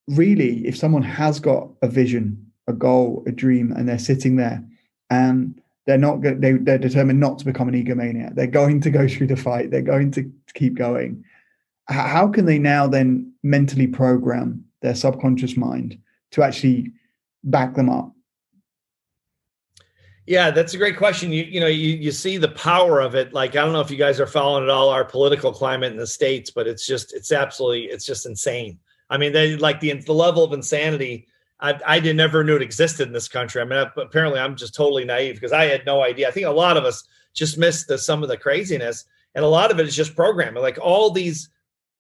really 0.07 0.65
if 0.67 0.77
someone 0.77 1.01
has 1.01 1.39
got 1.39 1.69
a 1.81 1.87
vision 1.87 2.51
a 2.67 2.73
goal 2.73 3.23
a 3.27 3.31
dream 3.31 3.71
and 3.71 3.87
they're 3.87 3.99
sitting 3.99 4.35
there 4.35 4.63
and 5.09 5.61
they're 5.85 5.97
not 5.97 6.21
they, 6.21 6.53
they're 6.53 6.77
determined 6.77 7.19
not 7.19 7.39
to 7.39 7.45
become 7.45 7.67
an 7.67 7.75
egomaniac 7.75 8.35
they're 8.35 8.47
going 8.47 8.79
to 8.81 8.89
go 8.89 9.07
through 9.09 9.27
the 9.27 9.35
fight 9.35 9.71
they're 9.71 9.81
going 9.81 10.11
to 10.11 10.31
keep 10.53 10.75
going 10.75 11.23
how 11.87 12.27
can 12.27 12.45
they 12.45 12.59
now 12.59 12.87
then 12.87 13.31
mentally 13.43 13.87
program 13.87 14.63
their 14.81 14.95
subconscious 14.95 15.57
mind 15.57 15.97
to 16.31 16.43
actually 16.43 16.91
back 17.43 17.75
them 17.75 17.89
up 17.89 18.11
yeah, 20.27 20.49
that's 20.49 20.73
a 20.73 20.77
great 20.77 20.97
question. 20.97 21.31
You 21.31 21.43
you 21.43 21.59
know 21.59 21.67
you 21.67 21.89
you 21.89 22.11
see 22.11 22.37
the 22.37 22.49
power 22.49 22.99
of 22.99 23.13
it. 23.13 23.31
Like 23.31 23.51
I 23.51 23.63
don't 23.63 23.73
know 23.73 23.81
if 23.81 23.91
you 23.91 23.97
guys 23.97 24.19
are 24.19 24.25
following 24.25 24.63
at 24.63 24.69
all 24.69 24.89
our 24.89 25.05
political 25.05 25.53
climate 25.53 25.91
in 25.91 25.99
the 25.99 26.07
states, 26.07 26.49
but 26.49 26.67
it's 26.67 26.87
just 26.87 27.13
it's 27.13 27.31
absolutely 27.31 27.83
it's 27.85 28.05
just 28.05 28.25
insane. 28.25 28.79
I 29.09 29.17
mean, 29.17 29.33
they 29.33 29.55
like 29.55 29.79
the 29.79 29.93
the 29.93 30.13
level 30.13 30.43
of 30.43 30.53
insanity. 30.53 31.27
I 31.59 31.79
I 31.85 31.99
did 31.99 32.15
never 32.15 32.43
knew 32.43 32.55
it 32.55 32.61
existed 32.61 33.07
in 33.07 33.13
this 33.13 33.27
country. 33.27 33.61
I 33.61 33.65
mean, 33.65 33.85
apparently 33.97 34.39
I'm 34.39 34.55
just 34.55 34.75
totally 34.75 35.05
naive 35.05 35.35
because 35.35 35.53
I 35.53 35.65
had 35.65 35.85
no 35.85 36.03
idea. 36.03 36.27
I 36.27 36.31
think 36.31 36.45
a 36.45 36.51
lot 36.51 36.77
of 36.77 36.85
us 36.85 37.03
just 37.33 37.57
missed 37.57 37.87
the, 37.87 37.97
some 37.97 38.23
of 38.23 38.29
the 38.29 38.37
craziness, 38.37 39.05
and 39.35 39.43
a 39.43 39.49
lot 39.49 39.71
of 39.71 39.79
it 39.79 39.87
is 39.87 39.95
just 39.95 40.15
programming. 40.15 40.63
Like 40.63 40.79
all 40.81 41.11
these 41.11 41.49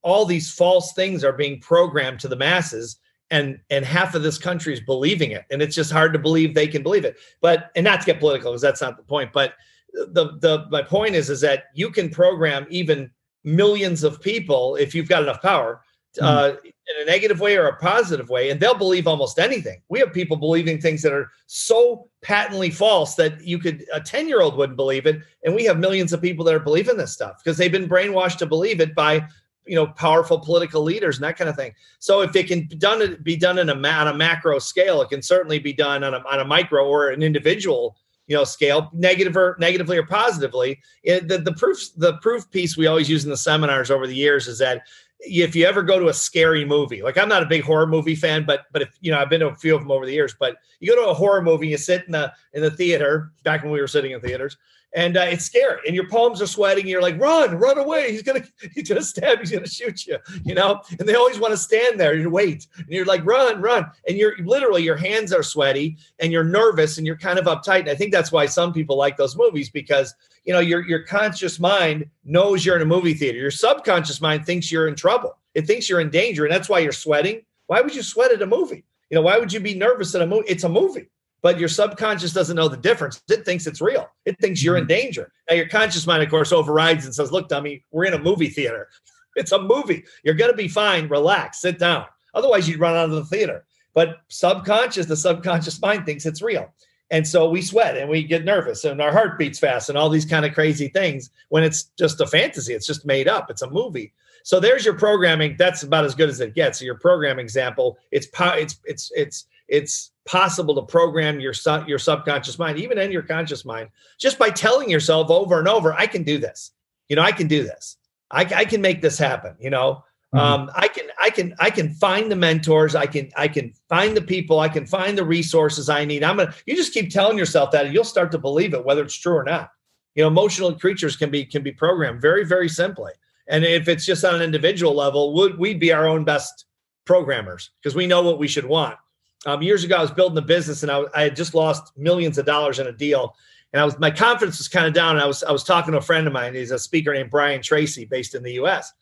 all 0.01 0.25
these 0.25 0.51
false 0.51 0.93
things 0.93 1.23
are 1.23 1.33
being 1.33 1.59
programmed 1.59 2.19
to 2.19 2.27
the 2.27 2.35
masses 2.35 2.97
and 3.31 3.59
and 3.69 3.83
half 3.83 4.13
of 4.15 4.23
this 4.23 4.37
country 4.37 4.73
is 4.73 4.79
believing 4.79 5.31
it 5.31 5.45
and 5.49 5.61
it's 5.61 5.75
just 5.75 5.91
hard 5.91 6.13
to 6.13 6.19
believe 6.19 6.53
they 6.53 6.67
can 6.67 6.83
believe 6.83 7.05
it 7.05 7.17
but 7.41 7.71
and 7.75 7.83
not 7.83 7.99
to 7.99 8.05
get 8.05 8.19
political 8.19 8.51
because 8.51 8.61
that's 8.61 8.81
not 8.81 8.97
the 8.97 9.03
point 9.03 9.31
but 9.33 9.53
the 9.91 10.37
the 10.41 10.65
my 10.69 10.81
point 10.81 11.15
is 11.15 11.29
is 11.29 11.41
that 11.41 11.65
you 11.73 11.89
can 11.89 12.09
program 12.09 12.67
even 12.69 13.09
millions 13.43 14.03
of 14.03 14.21
people 14.21 14.75
if 14.75 14.93
you've 14.93 15.09
got 15.09 15.23
enough 15.23 15.41
power 15.41 15.81
mm-hmm. 16.17 16.25
uh, 16.25 16.55
in 16.65 17.01
a 17.01 17.05
negative 17.05 17.39
way 17.39 17.57
or 17.57 17.67
a 17.67 17.77
positive 17.77 18.29
way 18.29 18.49
and 18.49 18.59
they'll 18.59 18.77
believe 18.77 19.07
almost 19.07 19.39
anything 19.39 19.81
we 19.89 19.99
have 19.99 20.13
people 20.13 20.37
believing 20.37 20.79
things 20.79 21.01
that 21.01 21.13
are 21.13 21.31
so 21.47 22.07
patently 22.21 22.69
false 22.69 23.15
that 23.15 23.41
you 23.43 23.57
could 23.57 23.85
a 23.93 23.99
10 23.99 24.27
year 24.27 24.41
old 24.41 24.55
wouldn't 24.55 24.77
believe 24.77 25.05
it 25.05 25.21
and 25.43 25.55
we 25.55 25.63
have 25.65 25.79
millions 25.79 26.13
of 26.13 26.21
people 26.21 26.45
that 26.45 26.53
are 26.53 26.59
believing 26.59 26.97
this 26.97 27.13
stuff 27.13 27.41
because 27.43 27.57
they've 27.57 27.71
been 27.71 27.89
brainwashed 27.89 28.37
to 28.37 28.45
believe 28.45 28.79
it 28.79 28.93
by 28.93 29.25
you 29.65 29.75
know 29.75 29.87
powerful 29.87 30.39
political 30.39 30.81
leaders 30.81 31.17
and 31.17 31.23
that 31.23 31.37
kind 31.37 31.49
of 31.49 31.55
thing. 31.55 31.73
So 31.99 32.21
if 32.21 32.35
it 32.35 32.47
can 32.47 32.67
be 32.67 32.75
done 32.75 33.17
be 33.23 33.35
done 33.35 33.59
in 33.59 33.69
a 33.69 33.73
on 33.73 34.07
a 34.07 34.13
macro 34.13 34.59
scale, 34.59 35.01
it 35.01 35.09
can 35.09 35.21
certainly 35.21 35.59
be 35.59 35.73
done 35.73 36.03
on 36.03 36.13
a, 36.13 36.17
on 36.19 36.39
a 36.39 36.45
micro 36.45 36.85
or 36.87 37.09
an 37.09 37.23
individual 37.23 37.97
you 38.27 38.35
know 38.35 38.43
scale 38.43 38.89
negative 38.93 39.37
or 39.37 39.55
negatively 39.59 39.97
or 39.97 40.05
positively 40.05 40.79
it, 41.03 41.27
the, 41.27 41.37
the 41.37 41.53
proof 41.53 41.77
the 41.97 42.13
proof 42.23 42.49
piece 42.49 42.75
we 42.75 42.87
always 42.87 43.07
use 43.07 43.23
in 43.23 43.29
the 43.29 43.37
seminars 43.37 43.91
over 43.91 44.07
the 44.07 44.15
years 44.15 44.47
is 44.47 44.57
that 44.57 44.81
if 45.25 45.55
you 45.55 45.65
ever 45.65 45.81
go 45.81 45.99
to 45.99 46.07
a 46.07 46.13
scary 46.13 46.65
movie 46.65 47.01
like 47.01 47.17
i'm 47.17 47.29
not 47.29 47.43
a 47.43 47.47
big 47.47 47.63
horror 47.63 47.87
movie 47.87 48.15
fan 48.15 48.45
but 48.45 48.65
but 48.71 48.81
if 48.81 48.97
you 49.01 49.11
know 49.11 49.17
i've 49.17 49.29
been 49.29 49.39
to 49.39 49.47
a 49.47 49.55
few 49.55 49.75
of 49.75 49.81
them 49.81 49.91
over 49.91 50.05
the 50.05 50.13
years 50.13 50.35
but 50.39 50.57
you 50.79 50.93
go 50.93 51.03
to 51.03 51.09
a 51.09 51.13
horror 51.13 51.41
movie 51.41 51.67
you 51.67 51.77
sit 51.77 52.05
in 52.05 52.11
the 52.11 52.31
in 52.53 52.61
the 52.61 52.71
theater 52.71 53.31
back 53.43 53.63
when 53.63 53.71
we 53.71 53.81
were 53.81 53.87
sitting 53.87 54.11
in 54.11 54.21
theaters 54.21 54.57
and 54.93 55.17
uh, 55.17 55.21
it's 55.21 55.45
scary 55.45 55.79
and 55.85 55.95
your 55.95 56.07
palms 56.07 56.41
are 56.41 56.47
sweating 56.47 56.87
you're 56.87 57.01
like 57.01 57.19
run 57.19 57.55
run 57.57 57.77
away 57.77 58.11
he's 58.11 58.23
gonna 58.23 58.43
he's 58.73 58.87
gonna 58.87 59.01
stab 59.01 59.39
he's 59.39 59.51
gonna 59.51 59.67
shoot 59.67 60.05
you 60.05 60.17
you 60.43 60.53
know? 60.53 60.81
And 60.99 61.07
they 61.07 61.15
always 61.15 61.39
want 61.39 61.51
to 61.51 61.57
stand 61.57 61.99
there 61.99 62.13
and 62.13 62.31
wait 62.31 62.67
and 62.77 62.87
you're 62.89 63.05
like 63.05 63.25
run 63.25 63.61
run 63.61 63.85
and 64.07 64.17
you're 64.17 64.37
literally 64.43 64.83
your 64.83 64.97
hands 64.97 65.33
are 65.33 65.43
sweaty 65.43 65.97
and 66.19 66.31
you're 66.31 66.43
nervous 66.43 66.97
and 66.97 67.05
you're 67.05 67.17
kind 67.17 67.39
of 67.39 67.45
uptight 67.45 67.81
and 67.81 67.89
i 67.89 67.95
think 67.95 68.11
that's 68.11 68.31
why 68.31 68.45
some 68.45 68.73
people 68.73 68.97
like 68.97 69.17
those 69.17 69.35
movies 69.35 69.69
because 69.69 70.13
you 70.43 70.53
know 70.53 70.59
your 70.59 70.85
your 70.85 71.03
conscious 71.03 71.59
mind 71.59 72.05
knows 72.23 72.65
you're 72.65 72.75
in 72.75 72.81
a 72.81 72.85
movie 72.85 73.13
theater 73.13 73.37
your 73.37 73.51
subconscious 73.51 74.21
mind 74.21 74.45
thinks 74.45 74.71
you're 74.71 74.87
in 74.87 74.95
trouble 74.95 75.37
it 75.55 75.65
thinks 75.65 75.89
you're 75.89 76.01
in 76.01 76.09
danger 76.09 76.45
and 76.45 76.53
that's 76.53 76.69
why 76.69 76.79
you're 76.79 76.91
sweating. 76.91 77.41
Why 77.67 77.81
would 77.81 77.95
you 77.95 78.03
sweat 78.03 78.31
at 78.31 78.41
a 78.41 78.45
movie? 78.45 78.83
You 79.09 79.15
know 79.15 79.21
why 79.21 79.39
would 79.39 79.53
you 79.53 79.59
be 79.59 79.73
nervous 79.73 80.13
at 80.15 80.21
a 80.21 80.27
movie 80.27 80.47
it's 80.47 80.63
a 80.63 80.69
movie 80.69 81.09
but 81.41 81.59
your 81.59 81.69
subconscious 81.69 82.33
doesn't 82.33 82.55
know 82.55 82.67
the 82.67 82.77
difference. 82.77 83.21
It 83.29 83.45
thinks 83.45 83.67
it's 83.67 83.81
real. 83.81 84.09
It 84.25 84.39
thinks 84.39 84.63
you're 84.63 84.77
in 84.77 84.83
mm-hmm. 84.83 84.89
danger. 84.89 85.31
Now, 85.49 85.55
your 85.55 85.67
conscious 85.67 86.07
mind, 86.07 86.23
of 86.23 86.29
course, 86.29 86.51
overrides 86.51 87.05
and 87.05 87.13
says, 87.13 87.31
Look, 87.31 87.49
dummy, 87.49 87.83
we're 87.91 88.05
in 88.05 88.13
a 88.13 88.19
movie 88.19 88.49
theater. 88.49 88.89
It's 89.37 89.51
a 89.51 89.61
movie. 89.61 90.05
You're 90.23 90.33
going 90.33 90.49
to 90.49 90.55
be 90.55 90.69
fine. 90.69 91.09
Relax, 91.09 91.59
sit 91.59 91.77
down. 91.77 92.05
Otherwise, 92.33 92.69
you'd 92.69 92.79
run 92.79 92.95
out 92.95 93.09
of 93.09 93.11
the 93.11 93.25
theater. 93.25 93.65
But 93.93 94.19
subconscious, 94.29 95.07
the 95.07 95.17
subconscious 95.17 95.81
mind 95.81 96.05
thinks 96.05 96.25
it's 96.25 96.41
real. 96.41 96.73
And 97.11 97.27
so 97.27 97.49
we 97.49 97.61
sweat 97.61 97.97
and 97.97 98.09
we 98.09 98.23
get 98.23 98.45
nervous 98.45 98.83
and 98.83 99.01
our 99.01 99.11
heart 99.11 99.37
beats 99.37 99.59
fast 99.59 99.89
and 99.89 99.97
all 99.97 100.09
these 100.09 100.25
kind 100.25 100.45
of 100.45 100.53
crazy 100.53 100.87
things 100.87 101.29
when 101.49 101.63
it's 101.63 101.91
just 101.99 102.21
a 102.21 102.27
fantasy. 102.27 102.73
It's 102.73 102.87
just 102.87 103.05
made 103.05 103.27
up. 103.27 103.49
It's 103.49 103.61
a 103.61 103.69
movie. 103.69 104.13
So 104.43 104.59
there's 104.59 104.85
your 104.85 104.95
programming. 104.95 105.55
That's 105.57 105.83
about 105.83 106.05
as 106.05 106.15
good 106.15 106.29
as 106.29 106.39
it 106.39 106.55
gets. 106.55 106.79
So 106.79 106.85
your 106.85 106.99
program 106.99 107.39
example, 107.39 107.97
it's 108.11 108.27
it's 108.35 108.79
it's 108.85 109.11
it's 109.13 109.47
it's 109.67 110.11
possible 110.25 110.75
to 110.75 110.81
program 110.81 111.39
your 111.39 111.53
sub 111.53 111.87
your 111.87 111.99
subconscious 111.99 112.59
mind, 112.59 112.79
even 112.79 112.97
in 112.97 113.11
your 113.11 113.21
conscious 113.21 113.63
mind, 113.63 113.89
just 114.19 114.37
by 114.37 114.49
telling 114.49 114.89
yourself 114.89 115.29
over 115.29 115.59
and 115.59 115.67
over, 115.67 115.93
I 115.93 116.07
can 116.07 116.23
do 116.23 116.37
this. 116.37 116.71
You 117.09 117.15
know, 117.15 117.21
I 117.21 117.31
can 117.31 117.47
do 117.47 117.63
this. 117.63 117.97
I, 118.31 118.41
I 118.41 118.65
can 118.65 118.81
make 118.81 119.01
this 119.01 119.17
happen. 119.17 119.55
You 119.59 119.69
know, 119.69 120.03
mm-hmm. 120.33 120.39
um, 120.39 120.71
I 120.75 120.87
can 120.87 121.05
I 121.21 121.29
can 121.29 121.55
I 121.59 121.69
can 121.69 121.93
find 121.93 122.31
the 122.31 122.35
mentors. 122.35 122.95
I 122.95 123.05
can 123.05 123.29
I 123.37 123.47
can 123.47 123.73
find 123.87 124.17
the 124.17 124.21
people. 124.21 124.59
I 124.59 124.69
can 124.69 124.85
find 124.85 125.17
the 125.17 125.25
resources 125.25 125.89
I 125.89 126.05
need. 126.05 126.23
I'm 126.23 126.37
gonna. 126.37 126.53
You 126.65 126.75
just 126.75 126.93
keep 126.93 127.11
telling 127.11 127.37
yourself 127.37 127.71
that, 127.71 127.85
and 127.85 127.93
you'll 127.93 128.03
start 128.03 128.31
to 128.31 128.39
believe 128.39 128.73
it, 128.73 128.83
whether 128.83 129.03
it's 129.03 129.15
true 129.15 129.35
or 129.35 129.43
not. 129.43 129.69
You 130.15 130.23
know, 130.23 130.27
emotional 130.27 130.73
creatures 130.73 131.15
can 131.15 131.29
be 131.29 131.45
can 131.45 131.61
be 131.61 131.71
programmed 131.71 132.21
very 132.21 132.45
very 132.45 132.69
simply. 132.69 133.11
And 133.47 133.63
if 133.63 133.87
it's 133.87 134.07
just 134.07 134.25
on 134.25 134.33
an 134.33 134.41
individual 134.41 134.95
level, 134.95 135.35
would 135.35 135.59
we'd 135.59 135.79
be 135.79 135.93
our 135.93 136.07
own 136.07 136.23
best 136.23 136.65
programmers 137.05 137.69
because 137.79 137.93
we 137.93 138.07
know 138.07 138.23
what 138.23 138.39
we 138.39 138.47
should 138.47 138.65
want 138.65 138.97
um, 139.45 139.61
years 139.61 139.83
ago, 139.83 139.95
I 139.95 140.01
was 140.01 140.11
building 140.11 140.37
a 140.37 140.41
business 140.41 140.83
and 140.83 140.91
I, 140.91 141.03
I 141.13 141.23
had 141.23 141.35
just 141.35 141.53
lost 141.53 141.95
millions 141.97 142.37
of 142.37 142.45
dollars 142.45 142.79
in 142.79 142.87
a 142.87 142.91
deal. 142.91 143.35
And 143.73 143.81
I 143.81 143.85
was 143.85 143.99
my 143.99 144.11
confidence 144.11 144.57
was 144.57 144.67
kind 144.67 144.87
of 144.87 144.93
down. 144.93 145.15
And 145.15 145.23
I 145.23 145.27
was 145.27 145.43
I 145.43 145.51
was 145.51 145.63
talking 145.63 145.91
to 145.91 145.97
a 145.97 146.01
friend 146.01 146.25
of 146.27 146.33
mine. 146.33 146.55
He's 146.55 146.71
a 146.71 146.79
speaker 146.79 147.13
named 147.13 147.29
Brian 147.29 147.61
Tracy, 147.61 148.05
based 148.05 148.33
in 148.33 148.41
the 148.41 148.53
U.S. 148.53 148.93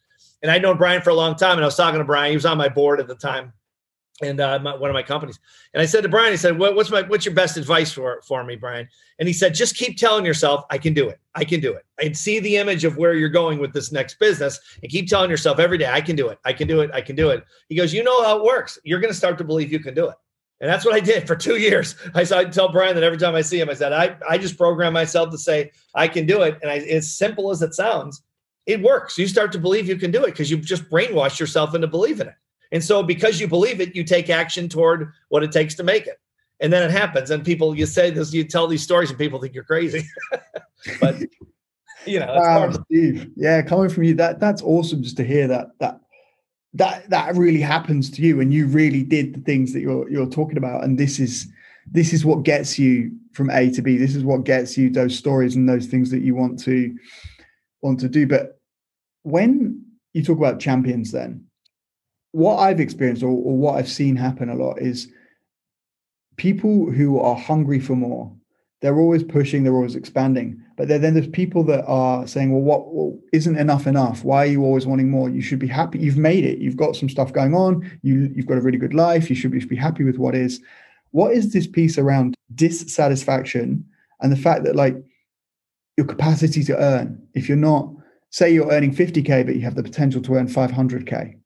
And 0.42 0.52
I'd 0.52 0.62
known 0.62 0.78
Brian 0.78 1.02
for 1.02 1.12
a 1.12 1.16
long 1.16 1.36
time. 1.36 1.54
And 1.54 1.62
I 1.62 1.66
was 1.66 1.76
talking 1.76 2.00
to 2.00 2.06
Brian. 2.06 2.32
He 2.32 2.38
was 2.38 2.46
on 2.46 2.58
my 2.58 2.70
board 2.70 3.00
at 3.00 3.08
the 3.08 3.16
time, 3.16 3.54
and 4.22 4.40
uh, 4.40 4.60
my, 4.60 4.76
one 4.76 4.90
of 4.90 4.96
my 4.96 5.04
companies. 5.04 5.40
And 5.74 5.82
I 5.82 5.86
said 5.86 6.02
to 6.02 6.10
Brian, 6.10 6.32
he 6.32 6.38
said, 6.38 6.58
what, 6.58 6.76
"What's 6.76 6.90
my 6.90 7.04
what's 7.04 7.24
your 7.24 7.36
best 7.36 7.56
advice 7.56 7.92
for 7.92 8.22
for 8.26 8.44
me, 8.44 8.56
Brian?" 8.56 8.90
And 9.20 9.28
he 9.28 9.34
said, 9.34 9.54
"Just 9.54 9.76
keep 9.76 9.96
telling 9.96 10.26
yourself, 10.26 10.66
I 10.72 10.80
can 10.80 10.96
do 10.96 11.08
it. 11.08 11.20
I 11.36 11.46
can 11.46 11.60
do 11.60 11.74
it. 11.74 11.86
And 12.02 12.18
see 12.18 12.40
the 12.40 12.58
image 12.58 12.84
of 12.84 12.98
where 12.98 13.14
you're 13.14 13.30
going 13.30 13.60
with 13.60 13.74
this 13.74 13.92
next 13.92 14.18
business, 14.18 14.60
and 14.82 14.92
keep 14.92 15.08
telling 15.08 15.30
yourself 15.30 15.60
every 15.60 15.78
day, 15.78 15.88
I 15.88 16.02
can 16.02 16.16
do 16.16 16.30
it. 16.30 16.40
I 16.46 16.52
can 16.52 16.68
do 16.68 16.82
it. 16.82 16.90
I 16.94 17.02
can 17.02 17.16
do 17.16 17.30
it." 17.30 17.46
He 17.70 17.76
goes, 17.76 17.94
"You 17.94 18.04
know 18.04 18.24
how 18.24 18.40
it 18.40 18.44
works. 18.44 18.80
You're 18.84 19.00
going 19.00 19.14
to 19.14 19.18
start 19.18 19.38
to 19.38 19.44
believe 19.44 19.72
you 19.72 19.80
can 19.80 19.94
do 19.94 20.10
it." 20.10 20.16
And 20.64 20.72
that's 20.72 20.86
what 20.86 20.96
I 20.96 21.02
did 21.02 21.28
for 21.28 21.36
two 21.36 21.58
years. 21.58 21.98
I, 22.16 22.24
said, 22.24 22.38
I 22.38 22.50
tell 22.50 22.72
Brian 22.72 22.96
that 22.96 23.04
every 23.04 23.18
time 23.18 23.36
I 23.36 23.42
see 23.42 23.60
him, 23.60 23.70
I 23.70 23.74
said, 23.74 23.92
I, 23.92 24.16
I 24.30 24.38
just 24.38 24.58
program 24.58 24.94
myself 24.94 25.30
to 25.32 25.38
say, 25.38 25.74
I 25.94 26.08
can 26.08 26.26
do 26.26 26.42
it. 26.42 26.58
And 26.62 26.72
I, 26.72 26.78
as 26.78 27.14
simple 27.14 27.52
as 27.52 27.62
it 27.62 27.74
sounds, 27.74 28.22
it 28.66 28.82
works. 28.82 29.18
You 29.18 29.28
start 29.28 29.52
to 29.52 29.60
believe 29.60 29.90
you 29.90 29.98
can 29.98 30.10
do 30.10 30.24
it 30.24 30.28
because 30.28 30.50
you've 30.50 30.62
just 30.62 30.90
brainwashed 30.90 31.38
yourself 31.38 31.76
into 31.76 31.88
believing 31.88 32.28
it. 32.28 32.36
And 32.72 32.82
so 32.82 33.04
because 33.04 33.42
you 33.42 33.48
believe 33.50 33.82
it, 33.82 33.94
you 33.94 34.06
take 34.06 34.30
action 34.30 34.70
toward 34.70 35.12
what 35.28 35.44
it 35.44 35.52
takes 35.52 35.76
to 35.76 35.84
make 35.84 36.08
it. 36.08 36.18
And 36.62 36.72
then 36.72 36.82
it 36.82 36.92
happens. 36.92 37.30
And 37.30 37.44
people, 37.44 37.76
you 37.76 37.86
say 37.86 38.10
this, 38.10 38.34
you 38.34 38.46
tell 38.46 38.66
these 38.66 38.84
stories 38.84 39.10
and 39.10 39.20
people 39.20 39.42
think 39.42 39.54
you're 39.54 39.66
crazy. 39.66 40.08
but 41.02 41.18
you 42.06 42.22
know, 42.22 42.36
wow, 42.36 42.72
Steve. 42.72 43.32
Yeah, 43.36 43.62
coming 43.64 43.90
from 43.90 44.04
you, 44.04 44.14
that 44.16 44.40
that's 44.40 44.62
awesome 44.62 45.04
just 45.04 45.18
to 45.18 45.26
hear 45.26 45.46
that 45.50 45.72
that 45.80 46.00
that 46.74 47.10
that 47.10 47.36
really 47.36 47.62
happens 47.62 48.10
to 48.12 48.22
you 48.22 48.42
and 48.42 48.54
you 48.54 48.68
really 48.68 49.04
did 49.04 49.36
the 49.36 49.42
things 49.42 49.74
that 49.74 49.82
you're 49.82 50.10
you're 50.10 50.30
talking 50.30 50.58
about. 50.58 50.84
And 50.84 50.98
this 50.98 51.20
is 51.20 51.48
this 51.92 52.14
is 52.14 52.26
what 52.26 52.44
gets 52.44 52.80
you 52.80 53.12
from 53.34 53.50
A 53.50 53.70
to 53.72 53.82
B. 53.82 53.98
This 53.98 54.16
is 54.16 54.24
what 54.24 54.44
gets 54.44 54.78
you 54.78 54.90
those 54.90 55.18
stories 55.18 55.56
and 55.56 55.68
those 55.68 55.88
things 55.88 56.12
that 56.12 56.22
you 56.22 56.36
want 56.36 56.60
to 56.64 56.96
want 57.82 58.00
to 58.00 58.10
do. 58.10 58.26
But 58.28 58.60
when 59.24 59.84
you 60.14 60.24
talk 60.24 60.38
about 60.38 60.60
champions 60.60 61.12
then 61.12 61.46
what 62.34 62.58
I've 62.58 62.80
experienced 62.80 63.24
or, 63.24 63.30
or 63.30 63.56
what 63.56 63.76
I've 63.76 63.90
seen 63.90 64.16
happen 64.16 64.50
a 64.50 64.56
lot 64.56 64.80
is 64.80 65.08
people 66.36 66.92
who 66.92 67.20
are 67.20 67.36
hungry 67.36 67.80
for 67.80 67.96
more 67.96 68.36
they're 68.84 69.00
always 69.00 69.24
pushing, 69.24 69.64
they're 69.64 69.74
always 69.74 69.96
expanding. 69.96 70.62
But 70.76 70.90
then 70.90 71.14
there's 71.14 71.28
people 71.28 71.64
that 71.64 71.86
are 71.86 72.28
saying, 72.28 72.52
well, 72.52 72.62
what 72.62 72.94
well, 72.94 73.18
isn't 73.32 73.58
enough 73.58 73.88
enough? 73.88 74.26
Why 74.26 74.40
are 74.40 74.50
you 74.50 74.62
always 74.62 74.86
wanting 74.86 75.10
more? 75.10 75.30
You 75.30 75.42
should 75.42 75.60
be 75.60 75.68
happy. 75.68 76.00
You've 76.00 76.18
made 76.18 76.44
it. 76.44 76.60
You've 76.60 76.76
got 76.76 76.98
some 76.98 77.08
stuff 77.08 77.32
going 77.32 77.56
on. 77.56 77.90
You, 78.02 78.30
you've 78.36 78.46
got 78.46 78.58
a 78.58 78.62
really 78.62 78.78
good 78.78 78.94
life. 78.94 79.30
You 79.30 79.38
should 79.38 79.52
be, 79.52 79.64
be 79.64 79.78
happy 79.78 80.04
with 80.04 80.18
what 80.18 80.36
is. 80.36 80.60
What 81.12 81.32
is 81.32 81.54
this 81.54 81.66
piece 81.66 81.98
around 81.98 82.36
dissatisfaction 82.56 83.86
and 84.20 84.32
the 84.34 84.36
fact 84.36 84.66
that 84.66 84.76
like 84.76 84.98
your 85.96 86.06
capacity 86.06 86.62
to 86.66 86.78
earn, 86.78 87.26
if 87.36 87.48
you're 87.48 87.56
not, 87.56 87.90
say 88.32 88.54
you're 88.54 88.70
earning 88.70 88.94
50K, 88.94 89.46
but 89.46 89.56
you 89.56 89.62
have 89.62 89.76
the 89.76 89.84
potential 89.84 90.22
to 90.24 90.36
earn 90.36 90.50
500K, 90.50 91.38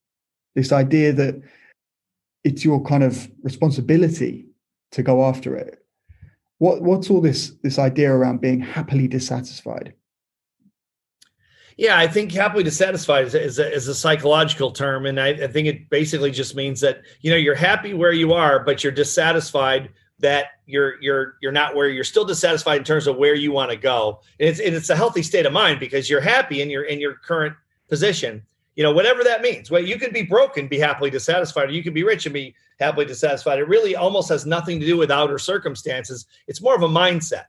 this 0.56 0.72
idea 0.72 1.14
that 1.14 1.40
it's 2.44 2.66
your 2.66 2.82
kind 2.84 3.04
of 3.04 3.30
responsibility 3.44 4.48
to 4.94 5.04
go 5.04 5.24
after 5.24 5.56
it. 5.56 5.84
What, 6.60 6.82
what's 6.82 7.10
all 7.10 7.22
this, 7.22 7.54
this 7.62 7.78
idea 7.78 8.12
around 8.12 8.42
being 8.42 8.60
happily 8.60 9.08
dissatisfied? 9.08 9.94
Yeah, 11.78 12.00
I 12.00 12.08
think 12.08 12.32
happily 12.32 12.64
dissatisfied 12.64 13.28
is 13.28 13.36
is 13.36 13.60
a, 13.60 13.72
is 13.72 13.88
a 13.88 13.94
psychological 13.94 14.72
term, 14.72 15.06
and 15.06 15.20
I, 15.20 15.28
I, 15.28 15.48
think 15.48 15.68
it 15.68 15.92
basically 15.92 16.32
just 16.32 16.56
means 16.56 16.82
that 16.82 17.04
you 17.22 17.30
know 17.30 17.38
you're 17.38 17.54
happy 17.54 17.94
where 17.94 18.12
you 18.12 18.34
are, 18.34 18.64
but 18.64 18.84
you're 18.84 18.92
dissatisfied 18.92 19.92
that 20.18 20.48
you're 20.66 21.00
you're 21.02 21.36
you're 21.40 21.52
not 21.52 21.76
where 21.76 21.88
you're 21.88 22.04
still 22.04 22.26
dissatisfied 22.26 22.80
in 22.80 22.84
terms 22.84 23.06
of 23.06 23.18
where 23.18 23.36
you 23.36 23.52
want 23.52 23.70
to 23.70 23.78
go. 23.78 24.22
And 24.40 24.50
it's 24.50 24.60
and 24.60 24.74
it's 24.74 24.90
a 24.90 24.96
healthy 24.96 25.22
state 25.22 25.46
of 25.46 25.54
mind 25.54 25.80
because 25.80 26.10
you're 26.10 26.22
happy 26.22 26.64
in 26.64 26.72
your 26.72 26.84
in 26.84 27.00
your 27.00 27.16
current 27.16 27.56
position. 27.88 28.42
You 28.78 28.84
know, 28.84 28.94
whatever 28.94 29.26
that 29.26 29.42
means. 29.42 29.70
Well, 29.70 29.84
you 29.84 30.00
could 30.00 30.14
be 30.14 30.22
broke 30.22 30.56
and 30.56 30.70
be 30.70 30.80
happily 30.80 31.10
dissatisfied, 31.10 31.68
or 31.68 31.74
you 31.74 31.84
could 31.84 31.94
be 31.94 32.04
rich 32.04 32.26
and 32.26 32.34
be 32.34 32.56
happily 32.80 33.06
dissatisfied. 33.06 33.60
It 33.60 33.68
really 33.68 33.98
almost 33.98 34.30
has 34.30 34.46
nothing 34.46 34.80
to 34.80 34.86
do 34.86 34.96
with 34.96 35.12
outer 35.12 35.38
circumstances. 35.38 36.26
It's 36.48 36.62
more 36.62 36.76
of 36.76 36.84
a 36.84 36.88
mindset 36.88 37.48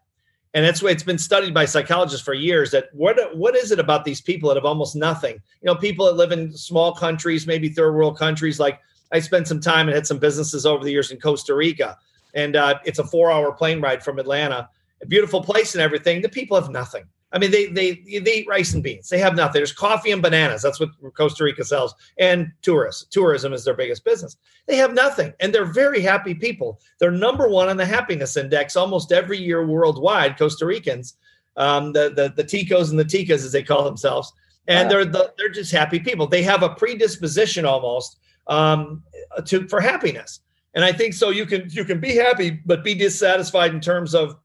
and 0.55 0.65
that's 0.65 0.83
why 0.83 0.91
it's 0.91 1.03
been 1.03 1.19
studied 1.19 1.53
by 1.53 1.65
psychologists 1.65 2.25
for 2.25 2.35
years 2.35 2.71
that 2.71 2.89
what 2.93 3.37
what 3.37 3.55
is 3.55 3.71
it 3.71 3.79
about 3.79 4.05
these 4.05 4.21
people 4.21 4.49
that 4.49 4.57
have 4.57 4.65
almost 4.65 4.97
nothing 4.97 5.35
you 5.35 5.67
know 5.67 5.75
people 5.75 6.07
that 6.07 6.17
live 6.17 6.33
in 6.33 6.53
small 6.53 6.95
countries 6.95 7.47
maybe 7.47 7.69
third 7.69 7.93
world 7.93 8.19
countries 8.19 8.59
like 8.59 8.81
i 9.13 9.19
spent 9.19 9.47
some 9.47 9.61
time 9.61 9.89
and 9.89 9.95
had 9.95 10.07
some 10.07 10.19
businesses 10.19 10.65
over 10.67 10.85
the 10.85 10.91
years 10.91 11.11
in 11.11 11.21
costa 11.21 11.55
rica 11.55 11.97
and 12.35 12.57
uh, 12.57 12.79
it's 12.85 12.99
a 12.99 13.05
four 13.05 13.31
hour 13.31 13.53
plane 13.53 13.81
ride 13.81 14.03
from 14.03 14.19
atlanta 14.19 14.69
a 15.03 15.07
beautiful 15.07 15.43
place 15.43 15.75
and 15.75 15.83
everything 15.83 16.23
the 16.23 16.29
people 16.29 16.61
have 16.61 16.71
nothing 16.71 17.05
I 17.33 17.39
mean, 17.39 17.51
they 17.51 17.67
they 17.67 18.03
they 18.21 18.39
eat 18.39 18.49
rice 18.49 18.73
and 18.73 18.83
beans. 18.83 19.09
They 19.09 19.19
have 19.19 19.37
nothing. 19.37 19.59
There's 19.59 19.73
coffee 19.73 20.13
and 20.13 20.23
bananas. 20.23 20.63
That's 20.63 20.81
what 20.81 20.91
Costa 21.15 21.45
Rica 21.45 21.65
sells. 21.65 21.95
And 22.19 22.51
tourists. 22.63 23.05
Tourism 23.11 23.53
is 23.53 23.65
their 23.65 23.75
biggest 23.75 24.05
business. 24.05 24.37
They 24.67 24.77
have 24.77 24.95
nothing, 24.95 25.35
and 25.41 25.55
they're 25.55 25.67
very 25.67 26.01
happy 26.01 26.35
people. 26.35 26.81
They're 26.99 27.11
number 27.11 27.49
one 27.49 27.69
on 27.69 27.77
the 27.77 27.85
happiness 27.85 28.37
index 28.37 28.77
almost 28.77 29.13
every 29.13 29.39
year 29.39 29.67
worldwide. 29.67 30.39
Costa 30.39 30.65
Ricans, 30.65 31.17
um, 31.57 31.93
the 31.93 32.11
the 32.15 32.33
the 32.35 32.45
ticos 32.45 32.91
and 32.91 32.99
the 32.99 33.05
ticas 33.05 33.45
as 33.45 33.53
they 33.53 33.63
call 33.63 33.85
themselves, 33.85 34.33
and 34.67 34.87
wow. 34.87 34.91
they're 34.91 35.05
the, 35.05 35.35
they're 35.37 35.51
just 35.51 35.73
happy 35.73 36.01
people. 36.01 36.27
They 36.27 36.43
have 36.45 36.63
a 36.63 36.71
predisposition 36.71 37.67
almost 37.67 38.19
um, 38.47 39.03
to 39.45 39.69
for 39.69 39.81
happiness. 39.81 40.41
And 40.75 40.85
I 40.85 40.93
think 40.93 41.13
so. 41.13 41.31
You 41.31 41.45
can 41.45 41.69
you 41.71 41.85
can 41.85 42.01
be 42.01 42.15
happy, 42.15 42.51
but 42.65 42.85
be 42.85 42.95
dissatisfied 42.95 43.75
in 43.75 43.81
terms 43.81 44.15
of, 44.15 44.37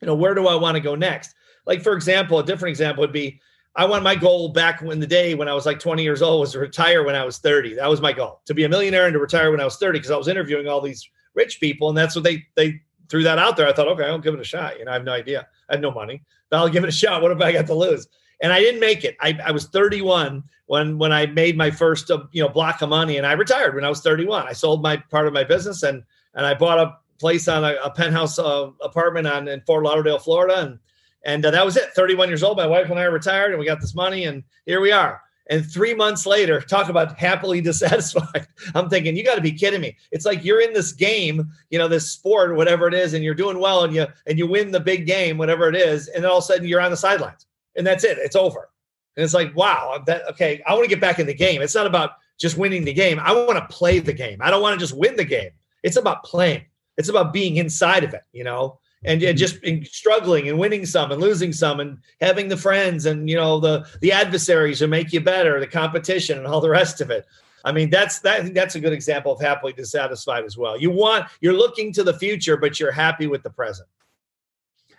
you 0.00 0.06
know, 0.06 0.14
where 0.14 0.34
do 0.34 0.46
I 0.46 0.54
want 0.54 0.76
to 0.76 0.80
go 0.80 0.94
next? 0.94 1.34
Like 1.66 1.82
for 1.82 1.94
example, 1.94 2.38
a 2.38 2.44
different 2.44 2.70
example 2.70 3.02
would 3.02 3.12
be 3.12 3.40
I 3.74 3.86
want 3.86 4.04
my 4.04 4.14
goal 4.14 4.50
back 4.50 4.82
in 4.82 5.00
the 5.00 5.06
day 5.06 5.34
when 5.34 5.48
I 5.48 5.54
was 5.54 5.64
like 5.64 5.78
20 5.78 6.02
years 6.02 6.20
old 6.20 6.40
was 6.40 6.52
to 6.52 6.58
retire 6.58 7.04
when 7.04 7.14
I 7.14 7.24
was 7.24 7.38
30. 7.38 7.74
That 7.76 7.88
was 7.88 8.02
my 8.02 8.12
goal 8.12 8.42
to 8.44 8.54
be 8.54 8.64
a 8.64 8.68
millionaire 8.68 9.06
and 9.06 9.14
to 9.14 9.18
retire 9.18 9.50
when 9.50 9.60
I 9.60 9.64
was 9.64 9.76
30 9.76 9.98
because 9.98 10.10
I 10.10 10.16
was 10.16 10.28
interviewing 10.28 10.68
all 10.68 10.80
these 10.80 11.08
rich 11.34 11.58
people 11.58 11.88
and 11.88 11.96
that's 11.96 12.14
what 12.14 12.24
they 12.24 12.44
they 12.54 12.80
threw 13.08 13.22
that 13.22 13.38
out 13.38 13.56
there. 13.56 13.68
I 13.68 13.72
thought, 13.72 13.88
okay, 13.88 14.04
I'll 14.04 14.18
give 14.18 14.34
it 14.34 14.40
a 14.40 14.44
shot. 14.44 14.78
You 14.78 14.84
know, 14.84 14.90
I 14.90 14.94
have 14.94 15.04
no 15.04 15.12
idea. 15.12 15.46
I 15.68 15.74
have 15.74 15.80
no 15.80 15.90
money, 15.90 16.22
but 16.50 16.58
I'll 16.58 16.68
give 16.68 16.84
it 16.84 16.88
a 16.88 16.92
shot. 16.92 17.22
What 17.22 17.32
if 17.32 17.40
I 17.40 17.52
got 17.52 17.66
to 17.66 17.74
lose? 17.74 18.08
And 18.40 18.52
I 18.52 18.60
didn't 18.60 18.80
make 18.80 19.04
it. 19.04 19.16
I, 19.20 19.38
I 19.44 19.52
was 19.52 19.66
31 19.68 20.42
when 20.66 20.98
when 20.98 21.12
I 21.12 21.26
made 21.26 21.56
my 21.56 21.70
first 21.70 22.10
uh, 22.10 22.24
you 22.32 22.42
know 22.42 22.48
block 22.48 22.82
of 22.82 22.90
money 22.90 23.16
and 23.16 23.26
I 23.26 23.32
retired 23.32 23.74
when 23.74 23.84
I 23.84 23.88
was 23.88 24.00
31. 24.00 24.48
I 24.48 24.52
sold 24.52 24.82
my 24.82 24.96
part 24.96 25.26
of 25.26 25.32
my 25.32 25.44
business 25.44 25.82
and 25.82 26.02
and 26.34 26.44
I 26.44 26.54
bought 26.54 26.78
a 26.78 26.96
place 27.18 27.48
on 27.48 27.64
a, 27.64 27.76
a 27.84 27.90
penthouse 27.90 28.38
uh, 28.38 28.70
apartment 28.82 29.26
on 29.26 29.48
in 29.48 29.60
Fort 29.62 29.84
Lauderdale, 29.84 30.18
Florida, 30.18 30.60
and 30.60 30.78
and 31.24 31.44
uh, 31.44 31.50
that 31.50 31.64
was 31.64 31.76
it. 31.76 31.90
31 31.94 32.28
years 32.28 32.42
old. 32.42 32.56
My 32.56 32.66
wife 32.66 32.90
and 32.90 32.98
I 32.98 33.04
retired, 33.04 33.50
and 33.50 33.58
we 33.58 33.66
got 33.66 33.80
this 33.80 33.94
money, 33.94 34.24
and 34.24 34.42
here 34.66 34.80
we 34.80 34.92
are. 34.92 35.20
And 35.50 35.68
three 35.68 35.94
months 35.94 36.26
later, 36.26 36.60
talk 36.68 36.88
about 36.88 37.18
happily 37.18 37.60
dissatisfied. 37.60 38.46
I'm 38.74 38.88
thinking, 38.88 39.16
you 39.16 39.24
got 39.24 39.36
to 39.36 39.40
be 39.40 39.52
kidding 39.52 39.80
me. 39.80 39.96
It's 40.10 40.24
like 40.24 40.44
you're 40.44 40.60
in 40.60 40.72
this 40.72 40.92
game, 40.92 41.50
you 41.70 41.78
know, 41.78 41.88
this 41.88 42.10
sport 42.10 42.56
whatever 42.56 42.88
it 42.88 42.94
is, 42.94 43.14
and 43.14 43.24
you're 43.24 43.34
doing 43.34 43.58
well, 43.58 43.84
and 43.84 43.94
you 43.94 44.06
and 44.26 44.38
you 44.38 44.46
win 44.46 44.70
the 44.70 44.80
big 44.80 45.06
game, 45.06 45.38
whatever 45.38 45.68
it 45.68 45.76
is, 45.76 46.08
and 46.08 46.24
then 46.24 46.30
all 46.30 46.38
of 46.38 46.44
a 46.44 46.46
sudden 46.46 46.66
you're 46.66 46.80
on 46.80 46.90
the 46.90 46.96
sidelines, 46.96 47.46
and 47.76 47.86
that's 47.86 48.04
it. 48.04 48.18
It's 48.18 48.36
over. 48.36 48.68
And 49.16 49.24
it's 49.24 49.34
like, 49.34 49.54
wow, 49.54 50.02
that 50.06 50.26
okay. 50.30 50.62
I 50.66 50.72
want 50.72 50.84
to 50.84 50.88
get 50.88 51.00
back 51.00 51.18
in 51.18 51.26
the 51.26 51.34
game. 51.34 51.60
It's 51.60 51.74
not 51.74 51.86
about 51.86 52.12
just 52.38 52.56
winning 52.56 52.84
the 52.84 52.94
game. 52.94 53.20
I 53.20 53.32
want 53.32 53.58
to 53.58 53.74
play 53.74 53.98
the 53.98 54.12
game. 54.12 54.38
I 54.40 54.50
don't 54.50 54.62
want 54.62 54.74
to 54.74 54.80
just 54.80 54.96
win 54.96 55.16
the 55.16 55.24
game. 55.24 55.50
It's 55.82 55.96
about 55.96 56.24
playing. 56.24 56.64
It's 56.96 57.08
about 57.08 57.32
being 57.32 57.56
inside 57.56 58.04
of 58.04 58.14
it, 58.14 58.22
you 58.32 58.44
know 58.44 58.78
and, 59.04 59.22
and 59.22 59.38
mm-hmm. 59.38 59.82
just 59.82 59.94
struggling 59.94 60.48
and 60.48 60.58
winning 60.58 60.86
some 60.86 61.10
and 61.10 61.20
losing 61.20 61.52
some 61.52 61.80
and 61.80 61.98
having 62.20 62.48
the 62.48 62.56
friends 62.56 63.06
and 63.06 63.28
you 63.28 63.36
know 63.36 63.60
the 63.60 63.86
the 64.00 64.12
adversaries 64.12 64.80
who 64.80 64.86
make 64.86 65.12
you 65.12 65.20
better 65.20 65.58
the 65.60 65.66
competition 65.66 66.38
and 66.38 66.46
all 66.46 66.60
the 66.60 66.70
rest 66.70 67.00
of 67.00 67.10
it. 67.10 67.26
I 67.64 67.72
mean 67.72 67.90
that's 67.90 68.20
that 68.20 68.40
I 68.40 68.42
think 68.42 68.54
that's 68.54 68.74
a 68.74 68.80
good 68.80 68.92
example 68.92 69.32
of 69.32 69.40
happily 69.40 69.72
dissatisfied 69.72 70.44
as 70.44 70.56
well. 70.56 70.80
You 70.80 70.90
want 70.90 71.26
you're 71.40 71.52
looking 71.52 71.92
to 71.94 72.04
the 72.04 72.14
future 72.18 72.56
but 72.56 72.78
you're 72.78 72.92
happy 72.92 73.26
with 73.26 73.42
the 73.42 73.50
present. 73.50 73.88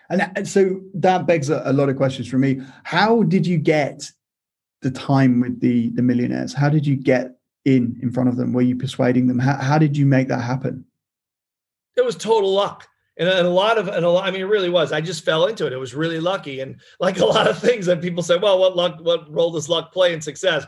And, 0.09 0.29
and 0.35 0.47
so 0.47 0.81
that 0.95 1.25
begs 1.25 1.49
a, 1.49 1.61
a 1.65 1.73
lot 1.73 1.89
of 1.89 1.95
questions 1.95 2.27
for 2.27 2.37
me. 2.37 2.61
How 2.83 3.23
did 3.23 3.47
you 3.47 3.57
get 3.57 4.11
the 4.81 4.91
time 4.91 5.39
with 5.39 5.59
the 5.61 5.89
the 5.89 6.01
millionaires? 6.01 6.53
How 6.53 6.69
did 6.69 6.85
you 6.85 6.95
get 6.95 7.37
in 7.65 7.97
in 8.01 8.11
front 8.11 8.29
of 8.29 8.35
them? 8.35 8.51
Were 8.51 8.61
you 8.61 8.75
persuading 8.75 9.27
them? 9.27 9.39
How, 9.39 9.55
how 9.55 9.77
did 9.77 9.95
you 9.95 10.05
make 10.05 10.27
that 10.27 10.41
happen? 10.41 10.85
It 11.95 12.03
was 12.03 12.15
total 12.15 12.51
luck 12.51 12.87
and, 13.17 13.29
a 13.29 13.49
lot 13.49 13.77
of 13.77 13.87
and 13.87 14.05
a 14.05 14.09
lot, 14.09 14.25
I 14.25 14.31
mean, 14.31 14.41
it 14.41 14.45
really 14.45 14.69
was. 14.69 14.91
I 14.91 15.01
just 15.01 15.23
fell 15.23 15.45
into 15.45 15.67
it. 15.67 15.73
It 15.73 15.77
was 15.77 15.93
really 15.93 16.19
lucky, 16.19 16.61
and 16.61 16.79
like 16.99 17.19
a 17.19 17.25
lot 17.37 17.47
of 17.47 17.59
things 17.59 17.85
that 17.85 18.01
people 18.01 18.23
say, 18.23 18.37
well, 18.37 18.59
what 18.59 18.75
luck? 18.75 18.97
What 19.01 19.31
role 19.31 19.51
does 19.51 19.69
luck 19.69 19.91
play 19.91 20.13
in 20.13 20.21
success? 20.21 20.65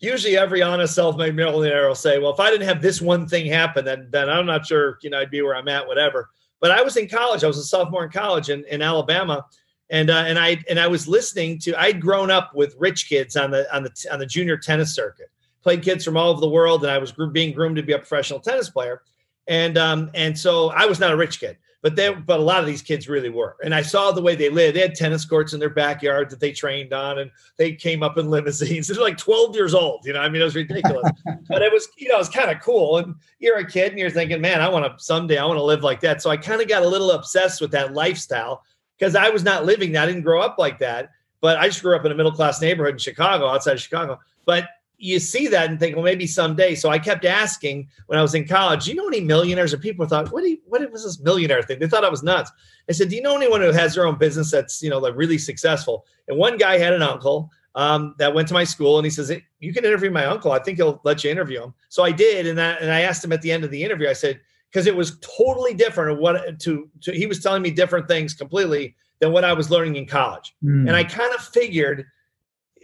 Usually, 0.00 0.36
every 0.36 0.62
honest 0.62 0.94
self-made 0.94 1.34
millionaire 1.34 1.88
will 1.88 1.94
say, 1.96 2.20
well, 2.20 2.32
if 2.32 2.38
I 2.38 2.50
didn't 2.50 2.68
have 2.68 2.80
this 2.80 3.00
one 3.00 3.26
thing 3.26 3.46
happen, 3.46 3.84
then 3.84 4.08
then 4.10 4.30
I'm 4.30 4.46
not 4.46 4.66
sure, 4.66 4.98
you 5.02 5.10
know, 5.10 5.18
I'd 5.18 5.30
be 5.30 5.42
where 5.42 5.56
I'm 5.56 5.68
at, 5.68 5.86
whatever. 5.86 6.30
But 6.60 6.70
I 6.70 6.82
was 6.82 6.96
in 6.96 7.08
college. 7.08 7.42
I 7.42 7.48
was 7.48 7.58
a 7.58 7.64
sophomore 7.64 8.04
in 8.04 8.10
college 8.10 8.48
in, 8.48 8.64
in 8.66 8.80
Alabama, 8.80 9.44
and 9.90 10.08
uh, 10.08 10.24
and 10.26 10.38
I 10.38 10.62
and 10.68 10.78
I 10.78 10.86
was 10.86 11.08
listening 11.08 11.58
to. 11.60 11.74
I'd 11.78 12.00
grown 12.00 12.30
up 12.30 12.54
with 12.54 12.76
rich 12.78 13.08
kids 13.08 13.36
on 13.36 13.50
the 13.50 13.74
on 13.74 13.82
the 13.82 14.06
on 14.12 14.20
the 14.20 14.26
junior 14.26 14.56
tennis 14.56 14.94
circuit. 14.94 15.30
Played 15.64 15.82
kids 15.82 16.04
from 16.04 16.16
all 16.16 16.30
over 16.30 16.40
the 16.40 16.48
world, 16.48 16.84
and 16.84 16.92
I 16.92 16.98
was 16.98 17.12
being 17.32 17.52
groomed 17.52 17.76
to 17.76 17.82
be 17.82 17.92
a 17.92 17.98
professional 17.98 18.38
tennis 18.38 18.70
player. 18.70 19.02
And 19.48 19.76
um, 19.76 20.10
and 20.14 20.38
so 20.38 20.68
I 20.70 20.86
was 20.86 21.00
not 21.00 21.10
a 21.10 21.16
rich 21.16 21.40
kid 21.40 21.58
but 21.82 21.94
they 21.96 22.12
but 22.12 22.40
a 22.40 22.42
lot 22.42 22.60
of 22.60 22.66
these 22.66 22.82
kids 22.82 23.08
really 23.08 23.28
were. 23.28 23.56
And 23.62 23.74
i 23.74 23.82
saw 23.82 24.10
the 24.10 24.22
way 24.22 24.34
they 24.34 24.48
lived. 24.48 24.76
They 24.76 24.80
had 24.80 24.94
tennis 24.94 25.24
courts 25.24 25.52
in 25.52 25.60
their 25.60 25.70
backyard 25.70 26.30
that 26.30 26.40
they 26.40 26.52
trained 26.52 26.92
on 26.92 27.18
and 27.18 27.30
they 27.56 27.72
came 27.72 28.02
up 28.02 28.18
in 28.18 28.30
limousines. 28.30 28.86
They're 28.88 29.02
like 29.02 29.16
12 29.16 29.54
years 29.54 29.74
old 29.74 30.04
you 30.04 30.12
know? 30.12 30.20
I 30.20 30.28
mean 30.28 30.40
it 30.40 30.44
was 30.44 30.54
ridiculous. 30.54 31.10
But 31.48 31.62
it 31.62 31.72
was 31.72 31.88
you 31.96 32.08
know 32.08 32.16
it 32.16 32.18
was 32.18 32.28
kind 32.28 32.50
of 32.50 32.60
cool. 32.60 32.98
And 32.98 33.14
you're 33.38 33.58
a 33.58 33.66
kid 33.66 33.92
and 33.92 33.98
you're 33.98 34.10
thinking 34.10 34.40
man 34.40 34.60
i 34.60 34.68
want 34.68 34.84
to 34.84 35.02
someday 35.02 35.38
i 35.38 35.44
want 35.44 35.58
to 35.58 35.62
live 35.62 35.82
like 35.82 36.00
that. 36.00 36.22
So 36.22 36.30
i 36.30 36.36
kind 36.36 36.60
of 36.60 36.68
got 36.68 36.82
a 36.82 36.88
little 36.88 37.12
obsessed 37.12 37.60
with 37.60 37.70
that 37.72 37.94
lifestyle 37.94 38.62
because 38.98 39.14
i 39.14 39.30
was 39.30 39.44
not 39.44 39.64
living 39.64 39.92
that. 39.92 40.04
I 40.04 40.06
didn't 40.06 40.22
grow 40.22 40.40
up 40.40 40.56
like 40.58 40.78
that. 40.80 41.10
But 41.40 41.58
i 41.58 41.68
just 41.68 41.82
grew 41.82 41.94
up 41.94 42.04
in 42.04 42.12
a 42.12 42.14
middle 42.14 42.32
class 42.32 42.60
neighborhood 42.60 42.94
in 42.94 42.98
chicago 42.98 43.46
outside 43.46 43.74
of 43.74 43.80
chicago. 43.80 44.18
But 44.44 44.68
you 45.00 45.20
see 45.20 45.46
that 45.46 45.70
and 45.70 45.78
think, 45.78 45.94
well, 45.94 46.04
maybe 46.04 46.26
someday. 46.26 46.74
So 46.74 46.90
I 46.90 46.98
kept 46.98 47.24
asking 47.24 47.88
when 48.06 48.18
I 48.18 48.22
was 48.22 48.34
in 48.34 48.48
college, 48.48 48.84
do 48.84 48.90
you 48.90 48.96
know 48.96 49.06
any 49.06 49.20
millionaires? 49.20 49.72
Or 49.72 49.78
people 49.78 50.04
thought, 50.06 50.32
what, 50.32 50.42
do 50.42 50.50
you, 50.50 50.58
what 50.66 50.90
was 50.90 51.04
this 51.04 51.20
millionaire 51.20 51.62
thing? 51.62 51.78
They 51.78 51.86
thought 51.86 52.04
I 52.04 52.08
was 52.08 52.24
nuts. 52.24 52.50
I 52.88 52.92
said, 52.92 53.08
do 53.08 53.14
you 53.14 53.22
know 53.22 53.36
anyone 53.36 53.60
who 53.60 53.70
has 53.70 53.94
their 53.94 54.06
own 54.06 54.18
business 54.18 54.50
that's, 54.50 54.82
you 54.82 54.90
know, 54.90 54.98
like 54.98 55.14
really 55.14 55.38
successful? 55.38 56.04
And 56.26 56.36
one 56.36 56.58
guy 56.58 56.78
had 56.78 56.92
an 56.92 57.02
uncle 57.02 57.48
um, 57.76 58.16
that 58.18 58.34
went 58.34 58.48
to 58.48 58.54
my 58.54 58.64
school 58.64 58.98
and 58.98 59.06
he 59.06 59.10
says, 59.10 59.30
you 59.60 59.72
can 59.72 59.84
interview 59.84 60.10
my 60.10 60.26
uncle. 60.26 60.50
I 60.50 60.58
think 60.58 60.78
he'll 60.78 61.00
let 61.04 61.22
you 61.22 61.30
interview 61.30 61.62
him. 61.62 61.74
So 61.90 62.02
I 62.02 62.10
did. 62.10 62.48
And, 62.48 62.58
that, 62.58 62.82
and 62.82 62.90
I 62.90 63.02
asked 63.02 63.24
him 63.24 63.32
at 63.32 63.40
the 63.40 63.52
end 63.52 63.62
of 63.62 63.70
the 63.70 63.84
interview, 63.84 64.08
I 64.08 64.14
said, 64.14 64.40
because 64.68 64.88
it 64.88 64.96
was 64.96 65.16
totally 65.20 65.74
different 65.74 66.20
what 66.20 66.58
to, 66.60 66.90
to, 67.02 67.12
he 67.12 67.26
was 67.26 67.40
telling 67.40 67.62
me 67.62 67.70
different 67.70 68.08
things 68.08 68.34
completely 68.34 68.96
than 69.20 69.30
what 69.30 69.44
I 69.44 69.52
was 69.52 69.70
learning 69.70 69.94
in 69.94 70.06
college. 70.06 70.56
Mm. 70.64 70.88
And 70.88 70.96
I 70.96 71.04
kind 71.04 71.32
of 71.34 71.40
figured– 71.40 72.04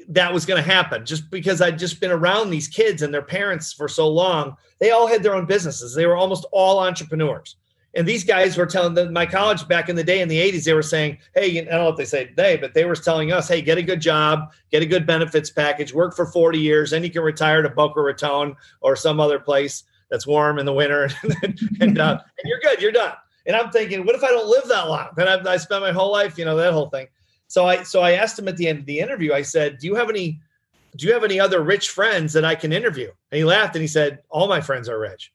that 0.09 0.33
was 0.33 0.47
going 0.47 0.63
to 0.63 0.69
happen 0.69 1.05
just 1.05 1.31
because 1.31 1.61
I'd 1.61 1.79
just 1.79 2.01
been 2.01 2.11
around 2.11 2.51
these 2.51 2.69
kids 2.69 3.03
and 3.03 3.13
their 3.13 3.23
parents 3.23 3.73
for 3.73 3.89
so 3.89 4.09
long. 4.09 4.57
They 4.81 4.91
all 4.91 5.07
had 5.07 5.23
their 5.23 5.35
own 5.35 5.47
businesses. 5.47 5.95
They 5.95 6.07
were 6.07 6.17
almost 6.17 6.47
all 6.53 6.81
entrepreneurs. 6.81 7.57
And 7.97 8.07
these 8.07 8.25
guys 8.25 8.57
were 8.57 8.67
telling 8.67 8.95
them, 8.95 9.13
my 9.13 9.25
college 9.25 9.67
back 9.69 9.89
in 9.89 9.95
the 9.95 10.03
day 10.03 10.21
in 10.21 10.29
the 10.29 10.41
80s, 10.41 10.65
they 10.65 10.73
were 10.73 10.83
saying, 10.83 11.19
Hey, 11.35 11.59
I 11.61 11.65
don't 11.65 11.75
know 11.79 11.85
what 11.85 11.97
they 11.97 12.05
say 12.05 12.27
today, 12.27 12.57
but 12.57 12.75
they 12.75 12.85
were 12.85 12.97
telling 12.97 13.33
us, 13.33 13.49
Hey, 13.49 13.63
get 13.63 13.79
a 13.79 13.83
good 13.83 14.01
job, 14.01 14.53
get 14.71 14.83
a 14.83 14.87
good 14.87 15.07
benefits 15.07 15.51
package, 15.51 15.95
work 15.95 16.17
for 16.17 16.27
40 16.27 16.59
years, 16.59 16.91
then 16.91 17.05
you 17.05 17.11
can 17.11 17.23
retire 17.23 17.63
to 17.63 17.71
Boca 17.71 18.01
Raton 18.01 18.57
or 18.81 18.97
some 18.97 19.21
other 19.21 19.39
place 19.39 19.85
that's 20.11 20.27
warm 20.27 20.59
in 20.59 20.67
the 20.67 20.73
winter. 20.73 21.09
and, 21.81 21.99
uh, 21.99 22.19
and 22.21 22.49
you're 22.49 22.61
good, 22.61 22.83
you're 22.83 22.93
done. 22.93 23.15
And 23.47 23.55
I'm 23.55 23.71
thinking, 23.71 24.05
what 24.05 24.15
if 24.15 24.25
I 24.25 24.29
don't 24.29 24.49
live 24.49 24.67
that 24.69 24.89
long? 24.89 25.09
Then 25.17 25.29
I, 25.29 25.53
I 25.53 25.57
spent 25.57 25.83
my 25.83 25.93
whole 25.93 26.11
life, 26.11 26.39
you 26.39 26.45
know, 26.45 26.57
that 26.57 26.73
whole 26.73 26.89
thing. 26.89 27.07
So 27.55 27.69
I 27.69 27.85
so 27.85 28.01
I 28.01 28.15
asked 28.15 28.37
him 28.37 28.49
at 28.49 28.57
the 28.57 28.67
end 28.67 28.81
of 28.81 28.87
the 28.87 28.99
interview. 28.99 29.33
I 29.33 29.43
said, 29.43 29.79
"Do 29.79 29.87
you 29.87 29.95
have 29.95 30.11
any 30.11 30.41
do 30.97 31.07
you 31.07 31.13
have 31.13 31.23
any 31.23 31.39
other 31.39 31.63
rich 31.63 31.91
friends 31.91 32.33
that 32.33 32.45
I 32.45 32.57
can 32.57 32.73
interview?" 32.73 33.13
And 33.31 33.39
he 33.39 33.45
laughed 33.45 33.77
and 33.77 33.81
he 33.81 33.87
said, 33.87 34.19
"All 34.29 34.49
my 34.49 34.61
friends 34.61 34.89
are 34.89 34.99
rich." 34.99 35.33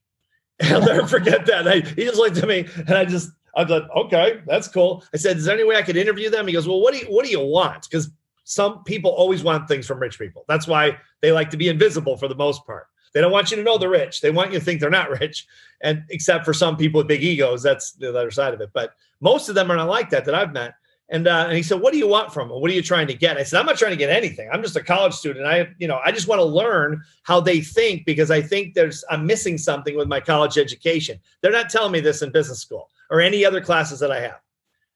And 0.60 0.70
I'll 0.76 0.86
never 0.86 1.08
forget 1.08 1.46
that. 1.46 1.66
I, 1.66 1.80
he 1.80 2.04
just 2.04 2.18
looked 2.18 2.36
at 2.36 2.46
me 2.50 2.68
and 2.76 2.92
I 2.92 3.06
just 3.06 3.30
I 3.56 3.64
thought, 3.64 3.90
okay, 3.96 4.42
that's 4.46 4.68
cool. 4.68 5.06
I 5.14 5.18
said, 5.18 5.38
is 5.38 5.46
there 5.46 5.56
any 5.56 5.64
way 5.64 5.78
I 5.78 5.82
could 5.82 5.96
interview 5.96 6.30
them? 6.30 6.46
He 6.46 6.52
goes, 6.52 6.68
well, 6.68 6.82
what 6.82 6.94
do 6.94 7.00
you 7.00 7.06
what 7.06 7.24
do 7.24 7.32
you 7.32 7.40
want? 7.40 7.88
Because 7.90 8.12
some 8.44 8.84
people 8.84 9.12
always 9.12 9.42
want 9.42 9.70
things 9.70 9.88
from 9.88 10.02
rich 10.02 10.20
people. 10.20 10.44
That's 10.50 10.68
why 10.68 10.98
they 11.22 11.32
like 11.32 11.50
to 11.52 11.58
be 11.58 11.70
invisible 11.70 12.18
for 12.18 12.28
the 12.28 12.36
most 12.36 12.66
part. 12.66 12.88
They 13.14 13.22
don't 13.22 13.32
want 13.32 13.50
you 13.50 13.56
to 13.56 13.64
know 13.64 13.78
they're 13.78 13.90
rich. 13.90 14.20
They 14.20 14.30
want 14.30 14.52
you 14.52 14.60
to 14.60 14.66
think 14.66 14.82
they're 14.82 14.90
not 14.90 15.10
rich. 15.22 15.48
And 15.80 16.04
except 16.10 16.44
for 16.44 16.54
some 16.54 16.76
people 16.76 16.98
with 16.98 17.08
big 17.08 17.24
egos, 17.24 17.64
that's 17.64 17.94
the 17.94 18.10
other 18.10 18.30
side 18.30 18.54
of 18.54 18.60
it. 18.60 18.72
But 18.74 18.92
most 19.22 19.48
of 19.48 19.56
them 19.56 19.72
are 19.72 19.78
not 19.78 19.88
like 19.88 20.10
that 20.10 20.26
that 20.26 20.36
I've 20.36 20.52
met. 20.52 20.74
And, 21.12 21.28
uh, 21.28 21.46
and 21.48 21.58
he 21.58 21.64
said, 21.64 21.82
"What 21.82 21.92
do 21.92 21.98
you 21.98 22.08
want 22.08 22.32
from 22.32 22.50
them? 22.50 22.62
What 22.62 22.70
are 22.70 22.74
you 22.74 22.84
trying 22.84 23.08
to 23.08 23.16
get?" 23.16 23.38
I 23.38 23.44
said, 23.44 23.60
"I'm 23.60 23.66
not 23.66 23.78
trying 23.78 23.92
to 23.92 23.98
get 23.98 24.12
anything. 24.12 24.48
I'm 24.52 24.62
just 24.62 24.76
a 24.76 24.84
college 24.84 25.14
student. 25.14 25.46
I, 25.46 25.68
you 25.80 25.88
know, 25.88 26.00
I 26.06 26.12
just 26.12 26.28
want 26.28 26.40
to 26.40 26.46
learn 26.46 27.02
how 27.24 27.40
they 27.40 27.62
think 27.62 28.06
because 28.06 28.30
I 28.30 28.42
think 28.42 28.76
there's 28.76 29.04
I'm 29.10 29.26
missing 29.26 29.58
something 29.58 29.98
with 29.98 30.08
my 30.08 30.20
college 30.20 30.60
education. 30.60 31.20
They're 31.42 31.52
not 31.52 31.72
telling 31.72 31.92
me 31.92 32.00
this 32.00 32.22
in 32.22 32.32
business 32.32 32.60
school 32.60 32.90
or 33.10 33.22
any 33.22 33.44
other 33.44 33.60
classes 33.60 34.00
that 34.02 34.12
I 34.12 34.20
have. 34.20 34.40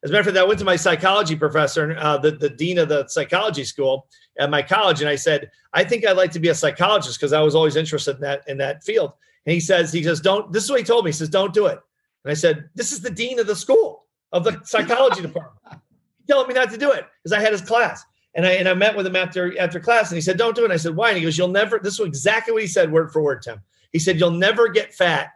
As 0.03 0.11
a 0.11 0.13
matter 0.13 0.19
of 0.19 0.35
fact, 0.35 0.37
I 0.37 0.47
went 0.47 0.59
to 0.59 0.65
my 0.65 0.75
psychology 0.75 1.35
professor, 1.35 1.95
uh, 1.97 2.17
the 2.19 2.31
the 2.31 2.49
dean 2.49 2.77
of 2.77 2.89
the 2.89 3.07
psychology 3.07 3.63
school 3.63 4.05
at 4.37 4.51
my 4.51 4.61
college, 4.61 5.01
and 5.01 5.09
I 5.09 5.15
said, 5.15 5.49
I 5.73 5.83
think 5.83 6.05
I'd 6.05 6.17
like 6.17 6.31
to 6.33 6.39
be 6.39 6.49
a 6.49 6.55
psychologist 6.55 7.19
because 7.19 7.33
I 7.33 7.41
was 7.41 7.55
always 7.55 7.75
interested 7.75 8.17
in 8.17 8.21
that 8.21 8.43
in 8.47 8.57
that 8.59 8.83
field. 8.83 9.13
And 9.47 9.53
he 9.53 9.59
says, 9.59 9.91
he 9.91 10.03
says, 10.03 10.21
don't. 10.21 10.53
This 10.53 10.63
is 10.63 10.69
what 10.69 10.79
he 10.79 10.85
told 10.85 11.05
me. 11.05 11.09
He 11.09 11.13
says, 11.13 11.29
don't 11.29 11.53
do 11.53 11.65
it. 11.65 11.79
And 12.23 12.31
I 12.31 12.35
said, 12.35 12.69
this 12.75 12.91
is 12.91 13.01
the 13.01 13.09
dean 13.09 13.39
of 13.39 13.47
the 13.47 13.55
school 13.55 14.05
of 14.31 14.43
the 14.43 14.61
psychology 14.63 15.21
department 15.23 15.81
telling 16.27 16.47
me 16.47 16.53
not 16.53 16.71
to 16.71 16.77
do 16.77 16.91
it 16.91 17.05
because 17.21 17.33
I 17.37 17.41
had 17.41 17.51
his 17.51 17.61
class. 17.61 18.03
And 18.35 18.45
I 18.45 18.51
and 18.53 18.67
I 18.67 18.73
met 18.73 18.95
with 18.95 19.05
him 19.05 19.15
after 19.15 19.57
after 19.59 19.79
class, 19.79 20.09
and 20.09 20.17
he 20.17 20.21
said, 20.21 20.37
"Don't 20.37 20.55
do 20.55 20.61
it." 20.61 20.65
And 20.65 20.73
I 20.73 20.77
said, 20.77 20.95
"Why?" 20.95 21.09
And 21.09 21.17
he 21.17 21.23
goes, 21.23 21.37
"You'll 21.37 21.49
never." 21.49 21.79
This 21.79 21.99
was 21.99 22.07
exactly 22.07 22.51
what 22.51 22.63
he 22.63 22.67
said, 22.67 22.91
word 22.91 23.11
for 23.11 23.21
word, 23.21 23.43
Tim. 23.43 23.61
He 23.91 23.99
said, 23.99 24.19
"You'll 24.19 24.31
never 24.31 24.69
get 24.69 24.93
fat 24.93 25.29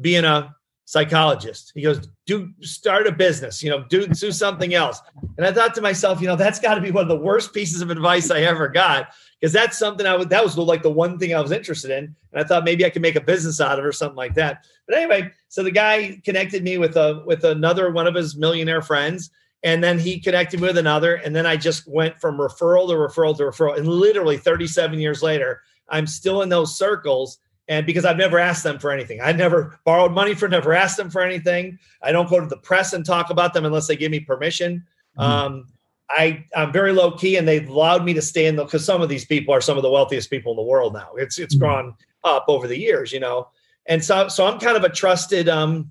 being 0.00 0.24
a 0.24 0.54
psychologist." 0.84 1.72
He 1.74 1.82
goes, 1.82 2.08
"Do 2.24 2.50
start 2.60 3.08
a 3.08 3.12
business, 3.12 3.64
you 3.64 3.70
know, 3.70 3.84
do 3.88 4.06
do 4.06 4.30
something 4.30 4.74
else." 4.74 5.00
And 5.36 5.44
I 5.44 5.50
thought 5.50 5.74
to 5.74 5.80
myself, 5.80 6.20
you 6.20 6.28
know, 6.28 6.36
that's 6.36 6.60
got 6.60 6.76
to 6.76 6.80
be 6.80 6.92
one 6.92 7.02
of 7.02 7.08
the 7.08 7.16
worst 7.16 7.52
pieces 7.52 7.80
of 7.80 7.90
advice 7.90 8.30
I 8.30 8.42
ever 8.42 8.68
got 8.68 9.08
because 9.40 9.52
that's 9.52 9.76
something 9.76 10.06
I 10.06 10.14
was 10.14 10.28
that 10.28 10.44
was 10.44 10.56
like 10.56 10.84
the 10.84 10.90
one 10.90 11.18
thing 11.18 11.34
I 11.34 11.40
was 11.40 11.50
interested 11.50 11.90
in, 11.90 12.04
and 12.04 12.40
I 12.40 12.44
thought 12.44 12.62
maybe 12.62 12.84
I 12.84 12.90
could 12.90 13.02
make 13.02 13.16
a 13.16 13.20
business 13.20 13.60
out 13.60 13.76
of 13.76 13.84
it 13.84 13.88
or 13.88 13.92
something 13.92 14.16
like 14.16 14.34
that. 14.34 14.66
But 14.86 14.98
anyway, 14.98 15.32
so 15.48 15.64
the 15.64 15.72
guy 15.72 16.20
connected 16.24 16.62
me 16.62 16.78
with 16.78 16.96
a 16.96 17.24
with 17.26 17.42
another 17.42 17.90
one 17.90 18.06
of 18.06 18.14
his 18.14 18.36
millionaire 18.36 18.82
friends 18.82 19.32
and 19.62 19.82
then 19.82 19.98
he 19.98 20.20
connected 20.20 20.60
with 20.60 20.78
another 20.78 21.16
and 21.16 21.34
then 21.34 21.46
i 21.46 21.56
just 21.56 21.86
went 21.88 22.18
from 22.20 22.36
referral 22.36 22.88
to 22.88 22.94
referral 22.94 23.36
to 23.36 23.42
referral 23.42 23.76
and 23.76 23.88
literally 23.88 24.36
37 24.36 24.98
years 24.98 25.22
later 25.22 25.62
i'm 25.88 26.06
still 26.06 26.42
in 26.42 26.48
those 26.48 26.76
circles 26.76 27.38
and 27.68 27.86
because 27.86 28.04
i've 28.04 28.16
never 28.16 28.38
asked 28.38 28.62
them 28.62 28.78
for 28.78 28.90
anything 28.90 29.20
i 29.22 29.32
never 29.32 29.78
borrowed 29.84 30.12
money 30.12 30.34
for 30.34 30.48
never 30.48 30.72
asked 30.72 30.96
them 30.96 31.10
for 31.10 31.22
anything 31.22 31.78
i 32.02 32.12
don't 32.12 32.30
go 32.30 32.40
to 32.40 32.46
the 32.46 32.58
press 32.58 32.92
and 32.92 33.04
talk 33.04 33.30
about 33.30 33.54
them 33.54 33.64
unless 33.64 33.86
they 33.86 33.96
give 33.96 34.10
me 34.10 34.20
permission 34.20 34.84
mm-hmm. 35.18 35.22
um, 35.22 35.66
I, 36.08 36.44
I'm 36.54 36.72
very 36.72 36.92
low 36.92 37.10
key, 37.10 37.36
and 37.36 37.48
they've 37.48 37.68
allowed 37.68 38.04
me 38.04 38.14
to 38.14 38.22
stay 38.22 38.46
in 38.46 38.54
the 38.54 38.64
because 38.64 38.84
some 38.84 39.02
of 39.02 39.08
these 39.08 39.24
people 39.24 39.52
are 39.52 39.60
some 39.60 39.76
of 39.76 39.82
the 39.82 39.90
wealthiest 39.90 40.30
people 40.30 40.52
in 40.52 40.56
the 40.56 40.62
world 40.62 40.94
now. 40.94 41.08
It's 41.16 41.38
it's 41.38 41.56
mm-hmm. 41.56 41.64
gone 41.64 41.94
up 42.22 42.44
over 42.48 42.68
the 42.68 42.78
years, 42.78 43.12
you 43.12 43.20
know, 43.20 43.48
and 43.86 44.04
so 44.04 44.28
so 44.28 44.46
I'm 44.46 44.58
kind 44.58 44.76
of 44.76 44.84
a 44.84 44.88
trusted 44.88 45.48
um, 45.48 45.90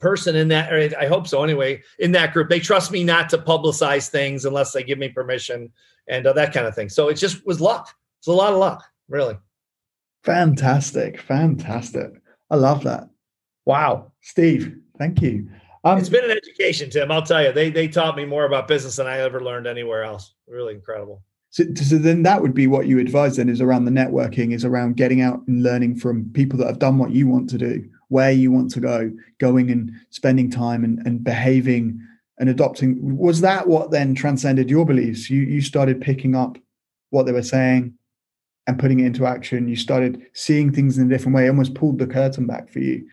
person 0.00 0.34
in 0.34 0.48
that, 0.48 0.72
or 0.72 0.90
I 0.98 1.06
hope 1.06 1.28
so 1.28 1.44
anyway, 1.44 1.82
in 1.98 2.12
that 2.12 2.32
group. 2.32 2.48
They 2.48 2.60
trust 2.60 2.90
me 2.90 3.04
not 3.04 3.28
to 3.30 3.38
publicize 3.38 4.08
things 4.08 4.44
unless 4.44 4.72
they 4.72 4.82
give 4.82 4.98
me 4.98 5.08
permission 5.08 5.70
and 6.08 6.26
uh, 6.26 6.32
that 6.32 6.52
kind 6.52 6.66
of 6.66 6.74
thing. 6.74 6.88
So 6.88 7.08
it 7.08 7.14
just 7.14 7.46
was 7.46 7.60
luck. 7.60 7.94
It's 8.18 8.26
a 8.26 8.32
lot 8.32 8.52
of 8.52 8.58
luck, 8.58 8.84
really. 9.08 9.38
Fantastic. 10.24 11.20
Fantastic. 11.20 12.20
I 12.50 12.56
love 12.56 12.82
that. 12.84 13.08
Wow. 13.64 14.12
Steve, 14.20 14.76
thank 14.98 15.22
you. 15.22 15.48
Um, 15.84 15.98
it's 15.98 16.08
been 16.10 16.24
an 16.24 16.36
education, 16.36 16.90
Tim. 16.90 17.10
I'll 17.10 17.22
tell 17.22 17.42
you, 17.42 17.52
they 17.52 17.70
they 17.70 17.88
taught 17.88 18.16
me 18.16 18.26
more 18.26 18.44
about 18.44 18.68
business 18.68 18.96
than 18.96 19.06
I 19.06 19.20
ever 19.20 19.40
learned 19.40 19.66
anywhere 19.66 20.04
else. 20.04 20.34
Really 20.46 20.74
incredible. 20.74 21.22
So, 21.48 21.64
so 21.74 21.96
then 21.96 22.22
that 22.24 22.42
would 22.42 22.52
be 22.52 22.66
what 22.66 22.86
you 22.86 22.98
advise 22.98 23.36
then 23.36 23.48
is 23.48 23.62
around 23.62 23.86
the 23.86 23.90
networking, 23.90 24.52
is 24.52 24.64
around 24.64 24.96
getting 24.96 25.22
out 25.22 25.40
and 25.48 25.62
learning 25.62 25.96
from 25.96 26.30
people 26.34 26.58
that 26.58 26.66
have 26.66 26.78
done 26.78 26.98
what 26.98 27.12
you 27.12 27.26
want 27.26 27.48
to 27.50 27.58
do 27.58 27.88
where 28.10 28.32
you 28.32 28.50
want 28.50 28.70
to 28.72 28.80
go, 28.80 29.10
going 29.38 29.70
and 29.70 29.92
spending 30.10 30.50
time 30.50 30.84
and, 30.84 30.98
and 31.06 31.24
behaving 31.24 31.98
and 32.38 32.48
adopting. 32.48 33.16
Was 33.16 33.40
that 33.40 33.66
what 33.66 33.90
then 33.90 34.14
transcended 34.14 34.68
your 34.68 34.84
beliefs? 34.84 35.30
You 35.30 35.42
you 35.42 35.62
started 35.62 36.00
picking 36.00 36.34
up 36.34 36.58
what 37.10 37.24
they 37.24 37.32
were 37.32 37.42
saying 37.42 37.94
and 38.66 38.78
putting 38.78 39.00
it 39.00 39.06
into 39.06 39.26
action. 39.26 39.68
You 39.68 39.76
started 39.76 40.22
seeing 40.32 40.72
things 40.72 40.98
in 40.98 41.06
a 41.06 41.08
different 41.08 41.36
way, 41.36 41.48
almost 41.48 41.74
pulled 41.74 41.98
the 41.98 42.06
curtain 42.06 42.46
back 42.46 42.68
for 42.68 42.80
you. 42.80 43.06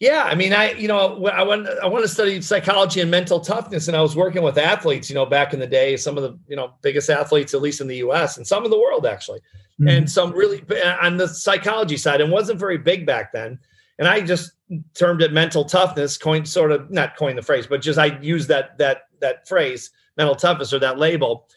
Yeah, 0.00 0.22
I 0.24 0.36
mean, 0.36 0.52
I 0.52 0.72
you 0.72 0.86
know 0.86 1.26
I 1.26 1.42
went 1.42 1.68
I 1.82 1.86
want 1.86 2.04
to 2.04 2.08
study 2.08 2.40
psychology 2.40 3.00
and 3.00 3.10
mental 3.10 3.40
toughness, 3.40 3.88
and 3.88 3.96
I 3.96 4.00
was 4.00 4.14
working 4.14 4.42
with 4.42 4.56
athletes, 4.56 5.10
you 5.10 5.14
know, 5.14 5.26
back 5.26 5.52
in 5.52 5.58
the 5.58 5.66
day, 5.66 5.96
some 5.96 6.16
of 6.16 6.22
the 6.22 6.38
you 6.46 6.54
know 6.54 6.74
biggest 6.82 7.10
athletes, 7.10 7.52
at 7.52 7.62
least 7.62 7.80
in 7.80 7.88
the 7.88 7.96
U.S. 7.96 8.36
and 8.36 8.46
some 8.46 8.64
in 8.64 8.70
the 8.70 8.78
world 8.78 9.06
actually 9.06 9.40
mm-hmm. 9.80 9.88
and 9.88 10.10
some 10.10 10.32
really 10.32 10.64
on 11.00 11.16
the 11.16 11.28
psychology 11.28 11.96
side 11.96 12.20
and 12.20 12.32
wasn't 12.32 12.58
very 12.58 12.78
big 12.78 13.06
back 13.06 13.32
then. 13.32 13.58
And 13.98 14.06
I 14.06 14.20
just 14.20 14.52
termed 14.94 15.22
it 15.22 15.32
mental 15.32 15.64
toughness, 15.64 16.16
coined 16.16 16.48
sort 16.48 16.70
of 16.70 16.90
not 16.90 17.16
coined 17.16 17.38
the 17.38 17.42
phrase, 17.42 17.66
but 17.66 17.82
just 17.82 17.98
I 17.98 18.18
used 18.20 18.48
that 18.48 18.78
that 18.78 19.02
that 19.20 19.48
phrase, 19.48 19.90
mental 20.16 20.36
toughness 20.36 20.72
or 20.72 20.78
that 20.78 20.98
label. 20.98 21.48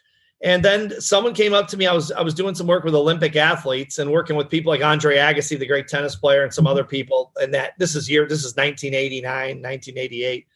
And 0.44 0.66
then 0.66 1.00
someone 1.00 1.36
came 1.36 1.54
up 1.54 1.68
to 1.68 1.78
me. 1.78 1.86
I 1.86 1.94
was 1.94 2.12
I 2.12 2.22
was 2.22 2.34
doing 2.34 2.56
some 2.56 2.66
work 2.66 2.84
with 2.84 2.96
Olympic 2.96 3.36
athletes 3.36 4.00
and 4.00 4.12
working 4.12 4.36
with 4.36 4.50
people 4.50 4.72
like 4.72 4.84
Andre 4.84 5.18
Agassi, 5.18 5.60
the 5.60 5.68
great 5.68 5.88
tennis 5.88 6.16
player, 6.16 6.44
and 6.44 6.54
some 6.54 6.66
other 6.66 6.84
people. 6.84 7.32
And 7.39 7.54
that 7.54 7.74
this 7.78 7.96
is 7.96 8.10
year 8.10 8.28
this 8.28 8.39
is 8.39 8.56
1989, 8.56 9.62
1988 9.62 10.48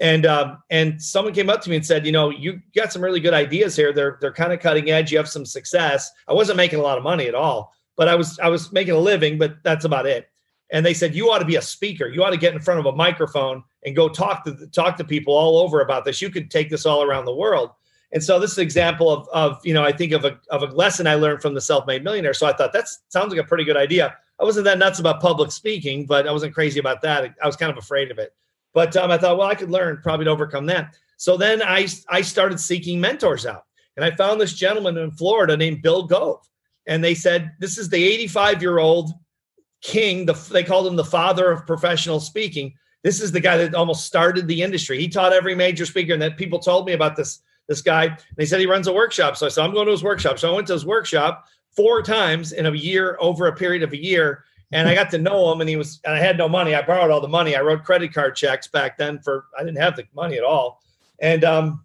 and 0.00 0.26
um, 0.26 0.62
and 0.70 1.00
someone 1.02 1.34
came 1.34 1.50
up 1.50 1.60
to 1.62 1.70
me 1.70 1.76
and 1.76 1.84
said, 1.84 2.06
you 2.06 2.12
know, 2.12 2.30
you 2.30 2.60
got 2.74 2.92
some 2.92 3.02
really 3.02 3.20
good 3.20 3.34
ideas 3.34 3.74
here. 3.74 3.92
They're 3.92 4.18
they're 4.20 4.32
kind 4.32 4.52
of 4.52 4.60
cutting 4.60 4.90
edge. 4.90 5.10
You 5.10 5.18
have 5.18 5.28
some 5.28 5.44
success. 5.44 6.10
I 6.28 6.32
wasn't 6.32 6.56
making 6.56 6.78
a 6.78 6.82
lot 6.82 6.98
of 6.98 7.04
money 7.04 7.26
at 7.26 7.34
all, 7.34 7.74
but 7.96 8.08
I 8.08 8.14
was 8.14 8.38
I 8.38 8.48
was 8.48 8.72
making 8.72 8.94
a 8.94 8.98
living, 8.98 9.38
but 9.38 9.56
that's 9.64 9.84
about 9.84 10.06
it. 10.06 10.30
And 10.70 10.84
they 10.84 10.94
said 10.94 11.14
you 11.14 11.30
ought 11.30 11.38
to 11.38 11.44
be 11.44 11.56
a 11.56 11.62
speaker. 11.62 12.06
You 12.06 12.22
ought 12.22 12.30
to 12.30 12.36
get 12.36 12.54
in 12.54 12.60
front 12.60 12.78
of 12.78 12.86
a 12.86 12.92
microphone 12.92 13.64
and 13.84 13.96
go 13.96 14.08
talk 14.08 14.44
to 14.44 14.66
talk 14.68 14.96
to 14.98 15.04
people 15.04 15.34
all 15.34 15.58
over 15.58 15.80
about 15.80 16.04
this. 16.04 16.22
You 16.22 16.30
could 16.30 16.50
take 16.50 16.70
this 16.70 16.86
all 16.86 17.02
around 17.02 17.24
the 17.24 17.34
world. 17.34 17.70
And 18.12 18.22
so 18.22 18.38
this 18.38 18.52
is 18.52 18.58
an 18.58 18.62
example 18.62 19.10
of 19.10 19.28
of 19.28 19.64
you 19.66 19.74
know 19.74 19.84
I 19.84 19.92
think 19.92 20.12
of 20.12 20.24
a 20.24 20.38
of 20.50 20.62
a 20.62 20.66
lesson 20.66 21.06
I 21.06 21.14
learned 21.14 21.42
from 21.42 21.54
the 21.54 21.60
self-made 21.60 22.04
millionaire. 22.04 22.34
So 22.34 22.46
I 22.46 22.52
thought 22.52 22.72
that 22.72 22.88
sounds 23.08 23.30
like 23.30 23.40
a 23.40 23.46
pretty 23.46 23.64
good 23.64 23.76
idea. 23.76 24.16
I 24.40 24.44
wasn't 24.44 24.64
that 24.64 24.78
nuts 24.78 25.00
about 25.00 25.20
public 25.20 25.50
speaking, 25.50 26.06
but 26.06 26.26
I 26.26 26.32
wasn't 26.32 26.54
crazy 26.54 26.78
about 26.78 27.02
that. 27.02 27.34
I 27.42 27.46
was 27.46 27.56
kind 27.56 27.72
of 27.72 27.78
afraid 27.78 28.10
of 28.10 28.18
it. 28.18 28.34
But 28.72 28.96
um, 28.96 29.10
I 29.10 29.18
thought, 29.18 29.38
well, 29.38 29.48
I 29.48 29.54
could 29.54 29.70
learn 29.70 30.00
probably 30.02 30.26
to 30.26 30.30
overcome 30.30 30.66
that. 30.66 30.94
So 31.16 31.36
then 31.36 31.62
I, 31.62 31.88
I 32.08 32.20
started 32.20 32.60
seeking 32.60 33.00
mentors 33.00 33.44
out. 33.44 33.64
And 33.96 34.04
I 34.04 34.12
found 34.12 34.40
this 34.40 34.54
gentleman 34.54 34.96
in 34.96 35.10
Florida 35.10 35.56
named 35.56 35.82
Bill 35.82 36.04
Gove. 36.04 36.48
And 36.86 37.02
they 37.02 37.14
said, 37.14 37.50
this 37.58 37.76
is 37.76 37.88
the 37.88 38.02
85 38.02 38.62
year 38.62 38.78
old 38.78 39.10
king. 39.82 40.26
The, 40.26 40.34
they 40.52 40.62
called 40.62 40.86
him 40.86 40.94
the 40.94 41.04
father 41.04 41.50
of 41.50 41.66
professional 41.66 42.20
speaking. 42.20 42.74
This 43.02 43.20
is 43.20 43.32
the 43.32 43.40
guy 43.40 43.56
that 43.56 43.74
almost 43.74 44.06
started 44.06 44.46
the 44.46 44.62
industry. 44.62 45.00
He 45.00 45.08
taught 45.08 45.32
every 45.32 45.56
major 45.56 45.84
speaker. 45.84 46.12
And 46.12 46.22
that 46.22 46.36
people 46.36 46.60
told 46.60 46.86
me 46.86 46.92
about 46.92 47.16
this, 47.16 47.40
this 47.68 47.82
guy. 47.82 48.04
And 48.06 48.16
they 48.36 48.46
said 48.46 48.60
he 48.60 48.66
runs 48.66 48.86
a 48.86 48.92
workshop. 48.92 49.36
So 49.36 49.46
I 49.46 49.48
said, 49.50 49.64
I'm 49.64 49.72
going 49.72 49.86
to 49.86 49.92
his 49.92 50.02
workshop. 50.02 50.38
So 50.38 50.50
I 50.50 50.54
went 50.54 50.66
to 50.68 50.72
his 50.72 50.86
workshop 50.86 51.46
four 51.70 52.02
times 52.02 52.52
in 52.52 52.66
a 52.66 52.74
year, 52.74 53.16
over 53.20 53.46
a 53.46 53.54
period 53.54 53.82
of 53.82 53.92
a 53.92 54.02
year 54.02 54.44
and 54.72 54.88
I 54.88 54.94
got 54.94 55.10
to 55.10 55.18
know 55.18 55.50
him, 55.50 55.60
and 55.60 55.68
he 55.68 55.76
was, 55.76 56.00
and 56.04 56.14
I 56.14 56.18
had 56.18 56.36
no 56.36 56.48
money. 56.48 56.74
I 56.74 56.82
borrowed 56.82 57.10
all 57.10 57.20
the 57.20 57.28
money. 57.28 57.56
I 57.56 57.60
wrote 57.60 57.84
credit 57.84 58.12
card 58.12 58.36
checks 58.36 58.66
back 58.66 58.98
then 58.98 59.18
for 59.18 59.46
I 59.58 59.64
didn't 59.64 59.78
have 59.78 59.96
the 59.96 60.04
money 60.14 60.36
at 60.36 60.44
all, 60.44 60.82
and 61.20 61.42
um, 61.44 61.84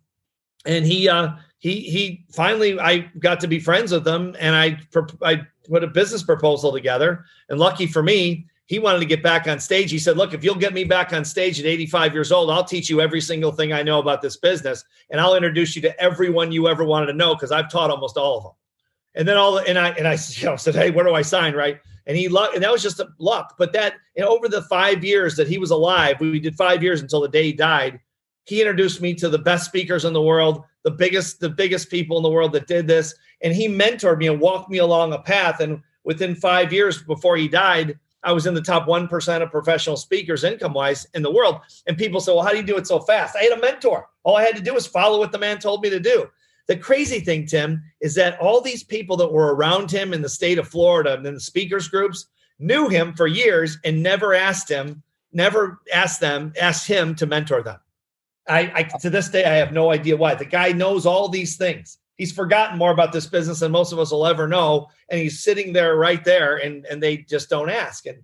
and 0.66 0.86
he 0.86 1.08
uh, 1.08 1.30
he 1.60 1.80
he 1.82 2.26
finally 2.32 2.80
I 2.80 3.10
got 3.20 3.40
to 3.42 3.48
be 3.48 3.60
friends 3.60 3.92
with 3.92 4.06
him, 4.06 4.36
and 4.38 4.56
I 4.56 4.78
I 5.22 5.48
put 5.70 5.84
a 5.84 5.88
business 5.88 6.24
proposal 6.24 6.74
together, 6.74 7.26
and 7.48 7.58
lucky 7.58 7.88
for 7.88 8.04
me, 8.04 8.48
he 8.74 8.80
wanted 8.80 9.00
to 9.00 9.06
get 9.06 9.22
back 9.22 9.48
on 9.48 9.60
stage. 9.60 9.92
He 9.92 10.00
said, 10.00 10.18
"Look, 10.18 10.34
if 10.34 10.44
you'll 10.44 10.56
get 10.56 10.74
me 10.74 10.84
back 10.84 11.14
on 11.14 11.24
stage 11.24 11.60
at 11.60 11.66
85 11.66 12.14
years 12.14 12.32
old, 12.32 12.50
I'll 12.50 12.64
teach 12.64 12.90
you 12.90 13.02
every 13.02 13.22
single 13.22 13.52
thing 13.52 13.72
I 13.72 13.84
know 13.84 14.00
about 14.00 14.22
this 14.22 14.38
business, 14.38 14.84
and 15.10 15.22
I'll 15.22 15.36
introduce 15.36 15.76
you 15.76 15.82
to 15.84 16.02
everyone 16.02 16.52
you 16.52 16.68
ever 16.68 16.84
wanted 16.84 17.08
to 17.08 17.14
know 17.14 17.36
because 17.36 17.52
I've 17.52 17.70
taught 17.70 17.92
almost 17.92 18.18
all 18.18 18.38
of 18.38 18.44
them." 18.44 18.54
And 19.16 19.28
then 19.28 19.38
all 19.38 19.54
the, 19.54 19.68
and 19.68 19.78
I 19.78 19.90
and 19.90 20.08
I 20.08 20.18
you 20.30 20.46
know, 20.46 20.56
said, 20.56 20.76
"Hey, 20.76 20.92
where 20.92 21.06
do 21.06 21.14
I 21.14 21.22
sign?" 21.22 21.54
Right 21.54 21.80
and 22.06 22.18
he 22.18 22.28
luck, 22.28 22.52
and 22.54 22.64
that 22.64 22.72
was 22.72 22.84
just 22.84 23.00
a 23.00 23.08
luck. 23.20 23.56
But 23.58 23.74
that 23.74 23.96
you 24.16 24.24
know, 24.24 24.30
over 24.30 24.50
the 24.50 24.64
five 24.64 25.04
years 25.04 25.36
that 25.36 25.48
he 25.48 25.58
was 25.58 25.72
alive, 25.72 26.20
we 26.20 26.40
did 26.40 26.56
five 26.56 26.84
years 26.84 27.02
until 27.02 27.22
the 27.22 27.30
day 27.30 27.44
he 27.44 27.54
died. 27.54 28.00
He 28.46 28.60
introduced 28.60 29.02
me 29.02 29.14
to 29.16 29.30
the 29.30 29.38
best 29.38 29.66
speakers 29.66 30.04
in 30.04 30.14
the 30.14 30.22
world, 30.22 30.64
the 30.84 30.92
biggest, 30.92 31.40
the 31.40 31.50
biggest 31.50 31.90
people 31.90 32.18
in 32.18 32.24
the 32.24 32.30
world 32.30 32.52
that 32.54 32.68
did 32.68 32.88
this, 32.88 33.16
and 33.42 33.54
he 33.54 33.68
mentored 33.68 34.18
me 34.18 34.28
and 34.28 34.40
walked 34.40 34.70
me 34.70 34.80
along 34.80 35.14
a 35.14 35.20
path. 35.20 35.62
And 35.62 35.82
within 36.04 36.36
five 36.36 36.74
years 36.74 37.02
before 37.04 37.38
he 37.38 37.48
died, 37.48 37.98
I 38.24 38.32
was 38.32 38.46
in 38.46 38.54
the 38.54 38.62
top 38.62 38.88
one 38.88 39.08
percent 39.08 39.44
of 39.44 39.52
professional 39.52 39.98
speakers, 39.98 40.44
income 40.44 40.74
wise, 40.74 41.08
in 41.14 41.22
the 41.22 41.32
world. 41.32 41.62
And 41.88 41.98
people 41.98 42.20
say, 42.20 42.34
"Well, 42.34 42.44
how 42.44 42.52
do 42.52 42.58
you 42.58 42.64
do 42.64 42.78
it 42.78 42.88
so 42.88 43.00
fast?" 43.00 43.36
I 43.36 43.44
had 43.44 43.58
a 43.58 43.62
mentor. 43.62 44.08
All 44.24 44.38
I 44.38 44.44
had 44.44 44.56
to 44.56 44.62
do 44.62 44.74
was 44.74 44.88
follow 44.88 45.20
what 45.20 45.32
the 45.32 45.40
man 45.40 45.60
told 45.60 45.82
me 45.82 45.90
to 45.90 46.00
do. 46.00 46.28
The 46.68 46.78
crazy 46.78 47.20
thing, 47.20 47.46
Tim, 47.46 47.84
is 48.02 48.16
that 48.16 48.40
all 48.40 48.62
these 48.62 48.84
people 48.84 49.18
that 49.18 49.32
were 49.32 49.54
around 49.54 49.92
him 49.92 50.14
in 50.14 50.22
the 50.22 50.30
state 50.30 50.58
of 50.58 50.68
Florida 50.68 51.14
and 51.14 51.28
in 51.28 51.34
the 51.34 51.40
speakers 51.40 51.90
groups 51.90 52.28
knew 52.60 52.88
him 52.88 53.14
for 53.14 53.28
years 53.28 53.78
and 53.84 54.02
never 54.02 54.34
asked 54.34 54.70
him 54.70 55.04
never 55.34 55.82
asked 55.94 56.22
them, 56.22 56.54
asked 56.60 56.88
him 56.88 57.16
to 57.16 57.26
mentor 57.26 57.64
them. 57.64 57.80
I, 58.48 58.72
I 58.76 58.84
to 59.00 59.10
this 59.10 59.30
day 59.30 59.46
I 59.46 59.56
have 59.56 59.72
no 59.72 59.92
idea 59.92 60.18
why. 60.18 60.36
The 60.36 60.46
guy 60.46 60.72
knows 60.72 61.06
all 61.06 61.30
these 61.30 61.56
things. 61.56 61.98
He's 62.24 62.32
forgotten 62.32 62.78
more 62.78 62.92
about 62.92 63.12
this 63.12 63.26
business 63.26 63.60
than 63.60 63.74
most 63.74 63.92
of 63.92 64.00
us 64.00 64.12
will 64.12 64.26
ever 64.26 64.48
know, 64.48 64.88
and 65.10 65.20
he's 65.20 65.44
sitting 65.44 65.74
there 65.74 65.98
right 65.98 66.24
there, 66.24 66.56
and 66.56 66.86
and 66.86 67.04
they 67.04 67.18
just 67.18 67.50
don't 67.50 67.70
ask. 67.70 68.06
And 68.06 68.20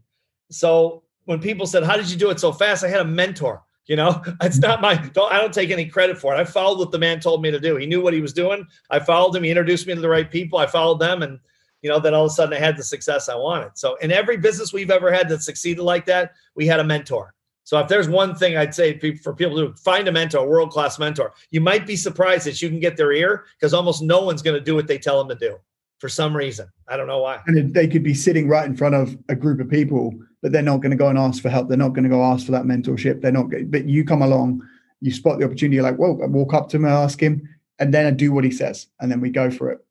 so 0.49 1.03
when 1.25 1.41
people 1.41 1.67
said, 1.67 1.83
"How 1.83 1.97
did 1.97 2.09
you 2.09 2.15
do 2.15 2.29
it 2.29 2.39
so 2.39 2.53
fast?" 2.53 2.85
I 2.85 2.87
had 2.87 3.01
a 3.01 3.03
mentor. 3.03 3.61
You 3.87 3.97
know, 3.97 4.23
it's 4.41 4.59
not 4.59 4.79
my. 4.79 4.95
Don't, 4.95 5.33
I 5.33 5.37
don't 5.37 5.53
take 5.53 5.69
any 5.69 5.85
credit 5.85 6.17
for 6.17 6.33
it. 6.33 6.37
I 6.37 6.45
followed 6.45 6.79
what 6.79 6.91
the 6.91 6.97
man 6.97 7.19
told 7.19 7.41
me 7.41 7.51
to 7.51 7.59
do. 7.59 7.75
He 7.75 7.85
knew 7.85 7.99
what 7.99 8.13
he 8.13 8.21
was 8.21 8.31
doing. 8.31 8.65
I 8.89 8.99
followed 8.99 9.35
him. 9.35 9.43
He 9.43 9.49
introduced 9.49 9.85
me 9.85 9.95
to 9.95 9.99
the 9.99 10.07
right 10.07 10.31
people. 10.31 10.59
I 10.59 10.65
followed 10.65 11.01
them, 11.01 11.21
and 11.21 11.37
you 11.81 11.89
know, 11.89 11.99
then 11.99 12.13
all 12.13 12.23
of 12.23 12.31
a 12.31 12.33
sudden 12.33 12.53
I 12.53 12.59
had 12.65 12.77
the 12.77 12.83
success 12.83 13.27
I 13.27 13.35
wanted. 13.35 13.77
So 13.77 13.97
in 13.97 14.13
every 14.13 14.37
business 14.37 14.71
we've 14.71 14.91
ever 14.91 15.11
had 15.11 15.27
that 15.27 15.43
succeeded 15.43 15.83
like 15.83 16.05
that, 16.05 16.35
we 16.55 16.67
had 16.67 16.79
a 16.79 16.85
mentor. 16.85 17.33
So 17.69 17.77
if 17.77 17.87
there's 17.87 18.09
one 18.09 18.33
thing 18.33 18.57
I'd 18.57 18.73
say 18.73 18.97
for 19.17 19.31
people 19.31 19.55
to 19.57 19.75
find 19.75 20.07
a 20.07 20.11
mentor, 20.11 20.39
a 20.39 20.43
world 20.43 20.71
class 20.71 20.97
mentor, 20.97 21.35
you 21.51 21.61
might 21.61 21.85
be 21.85 21.95
surprised 21.95 22.47
that 22.47 22.59
you 22.63 22.67
can 22.67 22.79
get 22.79 22.97
their 22.97 23.11
ear 23.11 23.45
because 23.59 23.75
almost 23.75 24.01
no 24.01 24.21
one's 24.23 24.41
going 24.41 24.57
to 24.57 24.59
do 24.59 24.73
what 24.73 24.87
they 24.87 24.97
tell 24.97 25.19
them 25.19 25.29
to 25.29 25.35
do 25.35 25.55
for 25.99 26.09
some 26.09 26.35
reason. 26.35 26.67
I 26.87 26.97
don't 26.97 27.05
know 27.05 27.19
why. 27.19 27.41
And 27.45 27.71
they 27.71 27.87
could 27.87 28.01
be 28.01 28.15
sitting 28.15 28.47
right 28.47 28.65
in 28.65 28.75
front 28.75 28.95
of 28.95 29.15
a 29.29 29.35
group 29.35 29.59
of 29.59 29.69
people, 29.69 30.15
but 30.41 30.51
they're 30.51 30.63
not 30.63 30.77
going 30.77 30.89
to 30.89 30.97
go 30.97 31.09
and 31.09 31.19
ask 31.19 31.43
for 31.43 31.49
help. 31.49 31.67
They're 31.67 31.77
not 31.77 31.89
going 31.89 32.05
to 32.05 32.09
go 32.09 32.23
ask 32.23 32.43
for 32.43 32.53
that 32.53 32.63
mentorship. 32.63 33.21
They're 33.21 33.31
not. 33.31 33.51
But 33.69 33.85
you 33.85 34.03
come 34.03 34.23
along, 34.23 34.67
you 35.01 35.11
spot 35.11 35.37
the 35.37 35.45
opportunity. 35.45 35.75
You're 35.75 35.83
like, 35.83 35.99
well, 35.99 36.19
I 36.23 36.25
walk 36.25 36.55
up 36.55 36.69
to 36.69 36.77
him, 36.77 36.85
and 36.85 36.93
ask 36.95 37.21
him, 37.21 37.47
and 37.77 37.93
then 37.93 38.07
I 38.07 38.09
do 38.09 38.31
what 38.31 38.45
he 38.45 38.51
says, 38.51 38.87
and 38.99 39.11
then 39.11 39.21
we 39.21 39.29
go 39.29 39.51
for 39.51 39.69
it. 39.69 39.85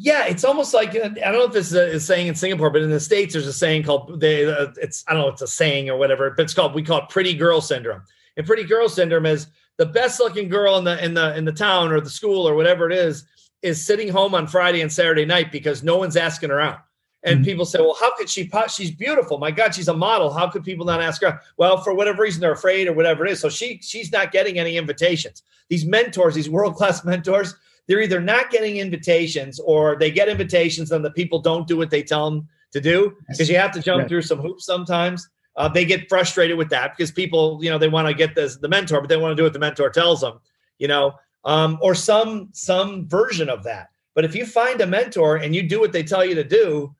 Yeah, 0.00 0.26
it's 0.26 0.44
almost 0.44 0.72
like 0.72 0.90
I 0.90 1.08
don't 1.08 1.32
know 1.32 1.44
if 1.44 1.52
this 1.52 1.72
is 1.72 1.74
a, 1.74 1.98
saying 1.98 2.28
in 2.28 2.36
Singapore, 2.36 2.70
but 2.70 2.82
in 2.82 2.90
the 2.90 3.00
states, 3.00 3.32
there's 3.32 3.48
a 3.48 3.52
saying 3.52 3.82
called 3.82 4.20
they. 4.20 4.46
Uh, 4.46 4.68
it's 4.80 5.04
I 5.08 5.12
don't 5.12 5.22
know, 5.22 5.28
it's 5.28 5.42
a 5.42 5.48
saying 5.48 5.90
or 5.90 5.96
whatever, 5.96 6.30
but 6.30 6.44
it's 6.44 6.54
called 6.54 6.72
we 6.72 6.84
call 6.84 6.98
it 6.98 7.08
pretty 7.08 7.34
girl 7.34 7.60
syndrome. 7.60 8.02
And 8.36 8.46
pretty 8.46 8.62
girl 8.62 8.88
syndrome 8.88 9.26
is 9.26 9.48
the 9.76 9.86
best 9.86 10.20
looking 10.20 10.48
girl 10.48 10.78
in 10.78 10.84
the 10.84 11.04
in 11.04 11.14
the 11.14 11.36
in 11.36 11.44
the 11.44 11.52
town 11.52 11.90
or 11.90 12.00
the 12.00 12.10
school 12.10 12.48
or 12.48 12.54
whatever 12.54 12.88
it 12.88 12.96
is 12.96 13.24
is 13.62 13.84
sitting 13.84 14.08
home 14.08 14.36
on 14.36 14.46
Friday 14.46 14.82
and 14.82 14.92
Saturday 14.92 15.24
night 15.24 15.50
because 15.50 15.82
no 15.82 15.96
one's 15.96 16.16
asking 16.16 16.50
her 16.50 16.60
out. 16.60 16.78
And 17.24 17.38
mm-hmm. 17.38 17.44
people 17.46 17.64
say, 17.64 17.80
well, 17.80 17.96
how 17.98 18.14
could 18.16 18.30
she? 18.30 18.48
She's 18.68 18.92
beautiful. 18.92 19.38
My 19.38 19.50
God, 19.50 19.74
she's 19.74 19.88
a 19.88 19.96
model. 19.96 20.32
How 20.32 20.48
could 20.48 20.62
people 20.62 20.86
not 20.86 21.02
ask 21.02 21.20
her? 21.22 21.40
Well, 21.56 21.78
for 21.78 21.92
whatever 21.92 22.22
reason, 22.22 22.40
they're 22.40 22.52
afraid 22.52 22.86
or 22.86 22.92
whatever 22.92 23.26
it 23.26 23.32
is. 23.32 23.40
So 23.40 23.48
she 23.48 23.80
she's 23.82 24.12
not 24.12 24.30
getting 24.30 24.60
any 24.60 24.76
invitations. 24.76 25.42
These 25.68 25.84
mentors, 25.84 26.36
these 26.36 26.48
world 26.48 26.76
class 26.76 27.04
mentors, 27.04 27.56
they're 27.88 28.02
either 28.02 28.20
not 28.20 28.50
getting 28.50 28.76
invitations 28.76 29.58
or 29.58 29.96
they 29.96 30.10
get 30.10 30.28
invitations 30.28 30.92
and 30.92 31.04
the 31.04 31.10
people 31.10 31.40
don't 31.40 31.66
do 31.66 31.76
what 31.76 31.90
they 31.90 32.02
tell 32.02 32.30
them 32.30 32.46
to 32.72 32.80
do 32.80 33.16
because 33.28 33.48
you 33.48 33.56
have 33.56 33.72
to 33.72 33.80
jump 33.80 34.06
through 34.08 34.22
some 34.22 34.38
hoops 34.38 34.64
sometimes. 34.64 35.28
Uh, 35.56 35.68
they 35.68 35.84
get 35.84 36.08
frustrated 36.08 36.56
with 36.56 36.68
that 36.68 36.96
because 36.96 37.10
people, 37.10 37.58
you 37.62 37.70
know, 37.70 37.78
they 37.78 37.88
want 37.88 38.06
to 38.06 38.14
get 38.14 38.34
this 38.34 38.56
the 38.58 38.68
mentor, 38.68 39.00
but 39.00 39.08
they 39.08 39.16
want 39.16 39.32
to 39.32 39.36
do 39.36 39.42
what 39.42 39.54
the 39.54 39.58
mentor 39.58 39.90
tells 39.90 40.20
them, 40.20 40.38
you 40.78 40.86
know, 40.86 41.14
um, 41.44 41.78
or 41.80 41.94
some 41.94 42.50
some 42.52 43.08
version 43.08 43.48
of 43.48 43.64
that. 43.64 43.88
But 44.14 44.24
if 44.24 44.34
you 44.36 44.44
find 44.44 44.80
a 44.80 44.86
mentor 44.86 45.36
and 45.36 45.54
you 45.54 45.62
do 45.62 45.80
what 45.80 45.92
they 45.92 46.02
tell 46.02 46.24
you 46.24 46.34
to 46.34 46.44
do, 46.44 46.94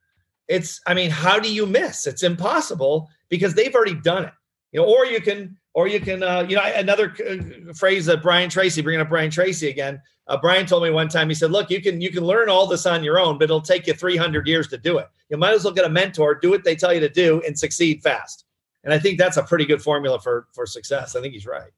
it's 0.49 0.81
I 0.87 0.95
mean, 0.95 1.11
how 1.11 1.39
do 1.39 1.53
you 1.53 1.67
miss? 1.67 2.07
It's 2.07 2.23
impossible 2.23 3.11
because 3.29 3.55
they've 3.55 3.75
already 3.75 3.95
done 3.95 4.25
it. 4.25 4.33
You 4.73 4.81
know, 4.81 4.87
or 4.87 5.07
you 5.07 5.21
can 5.21 5.57
or 5.75 5.87
you 5.87 6.01
can, 6.01 6.23
uh, 6.23 6.45
you 6.49 6.57
know, 6.57 6.63
another 6.75 7.15
uh, 7.29 7.73
phrase 7.73 8.07
that 8.07 8.23
Brian 8.23 8.51
Tracy, 8.51 8.83
bringing 8.83 9.01
up 9.01 9.09
Brian 9.09 9.31
Tracy 9.31 9.69
again. 9.69 10.01
Uh, 10.27 10.37
Brian 10.37 10.67
told 10.67 10.83
me 10.83 10.91
one 10.91 11.09
time. 11.09 11.29
He 11.29 11.35
said, 11.35 11.51
"Look, 11.51 11.71
you 11.71 11.81
can 11.81 12.01
you 12.01 12.11
can 12.11 12.25
learn 12.25 12.49
all 12.49 12.67
this 12.67 12.85
on 12.85 13.03
your 13.03 13.19
own, 13.19 13.39
but 13.39 13.45
it'll 13.45 13.61
take 13.61 13.87
you 13.87 13.95
300 13.95 14.47
years 14.47 14.69
to 14.69 14.79
do 14.79 14.99
it. 14.99 15.07
You 15.31 15.37
might 15.37 15.55
as 15.55 15.65
well 15.65 15.73
get 15.73 15.85
a 15.85 15.91
mentor, 15.91 16.35
do 16.35 16.51
what 16.51 16.65
they 16.65 16.77
tell 16.77 16.93
you 16.93 17.01
to 17.01 17.09
do, 17.09 17.43
and 17.47 17.59
succeed 17.59 18.03
fast." 18.03 18.45
And 18.85 18.93
I 18.93 18.99
think 18.99 19.19
that's 19.19 19.37
a 19.37 19.43
pretty 19.43 19.65
good 19.65 19.83
formula 19.83 20.19
for 20.21 20.49
for 20.53 20.67
success. 20.67 21.17
I 21.17 21.21
think 21.21 21.35
he's 21.35 21.47
right. 21.47 21.71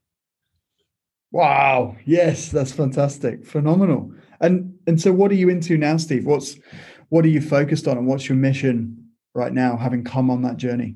Wow! 1.31 1.95
Yes, 2.05 2.49
that's 2.49 2.73
fantastic, 2.73 3.45
phenomenal. 3.45 4.11
And 4.41 4.77
and 4.87 4.99
so, 4.99 5.13
what 5.13 5.31
are 5.31 5.35
you 5.35 5.49
into 5.49 5.77
now, 5.77 5.97
Steve? 5.97 6.25
What's 6.25 6.57
what 7.09 7.23
are 7.23 7.29
you 7.29 7.41
focused 7.41 7.87
on, 7.87 7.97
and 7.97 8.07
what's 8.07 8.27
your 8.27 8.37
mission 8.37 9.09
right 9.33 9.53
now, 9.53 9.77
having 9.77 10.03
come 10.03 10.29
on 10.29 10.41
that 10.41 10.57
journey? 10.57 10.95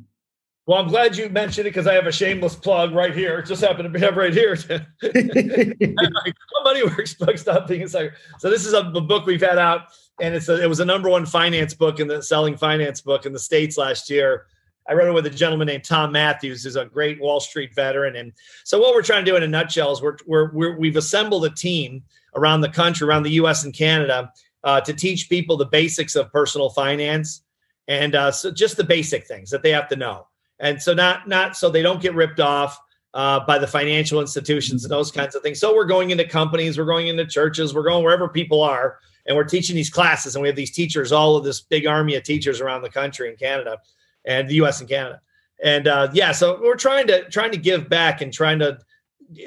Well, 0.68 0.80
I'm 0.80 0.88
glad 0.88 1.16
you 1.16 1.30
mentioned 1.30 1.68
it 1.68 1.72
because 1.72 1.86
I 1.86 1.94
have 1.94 2.08
a 2.08 2.12
shameless 2.12 2.56
plug 2.56 2.94
right 2.94 3.16
here. 3.16 3.38
It 3.38 3.46
just 3.46 3.64
happened 3.64 3.94
to 3.94 4.00
be 4.00 4.06
right 4.06 4.34
here. 4.34 4.56
Money 6.64 6.84
Works 6.84 7.14
book, 7.14 7.38
stop 7.38 7.68
being 7.68 7.84
a 7.84 7.88
sucker. 7.88 8.16
So 8.40 8.50
this 8.50 8.66
is 8.66 8.74
a, 8.74 8.80
a, 8.80 9.02
book 9.02 9.28
we've 9.28 9.42
had 9.42 9.60
out, 9.60 9.82
and 10.20 10.34
it's 10.34 10.50
a, 10.50 10.64
it 10.64 10.68
was 10.68 10.80
a 10.80 10.86
number 10.86 11.08
one 11.08 11.28
finance 11.28 11.76
book 11.76 12.00
in 12.00 12.08
the 12.08 12.24
selling 12.24 12.58
finance 12.58 13.02
book 13.02 13.28
in 13.28 13.34
the 13.34 13.40
states 13.40 13.78
last 13.78 14.10
year. 14.10 14.48
I 14.90 14.94
wrote 14.94 15.08
it 15.08 15.14
with 15.14 15.28
a 15.28 15.32
gentleman 15.32 15.68
named 15.68 15.84
Tom 15.84 16.12
Mathews, 16.12 16.64
who's 16.64 16.76
a 16.76 16.86
great 16.86 17.22
Wall 17.22 17.40
Street 17.40 17.76
veteran. 17.76 18.16
And 18.16 18.34
so 18.64 18.80
what 18.80 18.96
we're 18.96 19.04
trying 19.04 19.24
to 19.24 19.32
do 19.32 19.38
in 19.38 19.44
a 19.44 19.48
nutshell 19.48 19.92
is 19.92 20.02
we're, 20.02 20.18
we're, 20.26 20.52
we're 20.52 20.78
we've 20.78 20.98
assembled 20.98 21.46
a 21.46 21.52
team 21.52 22.04
around 22.36 22.62
the 22.62 22.70
country, 22.70 23.08
around 23.08 23.24
the 23.24 23.32
U.S. 23.32 23.64
and 23.64 23.74
Canada, 23.74 24.32
uh, 24.64 24.82
to 24.82 24.94
teach 24.94 25.30
people 25.30 25.58
the 25.58 25.66
basics 25.66 26.16
of 26.16 26.32
personal 26.32 26.72
finance 26.72 27.44
and 27.88 28.16
uh, 28.16 28.32
so 28.32 28.52
just 28.52 28.78
the 28.78 28.84
basic 28.84 29.28
things 29.28 29.52
that 29.52 29.62
they 29.62 29.72
have 29.72 29.88
to 29.90 29.96
know 29.96 30.28
and 30.60 30.82
so 30.82 30.94
not 30.94 31.28
not 31.28 31.58
so 31.58 31.70
they 31.70 31.82
don't 31.82 32.02
get 32.02 32.16
ripped 32.16 32.40
off 32.40 32.80
uh, 33.14 33.40
by 33.46 33.58
the 33.58 33.68
financial 33.68 34.20
institutions 34.20 34.84
and 34.84 34.92
those 34.92 35.12
kinds 35.12 35.36
of 35.36 35.42
things. 35.42 35.60
So 35.60 35.74
we're 35.74 35.86
going 35.86 36.12
into 36.12 36.26
companies, 36.26 36.78
we're 36.78 36.86
going 36.86 37.08
into 37.08 37.26
churches, 37.26 37.74
we're 37.74 37.84
going 37.84 38.04
wherever 38.04 38.28
people 38.28 38.62
are, 38.62 39.00
and 39.26 39.38
we're 39.38 39.46
teaching 39.46 39.76
these 39.76 39.90
classes. 39.90 40.36
And 40.36 40.42
we 40.42 40.50
have 40.50 40.58
these 40.58 40.72
teachers, 40.72 41.12
all 41.12 41.38
of 41.38 41.44
this 41.44 41.62
big 41.62 41.88
army 41.88 42.16
of 42.16 42.24
teachers 42.24 42.60
around 42.60 42.82
the 42.82 42.90
country 42.90 43.30
in 43.30 43.38
Canada, 43.38 43.80
and 44.26 44.50
the 44.50 44.56
U.S. 44.56 44.82
and 44.82 44.90
Canada. 44.90 45.22
And 45.64 45.88
uh, 45.88 46.10
yeah, 46.14 46.34
so 46.34 46.60
we're 46.62 46.76
trying 46.76 47.08
to 47.08 47.30
trying 47.30 47.52
to 47.52 47.58
give 47.58 47.88
back 47.90 48.22
and 48.22 48.34
trying 48.34 48.60
to 48.60 48.78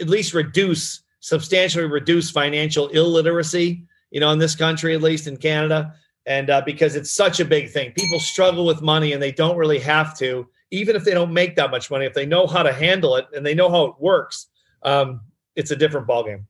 at 0.00 0.08
least 0.08 0.32
reduce 0.32 1.02
substantially 1.20 1.84
reduce 1.84 2.30
financial 2.30 2.88
illiteracy. 2.88 3.84
You 4.10 4.20
know, 4.20 4.30
in 4.30 4.38
this 4.38 4.56
country, 4.56 4.94
at 4.94 5.02
least 5.02 5.26
in 5.26 5.36
Canada, 5.36 5.94
and 6.24 6.48
uh, 6.48 6.62
because 6.64 6.96
it's 6.96 7.10
such 7.10 7.40
a 7.40 7.44
big 7.44 7.70
thing, 7.70 7.92
people 7.92 8.18
struggle 8.20 8.64
with 8.64 8.80
money 8.80 9.12
and 9.12 9.22
they 9.22 9.32
don't 9.32 9.58
really 9.58 9.78
have 9.78 10.16
to 10.18 10.48
even 10.70 10.96
if 10.96 11.04
they 11.04 11.12
don't 11.12 11.32
make 11.32 11.56
that 11.56 11.70
much 11.70 11.90
money, 11.90 12.04
if 12.04 12.14
they 12.14 12.26
know 12.26 12.46
how 12.46 12.62
to 12.62 12.72
handle 12.72 13.16
it 13.16 13.26
and 13.34 13.44
they 13.44 13.54
know 13.54 13.70
how 13.70 13.84
it 13.84 13.94
works, 13.98 14.48
um, 14.82 15.20
it's 15.56 15.70
a 15.70 15.76
different 15.76 16.06
ballgame. 16.06 16.44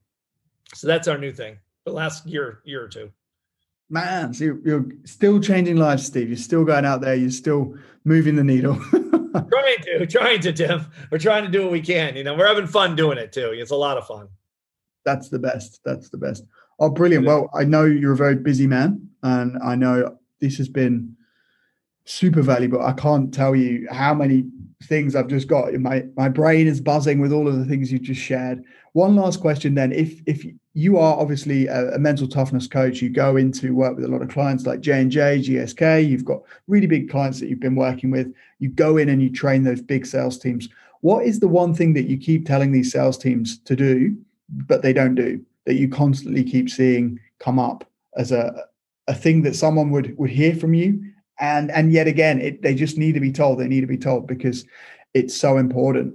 So 0.74 0.86
that's 0.86 1.08
our 1.08 1.18
new 1.18 1.32
thing. 1.32 1.58
The 1.84 1.92
last 1.92 2.26
year, 2.26 2.60
year 2.64 2.84
or 2.84 2.88
two. 2.88 3.10
Man, 3.90 4.34
so 4.34 4.44
you're, 4.44 4.60
you're 4.66 4.86
still 5.04 5.40
changing 5.40 5.76
lives, 5.76 6.04
Steve. 6.04 6.28
You're 6.28 6.36
still 6.36 6.64
going 6.64 6.84
out 6.84 7.00
there. 7.00 7.14
You're 7.14 7.30
still 7.30 7.74
moving 8.04 8.36
the 8.36 8.44
needle. 8.44 8.74
trying 9.32 9.82
to, 9.82 10.06
trying 10.06 10.40
to, 10.40 10.52
Tim. 10.52 10.86
We're 11.10 11.18
trying 11.18 11.44
to 11.44 11.50
do 11.50 11.62
what 11.62 11.72
we 11.72 11.80
can. 11.80 12.14
You 12.14 12.24
know, 12.24 12.34
we're 12.34 12.46
having 12.46 12.66
fun 12.66 12.96
doing 12.96 13.16
it 13.16 13.32
too. 13.32 13.52
It's 13.54 13.70
a 13.70 13.76
lot 13.76 13.96
of 13.96 14.06
fun. 14.06 14.28
That's 15.04 15.30
the 15.30 15.38
best. 15.38 15.80
That's 15.84 16.10
the 16.10 16.18
best. 16.18 16.44
Oh, 16.78 16.90
brilliant. 16.90 17.24
Well, 17.24 17.48
I 17.54 17.64
know 17.64 17.84
you're 17.84 18.12
a 18.12 18.16
very 18.16 18.36
busy 18.36 18.66
man, 18.66 19.08
and 19.22 19.58
I 19.64 19.74
know 19.74 20.18
this 20.40 20.58
has 20.58 20.68
been 20.68 21.16
super 22.08 22.40
valuable. 22.40 22.80
I 22.82 22.92
can't 22.92 23.32
tell 23.32 23.54
you 23.54 23.86
how 23.90 24.14
many 24.14 24.46
things 24.84 25.14
I've 25.14 25.28
just 25.28 25.46
got. 25.46 25.72
My 25.74 26.04
my 26.16 26.28
brain 26.28 26.66
is 26.66 26.80
buzzing 26.80 27.20
with 27.20 27.32
all 27.32 27.46
of 27.46 27.58
the 27.58 27.64
things 27.64 27.92
you 27.92 27.98
just 27.98 28.20
shared. 28.20 28.64
One 28.92 29.14
last 29.14 29.40
question 29.40 29.74
then. 29.74 29.92
If 29.92 30.22
if 30.26 30.46
you 30.72 30.96
are 30.96 31.18
obviously 31.18 31.66
a, 31.66 31.94
a 31.94 31.98
mental 31.98 32.26
toughness 32.26 32.66
coach, 32.66 33.02
you 33.02 33.10
go 33.10 33.36
into 33.36 33.74
work 33.74 33.96
with 33.96 34.06
a 34.06 34.08
lot 34.08 34.22
of 34.22 34.28
clients 34.28 34.64
like 34.64 34.80
J&J, 34.80 35.40
GSK, 35.40 36.08
you've 36.08 36.24
got 36.24 36.42
really 36.66 36.86
big 36.86 37.10
clients 37.10 37.40
that 37.40 37.48
you've 37.48 37.60
been 37.60 37.74
working 37.74 38.10
with. 38.10 38.32
You 38.58 38.70
go 38.70 38.96
in 38.96 39.08
and 39.08 39.20
you 39.20 39.30
train 39.30 39.64
those 39.64 39.82
big 39.82 40.06
sales 40.06 40.38
teams. 40.38 40.68
What 41.00 41.24
is 41.24 41.40
the 41.40 41.48
one 41.48 41.74
thing 41.74 41.94
that 41.94 42.06
you 42.06 42.16
keep 42.16 42.46
telling 42.46 42.72
these 42.72 42.92
sales 42.92 43.18
teams 43.18 43.58
to 43.60 43.76
do, 43.76 44.16
but 44.48 44.82
they 44.82 44.92
don't 44.92 45.14
do, 45.14 45.44
that 45.66 45.74
you 45.74 45.88
constantly 45.88 46.44
keep 46.44 46.70
seeing 46.70 47.20
come 47.38 47.58
up 47.58 47.84
as 48.16 48.32
a, 48.32 48.64
a 49.08 49.14
thing 49.14 49.42
that 49.42 49.56
someone 49.56 49.90
would 49.90 50.16
would 50.16 50.30
hear 50.30 50.54
from 50.54 50.74
you 50.74 51.02
and 51.40 51.70
and 51.70 51.92
yet 51.92 52.06
again 52.06 52.40
it, 52.40 52.62
they 52.62 52.74
just 52.74 52.98
need 52.98 53.12
to 53.12 53.20
be 53.20 53.32
told. 53.32 53.58
They 53.58 53.68
need 53.68 53.82
to 53.82 53.86
be 53.86 53.98
told 53.98 54.26
because 54.26 54.64
it's 55.14 55.36
so 55.36 55.58
important. 55.58 56.14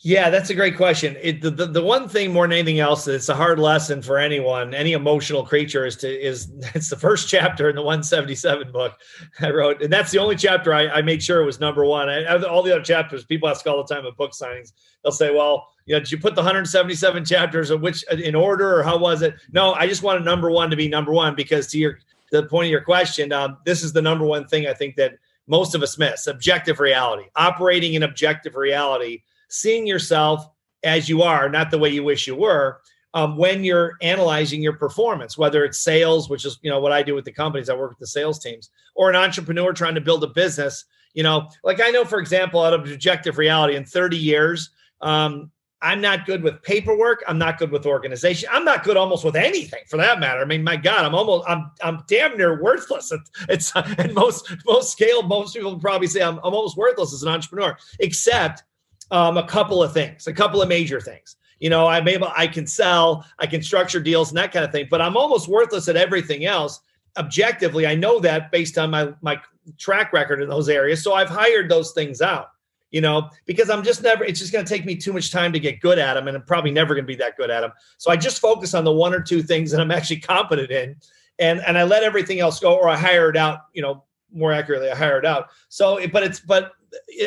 Yeah 0.00 0.30
that's 0.30 0.50
a 0.50 0.54
great 0.54 0.76
question. 0.76 1.16
It, 1.20 1.42
the, 1.42 1.50
the, 1.50 1.66
the 1.66 1.82
one 1.82 2.08
thing 2.08 2.32
more 2.32 2.46
than 2.46 2.52
anything 2.52 2.78
else 2.78 3.08
it's 3.08 3.28
a 3.28 3.34
hard 3.34 3.58
lesson 3.58 4.00
for 4.00 4.16
anyone 4.16 4.72
any 4.72 4.92
emotional 4.92 5.44
creature 5.44 5.86
is 5.86 5.96
to 5.96 6.08
is 6.08 6.52
it's 6.74 6.88
the 6.88 6.96
first 6.96 7.28
chapter 7.28 7.68
in 7.68 7.74
the 7.74 7.82
177 7.82 8.70
book 8.70 8.94
i 9.40 9.50
wrote. 9.50 9.82
And 9.82 9.92
that's 9.92 10.12
the 10.12 10.18
only 10.18 10.36
chapter 10.36 10.72
i, 10.72 10.88
I 10.88 11.02
made 11.02 11.22
sure 11.22 11.42
it 11.42 11.46
was 11.46 11.58
number 11.58 11.84
one. 11.84 12.08
I, 12.08 12.24
all 12.44 12.62
the 12.62 12.72
other 12.72 12.84
chapters 12.84 13.24
people 13.24 13.48
ask 13.48 13.66
all 13.66 13.84
the 13.84 13.92
time 13.92 14.06
at 14.06 14.16
book 14.16 14.32
signings. 14.32 14.72
They'll 15.02 15.12
say 15.12 15.34
well 15.34 15.68
you 15.88 15.94
know, 15.94 16.00
did 16.00 16.12
you 16.12 16.18
put 16.18 16.34
the 16.34 16.42
177 16.42 17.24
chapters 17.24 17.70
of 17.70 17.80
which 17.80 18.04
in 18.12 18.34
order 18.34 18.78
or 18.78 18.82
how 18.82 18.98
was 18.98 19.22
it? 19.22 19.36
No, 19.52 19.72
I 19.72 19.86
just 19.86 20.02
wanted 20.02 20.22
number 20.22 20.50
one 20.50 20.68
to 20.68 20.76
be 20.76 20.86
number 20.86 21.12
one 21.12 21.34
because 21.34 21.66
to 21.68 21.78
your 21.78 21.98
the 22.30 22.44
point 22.44 22.66
of 22.66 22.70
your 22.70 22.82
question, 22.82 23.32
um, 23.32 23.58
this 23.64 23.82
is 23.82 23.92
the 23.92 24.02
number 24.02 24.24
one 24.24 24.46
thing 24.46 24.66
I 24.66 24.74
think 24.74 24.96
that 24.96 25.14
most 25.46 25.74
of 25.74 25.82
us 25.82 25.98
miss 25.98 26.26
objective 26.26 26.78
reality, 26.78 27.24
operating 27.36 27.94
in 27.94 28.02
objective 28.02 28.54
reality, 28.54 29.22
seeing 29.48 29.86
yourself 29.86 30.46
as 30.84 31.08
you 31.08 31.22
are, 31.22 31.48
not 31.48 31.70
the 31.70 31.78
way 31.78 31.88
you 31.88 32.04
wish 32.04 32.26
you 32.26 32.36
were. 32.36 32.80
Um, 33.14 33.38
when 33.38 33.64
you're 33.64 33.94
analyzing 34.02 34.62
your 34.62 34.74
performance, 34.74 35.38
whether 35.38 35.64
it's 35.64 35.80
sales, 35.80 36.28
which 36.28 36.44
is 36.44 36.58
you 36.62 36.70
know 36.70 36.78
what 36.78 36.92
I 36.92 37.02
do 37.02 37.14
with 37.14 37.24
the 37.24 37.32
companies, 37.32 37.70
I 37.70 37.74
work 37.74 37.90
with 37.90 37.98
the 37.98 38.06
sales 38.06 38.38
teams, 38.38 38.70
or 38.94 39.08
an 39.08 39.16
entrepreneur 39.16 39.72
trying 39.72 39.94
to 39.94 40.00
build 40.00 40.22
a 40.24 40.28
business, 40.28 40.84
You 41.14 41.22
know, 41.22 41.48
like 41.64 41.80
I 41.80 41.88
know, 41.88 42.04
for 42.04 42.20
example, 42.20 42.62
out 42.62 42.74
of 42.74 42.90
objective 42.90 43.38
reality, 43.38 43.76
in 43.76 43.84
30 43.84 44.18
years, 44.18 44.70
um, 45.00 45.50
I'm 45.80 46.00
not 46.00 46.26
good 46.26 46.42
with 46.42 46.60
paperwork. 46.62 47.22
I'm 47.28 47.38
not 47.38 47.58
good 47.58 47.70
with 47.70 47.86
organization. 47.86 48.48
I'm 48.52 48.64
not 48.64 48.82
good 48.82 48.96
almost 48.96 49.24
with 49.24 49.36
anything 49.36 49.82
for 49.86 49.96
that 49.98 50.18
matter. 50.18 50.40
I 50.40 50.44
mean, 50.44 50.64
my 50.64 50.76
God, 50.76 51.04
I'm 51.04 51.14
almost, 51.14 51.48
I'm, 51.48 51.70
I'm 51.82 52.02
damn 52.08 52.36
near 52.36 52.60
worthless. 52.60 53.12
It's, 53.12 53.30
it's 53.48 53.72
and 53.98 54.12
most, 54.12 54.52
most 54.66 54.90
scale, 54.90 55.22
most 55.22 55.54
people 55.54 55.78
probably 55.78 56.08
say 56.08 56.22
I'm, 56.22 56.38
I'm 56.38 56.54
almost 56.54 56.76
worthless 56.76 57.12
as 57.12 57.22
an 57.22 57.28
entrepreneur, 57.28 57.76
except 58.00 58.64
um, 59.12 59.36
a 59.36 59.46
couple 59.46 59.82
of 59.82 59.92
things, 59.92 60.26
a 60.26 60.32
couple 60.32 60.60
of 60.60 60.68
major 60.68 61.00
things. 61.00 61.36
You 61.60 61.70
know, 61.70 61.86
I'm 61.86 62.08
able, 62.08 62.28
I 62.36 62.48
can 62.48 62.66
sell, 62.66 63.24
I 63.38 63.46
can 63.46 63.62
structure 63.62 64.00
deals 64.00 64.30
and 64.30 64.38
that 64.38 64.52
kind 64.52 64.64
of 64.64 64.72
thing, 64.72 64.88
but 64.90 65.00
I'm 65.00 65.16
almost 65.16 65.48
worthless 65.48 65.88
at 65.88 65.96
everything 65.96 66.44
else. 66.44 66.80
Objectively, 67.16 67.86
I 67.86 67.94
know 67.94 68.20
that 68.20 68.52
based 68.52 68.78
on 68.78 68.90
my 68.90 69.12
my 69.22 69.40
track 69.76 70.12
record 70.12 70.40
in 70.40 70.48
those 70.48 70.68
areas. 70.68 71.02
So 71.02 71.14
I've 71.14 71.28
hired 71.28 71.68
those 71.68 71.92
things 71.92 72.20
out 72.20 72.50
you 72.90 73.00
know, 73.00 73.28
because 73.44 73.70
I'm 73.70 73.82
just 73.82 74.02
never, 74.02 74.24
it's 74.24 74.40
just 74.40 74.52
going 74.52 74.64
to 74.64 74.68
take 74.68 74.86
me 74.86 74.96
too 74.96 75.12
much 75.12 75.30
time 75.30 75.52
to 75.52 75.60
get 75.60 75.80
good 75.80 75.98
at 75.98 76.14
them. 76.14 76.28
And 76.28 76.36
I'm 76.36 76.44
probably 76.44 76.70
never 76.70 76.94
going 76.94 77.04
to 77.04 77.08
be 77.08 77.16
that 77.16 77.36
good 77.36 77.50
at 77.50 77.60
them. 77.60 77.72
So 77.98 78.10
I 78.10 78.16
just 78.16 78.40
focus 78.40 78.74
on 78.74 78.84
the 78.84 78.92
one 78.92 79.14
or 79.14 79.20
two 79.20 79.42
things 79.42 79.70
that 79.70 79.80
I'm 79.80 79.90
actually 79.90 80.20
competent 80.20 80.70
in. 80.70 80.96
And, 81.38 81.60
and 81.66 81.78
I 81.78 81.84
let 81.84 82.02
everything 82.02 82.40
else 82.40 82.58
go, 82.58 82.74
or 82.76 82.88
I 82.88 82.96
hire 82.96 83.30
it 83.30 83.36
out, 83.36 83.60
you 83.72 83.82
know, 83.82 84.04
more 84.32 84.52
accurately, 84.52 84.90
I 84.90 84.96
hire 84.96 85.18
it 85.18 85.24
out. 85.24 85.48
So, 85.68 86.04
but 86.08 86.22
it's, 86.22 86.40
but 86.40 86.72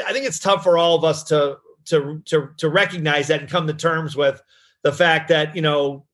I 0.06 0.12
think 0.12 0.26
it's 0.26 0.40
tough 0.40 0.64
for 0.64 0.78
all 0.78 0.96
of 0.96 1.04
us 1.04 1.24
to, 1.26 1.58
to, 1.86 2.22
to, 2.26 2.50
to 2.58 2.70
recognize 2.70 3.28
that 3.28 3.40
and 3.40 3.50
come 3.50 3.68
to 3.68 3.74
terms 3.74 4.16
with 4.16 4.42
the 4.84 4.92
fact 4.92 5.30
that, 5.30 5.56
you 5.56 5.62
know, 5.62 6.06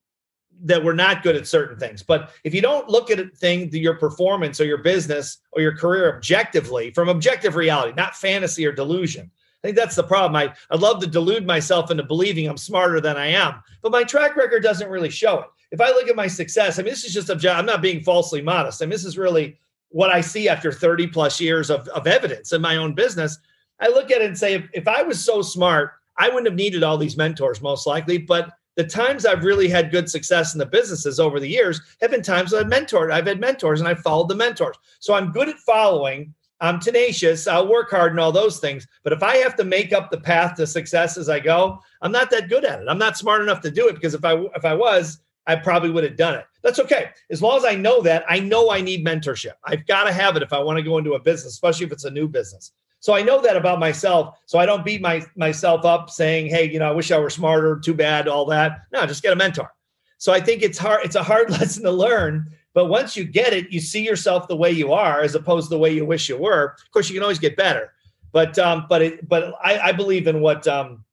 that 0.64 0.84
we're 0.84 0.94
not 0.94 1.24
good 1.24 1.36
at 1.36 1.48
certain 1.48 1.78
things. 1.78 2.04
But 2.04 2.32
if 2.44 2.54
you 2.54 2.62
don't 2.62 2.90
look 2.90 3.12
at 3.12 3.20
a 3.20 3.28
thing, 3.28 3.70
your 3.72 3.96
performance 3.96 4.60
or 4.60 4.66
your 4.66 4.80
business 4.80 5.38
or 5.52 5.62
your 5.62 5.76
career 5.76 6.16
objectively 6.16 6.92
from 6.92 7.10
objective 7.10 7.56
reality, 7.56 7.94
not 7.96 8.16
fantasy 8.16 8.66
or 8.66 8.72
delusion, 8.72 9.32
I 9.68 9.70
think 9.70 9.80
that's 9.80 9.98
the 9.98 10.04
problem. 10.04 10.34
I, 10.38 10.54
I 10.72 10.78
love 10.78 11.02
to 11.02 11.08
delude 11.08 11.46
myself 11.46 11.92
into 11.92 12.02
believing 12.02 12.48
I'm 12.48 12.56
smarter 12.56 13.02
than 13.02 13.18
I 13.18 13.28
am, 13.28 13.62
but 13.82 13.92
my 13.92 14.06
track 14.06 14.38
record 14.38 14.64
doesn't 14.64 14.90
really 14.90 15.10
show 15.10 15.40
it. 15.40 15.48
If 15.72 15.82
I 15.82 15.90
look 15.90 16.08
at 16.08 16.16
my 16.16 16.28
success, 16.28 16.80
I 16.80 16.84
mean, 16.84 16.94
this 16.94 17.04
is 17.04 17.14
just 17.14 17.30
object. 17.30 17.54
I'm 17.54 17.66
not 17.66 17.82
being 17.82 18.02
falsely 18.02 18.42
modest. 18.42 18.82
I 18.82 18.86
mean, 18.86 18.92
this 18.92 19.04
is 19.04 19.18
really 19.18 19.60
what 19.90 20.10
I 20.10 20.22
see 20.22 20.48
after 20.48 20.72
30 20.72 21.08
plus 21.08 21.42
years 21.42 21.70
of, 21.70 21.86
of 21.90 22.08
evidence 22.08 22.54
in 22.54 22.62
my 22.62 22.78
own 22.78 22.94
business. 22.94 23.40
I 23.82 23.90
look 23.90 24.10
at 24.10 24.22
it 24.22 24.28
and 24.28 24.38
say, 24.38 24.54
if, 24.54 24.70
if 24.72 24.88
I 24.88 25.04
was 25.04 25.22
so 25.22 25.42
smart, 25.42 25.96
I 26.16 26.30
wouldn't 26.30 26.48
have 26.48 26.56
needed 26.56 26.82
all 26.82 26.98
these 26.98 27.18
mentors, 27.18 27.62
most 27.62 27.86
likely. 27.86 28.20
But 28.20 28.54
the 28.78 28.86
times 28.86 29.26
I've 29.26 29.44
really 29.44 29.68
had 29.68 29.92
good 29.92 30.10
success 30.10 30.54
in 30.54 30.60
the 30.60 30.66
businesses 30.66 31.20
over 31.20 31.42
the 31.42 31.50
years 31.50 31.82
have 32.00 32.12
been 32.12 32.22
times 32.22 32.54
I've 32.54 32.68
mentored. 32.68 33.12
I've 33.12 33.28
had 33.28 33.42
mentors 33.42 33.82
and 33.82 33.90
I 33.90 33.96
followed 33.96 34.30
the 34.30 34.36
mentors. 34.36 34.78
So 35.00 35.14
I'm 35.14 35.34
good 35.34 35.50
at 35.50 35.58
following 35.58 36.34
I'm 36.60 36.80
tenacious. 36.80 37.48
I'll 37.48 37.68
work 37.68 37.92
hard 37.92 38.12
and 38.12 38.20
all 38.20 38.32
those 38.32 38.60
things. 38.60 38.88
But 39.04 39.14
if 39.14 39.22
I 39.22 39.38
have 39.38 39.56
to 39.58 39.64
make 39.64 39.94
up 39.94 40.10
the 40.10 40.20
path 40.20 40.56
to 40.56 40.66
success 40.68 41.18
as 41.18 41.30
I 41.30 41.40
go, 41.40 41.80
I'm 42.02 42.12
not 42.12 42.30
that 42.32 42.50
good 42.50 42.66
at 42.66 42.82
it. 42.82 42.88
I'm 42.90 42.98
not 42.98 43.18
smart 43.18 43.42
enough 43.42 43.62
to 43.62 43.72
do 43.72 43.88
it 43.88 43.96
because 43.96 44.14
if 44.14 44.26
I 44.26 44.34
if 44.56 44.66
I 44.66 44.74
was, 44.74 45.20
I 45.46 45.56
probably 45.56 45.92
would 45.92 46.04
have 46.04 46.18
done 46.18 46.36
it. 46.36 46.46
That's 46.64 46.80
okay. 46.80 47.12
As 47.30 47.42
long 47.42 47.58
as 47.58 47.66
I 47.66 47.76
know 47.76 48.02
that, 48.02 48.26
I 48.28 48.40
know 48.40 48.72
I 48.72 48.82
need 48.82 49.06
mentorship. 49.06 49.54
I've 49.64 49.86
got 49.86 50.06
to 50.06 50.12
have 50.12 50.36
it 50.36 50.44
if 50.44 50.52
I 50.52 50.60
want 50.60 50.78
to 50.78 50.84
go 50.84 50.98
into 50.98 51.14
a 51.14 51.20
business, 51.20 51.54
especially 51.54 51.86
if 51.86 51.92
it's 51.92 52.04
a 52.04 52.12
new 52.12 52.28
business. 52.28 52.74
So 53.00 53.14
I 53.14 53.22
know 53.22 53.42
that 53.42 53.56
about 53.56 53.80
myself. 53.80 54.38
So 54.46 54.58
I 54.58 54.66
don't 54.66 54.84
beat 54.84 55.02
my 55.02 55.24
myself 55.36 55.86
up 55.86 56.10
saying, 56.10 56.48
"Hey, 56.48 56.70
you 56.70 56.80
know, 56.80 56.90
I 56.90 56.92
wish 56.92 57.12
I 57.12 57.20
were 57.20 57.30
smarter. 57.30 57.80
Too 57.80 57.94
bad, 57.94 58.28
all 58.28 58.46
that." 58.48 58.80
No, 58.92 59.06
just 59.06 59.24
get 59.24 59.34
a 59.34 59.36
mentor. 59.36 59.72
So 60.18 60.34
I 60.34 60.42
think 60.42 60.64
it's 60.64 60.78
hard. 60.78 61.06
It's 61.06 61.16
a 61.16 61.24
hard 61.24 61.50
lesson 61.60 61.84
to 61.84 61.92
learn 61.92 62.50
but 62.78 62.90
once 62.90 63.18
you 63.18 63.24
get 63.24 63.54
it, 63.54 63.72
you 63.72 63.80
see 63.80 64.06
yourself 64.06 64.48
the 64.48 64.56
way 64.56 64.70
you 64.70 64.94
are 64.94 65.22
as 65.22 65.34
opposed 65.34 65.66
to 65.66 65.70
the 65.72 65.80
way 65.80 65.92
you 65.92 66.06
wish 66.06 66.30
you 66.30 66.38
were. 66.38 66.76
Of 66.80 66.92
course, 66.92 67.10
you 67.10 67.16
can 67.16 67.24
always 67.24 67.40
get 67.40 67.58
better. 67.58 67.92
But 68.32 68.60
um, 68.60 68.86
but 68.88 69.02
it, 69.02 69.28
but 69.28 69.56
I, 69.64 69.80
I 69.80 69.92
believe 69.94 70.28
in 70.28 70.42
what 70.42 70.68
um, 70.68 71.04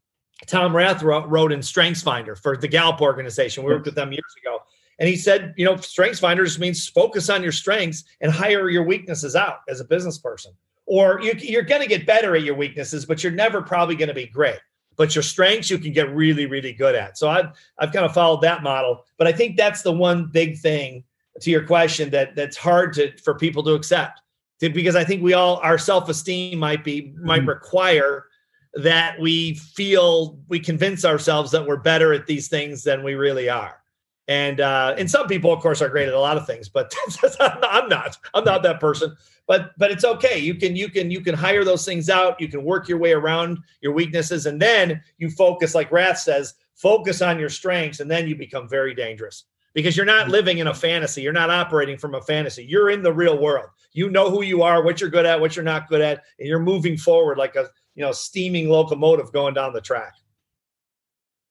Tom 0.47 0.77
Rath 0.77 1.03
wrote, 1.03 1.27
wrote 1.27 1.53
in 1.53 1.63
Strengths 1.63 2.03
Finder 2.03 2.37
for 2.37 2.55
the 2.55 2.69
Gallup 2.69 3.01
organization. 3.01 3.65
We 3.65 3.73
worked 3.73 3.87
with 3.87 3.95
them 3.95 4.13
years 4.13 4.35
ago. 4.43 4.59
And 4.99 5.09
he 5.09 5.17
said, 5.17 5.55
you 5.57 5.65
know, 5.65 5.77
strengths 5.77 6.21
finders 6.21 6.59
means 6.59 6.87
focus 6.87 7.31
on 7.31 7.43
your 7.43 7.51
strengths 7.51 8.05
and 8.21 8.31
hire 8.31 8.69
your 8.69 8.83
weaknesses 8.83 9.35
out 9.35 9.61
as 9.67 9.81
a 9.81 9.87
business 9.87 10.19
person. 10.19 10.53
Or 10.85 11.19
you, 11.23 11.33
you're 11.39 11.63
going 11.63 11.81
to 11.81 11.89
get 11.89 12.05
better 12.05 12.37
at 12.37 12.43
your 12.43 12.57
weaknesses, 12.57 13.07
but 13.07 13.25
you're 13.25 13.33
never 13.33 13.63
probably 13.63 13.97
going 13.97 14.09
to 14.09 14.15
be 14.15 14.27
great. 14.27 14.61
But 14.97 15.15
your 15.15 15.23
strengths 15.23 15.71
you 15.71 15.79
can 15.79 15.95
get 15.95 16.15
really, 16.15 16.45
really 16.45 16.75
good 16.75 16.95
at. 16.95 17.17
So 17.17 17.31
I've 17.31 17.53
I've 17.79 17.91
kind 17.91 18.05
of 18.05 18.13
followed 18.13 18.43
that 18.43 18.63
model. 18.63 19.07
But 19.17 19.29
I 19.29 19.33
think 19.33 19.57
that's 19.57 19.81
the 19.81 19.93
one 19.93 20.27
big 20.31 20.59
thing 20.59 21.05
to 21.41 21.51
your 21.51 21.65
question 21.65 22.11
that 22.11 22.37
that's 22.37 22.57
hard 22.57 22.93
to 22.95 23.17
for 23.19 23.35
people 23.35 23.63
to 23.65 23.75
accept 23.75 24.21
because 24.61 24.97
I 24.97 25.05
think 25.05 25.23
we 25.23 25.35
all 25.35 25.57
our 25.57 25.79
self-esteem 25.79 26.59
might 26.59 26.85
be 26.85 27.13
might 27.21 27.41
mm-hmm. 27.41 27.49
require 27.51 28.27
that 28.75 29.21
we 29.21 29.55
feel 29.55 30.39
we 30.49 30.59
convince 30.59 31.05
ourselves 31.05 31.51
that 31.53 31.67
we're 31.67 31.77
better 31.77 32.13
at 32.13 32.27
these 32.27 32.49
things 32.49 32.83
than 32.83 33.03
we 33.03 33.15
really 33.15 33.49
are. 33.49 33.81
And 34.27 34.61
uh, 34.61 34.95
and 34.97 35.11
some 35.11 35.27
people, 35.27 35.53
of 35.53 35.61
course, 35.61 35.83
are 35.83 35.89
great 35.89 36.09
at 36.09 36.15
a 36.15 36.19
lot 36.19 36.39
of 36.39 36.47
things, 36.47 36.69
but 36.69 36.95
I'm 37.41 37.89
not. 37.89 38.17
I'm 38.33 38.45
not 38.45 38.63
that 38.63 38.81
person. 38.81 39.15
But 39.47 39.73
but 39.77 39.91
it's 39.91 40.05
okay. 40.05 40.39
You 40.39 40.55
can 40.55 40.75
you 40.75 40.89
can 40.89 41.11
you 41.11 41.21
can 41.21 41.35
hire 41.35 41.63
those 41.63 41.85
things 41.85 42.09
out. 42.09 42.41
You 42.41 42.49
can 42.49 42.65
work 42.65 42.89
your 42.89 42.97
way 42.97 43.13
around 43.13 43.59
your 43.83 43.93
weaknesses, 43.93 44.47
and 44.47 44.61
then 44.61 45.03
you 45.19 45.29
focus, 45.29 45.75
like 45.75 45.93
Rath 45.93 46.21
says, 46.21 46.55
focus 46.75 47.21
on 47.21 47.39
your 47.39 47.51
strengths, 47.51 48.01
and 48.01 48.11
then 48.11 48.27
you 48.27 48.35
become 48.35 48.67
very 48.67 48.95
dangerous 48.95 49.45
because 49.75 49.97
you're 49.97 50.07
not 50.07 50.29
living 50.29 50.59
in 50.59 50.69
a 50.69 50.75
fantasy. 50.75 51.21
You're 51.21 51.33
not 51.33 51.51
operating 51.51 51.99
from 51.99 52.15
a 52.15 52.23
fantasy. 52.23 52.65
You're 52.65 52.91
in 52.91 53.03
the 53.03 53.13
real 53.13 53.39
world. 53.39 53.69
You 53.93 54.09
know 54.09 54.31
who 54.31 54.43
you 54.43 54.63
are, 54.63 54.83
what 54.83 55.01
you're 55.01 55.11
good 55.11 55.27
at, 55.27 55.41
what 55.41 55.57
you're 55.57 55.65
not 55.65 55.89
good 55.89 56.01
at, 56.01 56.23
and 56.39 56.49
you're 56.49 56.61
moving 56.61 56.97
forward 56.97 57.39
like 57.39 57.57
a 57.57 57.69
you 57.95 58.03
know 58.03 58.13
steaming 58.13 58.69
locomotive 58.69 59.33
going 59.33 59.55
down 59.55 59.73
the 59.73 59.81
track. 59.81 60.15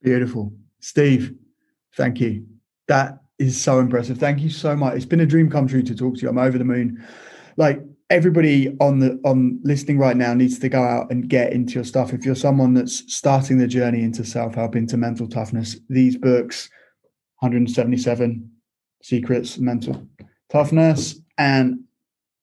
Beautiful, 0.01 0.53
Steve. 0.79 1.35
Thank 1.95 2.19
you. 2.19 2.45
That 2.87 3.19
is 3.39 3.61
so 3.61 3.79
impressive. 3.79 4.17
Thank 4.17 4.39
you 4.39 4.49
so 4.49 4.75
much. 4.75 4.95
It's 4.95 5.05
been 5.05 5.21
a 5.21 5.25
dream 5.25 5.49
come 5.49 5.67
true 5.67 5.83
to 5.83 5.95
talk 5.95 6.15
to 6.15 6.21
you. 6.21 6.29
I'm 6.29 6.37
over 6.37 6.57
the 6.57 6.65
moon. 6.65 7.05
Like 7.55 7.81
everybody 8.09 8.75
on 8.79 8.99
the 8.99 9.19
on 9.25 9.59
listening 9.63 9.99
right 9.99 10.17
now 10.17 10.33
needs 10.33 10.59
to 10.59 10.69
go 10.69 10.83
out 10.83 11.11
and 11.11 11.29
get 11.29 11.53
into 11.53 11.75
your 11.75 11.83
stuff. 11.83 12.13
If 12.13 12.25
you're 12.25 12.35
someone 12.35 12.73
that's 12.73 13.13
starting 13.13 13.57
the 13.57 13.67
journey 13.67 14.03
into 14.03 14.25
self 14.25 14.55
help, 14.55 14.75
into 14.75 14.97
mental 14.97 15.27
toughness, 15.27 15.77
these 15.89 16.17
books 16.17 16.69
177 17.43 18.49
secrets 19.01 19.57
mental 19.57 20.07
toughness 20.49 21.19
and 21.37 21.83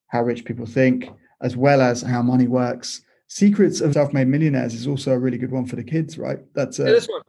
how 0.08 0.22
rich 0.22 0.44
people 0.44 0.66
think 0.66 1.08
as 1.40 1.56
well 1.56 1.80
as 1.80 2.02
how 2.02 2.20
money 2.20 2.46
works. 2.46 3.00
Secrets 3.26 3.80
of 3.80 3.94
self-made 3.94 4.28
millionaires 4.28 4.74
is 4.74 4.86
also 4.86 5.12
a 5.12 5.18
really 5.18 5.38
good 5.38 5.50
one 5.50 5.64
for 5.64 5.76
the 5.76 5.82
kids 5.84 6.18
right? 6.18 6.40
That's 6.54 6.78
a, 6.80 6.84
this 6.84 7.08
one. 7.08 7.22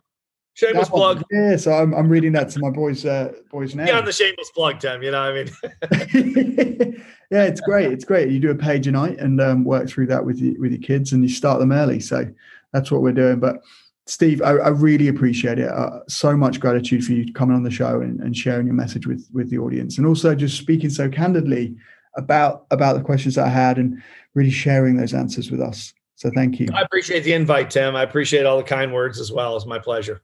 Shameless 0.53 0.89
plug. 0.89 1.23
yeah 1.31 1.55
so 1.55 1.71
I'm, 1.71 1.93
I'm 1.93 2.09
reading 2.09 2.33
that 2.33 2.49
to 2.49 2.59
my 2.59 2.69
boys 2.69 3.05
uh 3.05 3.31
boys 3.49 3.73
now 3.73 3.85
yeah 3.85 3.99
on 3.99 4.03
the 4.03 4.11
shameless 4.11 4.51
plug 4.51 4.81
tim 4.81 5.01
you 5.01 5.09
know 5.11 5.31
what 5.31 5.49
i 5.93 6.13
mean? 6.13 7.01
Yeah 7.31 7.45
it's 7.45 7.61
great 7.61 7.93
it's 7.93 8.03
great. 8.03 8.29
You 8.29 8.39
do 8.41 8.51
a 8.51 8.55
page 8.55 8.85
a 8.87 8.91
night 8.91 9.17
and 9.17 9.39
um, 9.39 9.63
work 9.63 9.87
through 9.87 10.07
that 10.07 10.25
with 10.25 10.39
you 10.39 10.59
with 10.59 10.73
your 10.73 10.81
kids 10.81 11.13
and 11.13 11.23
you 11.23 11.29
start 11.29 11.59
them 11.59 11.71
early 11.71 12.01
so 12.01 12.25
that's 12.73 12.91
what 12.91 13.01
we're 13.01 13.13
doing. 13.13 13.39
But 13.39 13.63
Steve, 14.07 14.41
I, 14.41 14.51
I, 14.51 14.69
really 14.69 15.07
appreciate 15.07 15.59
it. 15.59 15.69
Uh, 15.69 15.99
so 16.07 16.35
much 16.35 16.59
gratitude 16.59 17.05
for 17.05 17.11
you 17.11 17.31
coming 17.33 17.55
on 17.55 17.63
the 17.63 17.71
show 17.71 18.01
and, 18.01 18.19
and, 18.19 18.35
sharing 18.35 18.65
your 18.65 18.75
message 18.75 19.05
with 19.05 19.27
with 19.31 19.49
the 19.49 19.59
audience, 19.59 19.97
and 19.97 20.07
also 20.07 20.33
just 20.33 20.57
speaking 20.57 20.89
so 20.89 21.07
candidly 21.07 21.75
about 22.17 22.65
about 22.71 22.97
the 22.97 23.03
questions 23.03 23.35
that 23.35 23.45
I 23.45 23.49
had 23.49 23.77
and 23.77 24.01
really 24.33 24.49
sharing 24.49 24.97
those 24.97 25.13
answers 25.13 25.51
with 25.51 25.61
us. 25.61 25.93
So 26.15 26.29
thank 26.35 26.59
you. 26.59 26.67
I 26.73 26.81
appreciate 26.81 27.23
the 27.23 27.33
invite, 27.33 27.69
Tim. 27.69 27.95
I 27.95 28.03
appreciate 28.03 28.45
all 28.45 28.57
the 28.57 28.63
kind 28.63 28.93
words 28.93 29.19
as 29.19 29.31
well. 29.31 29.55
It's 29.55 29.65
my 29.65 29.79
pleasure. 29.79 30.21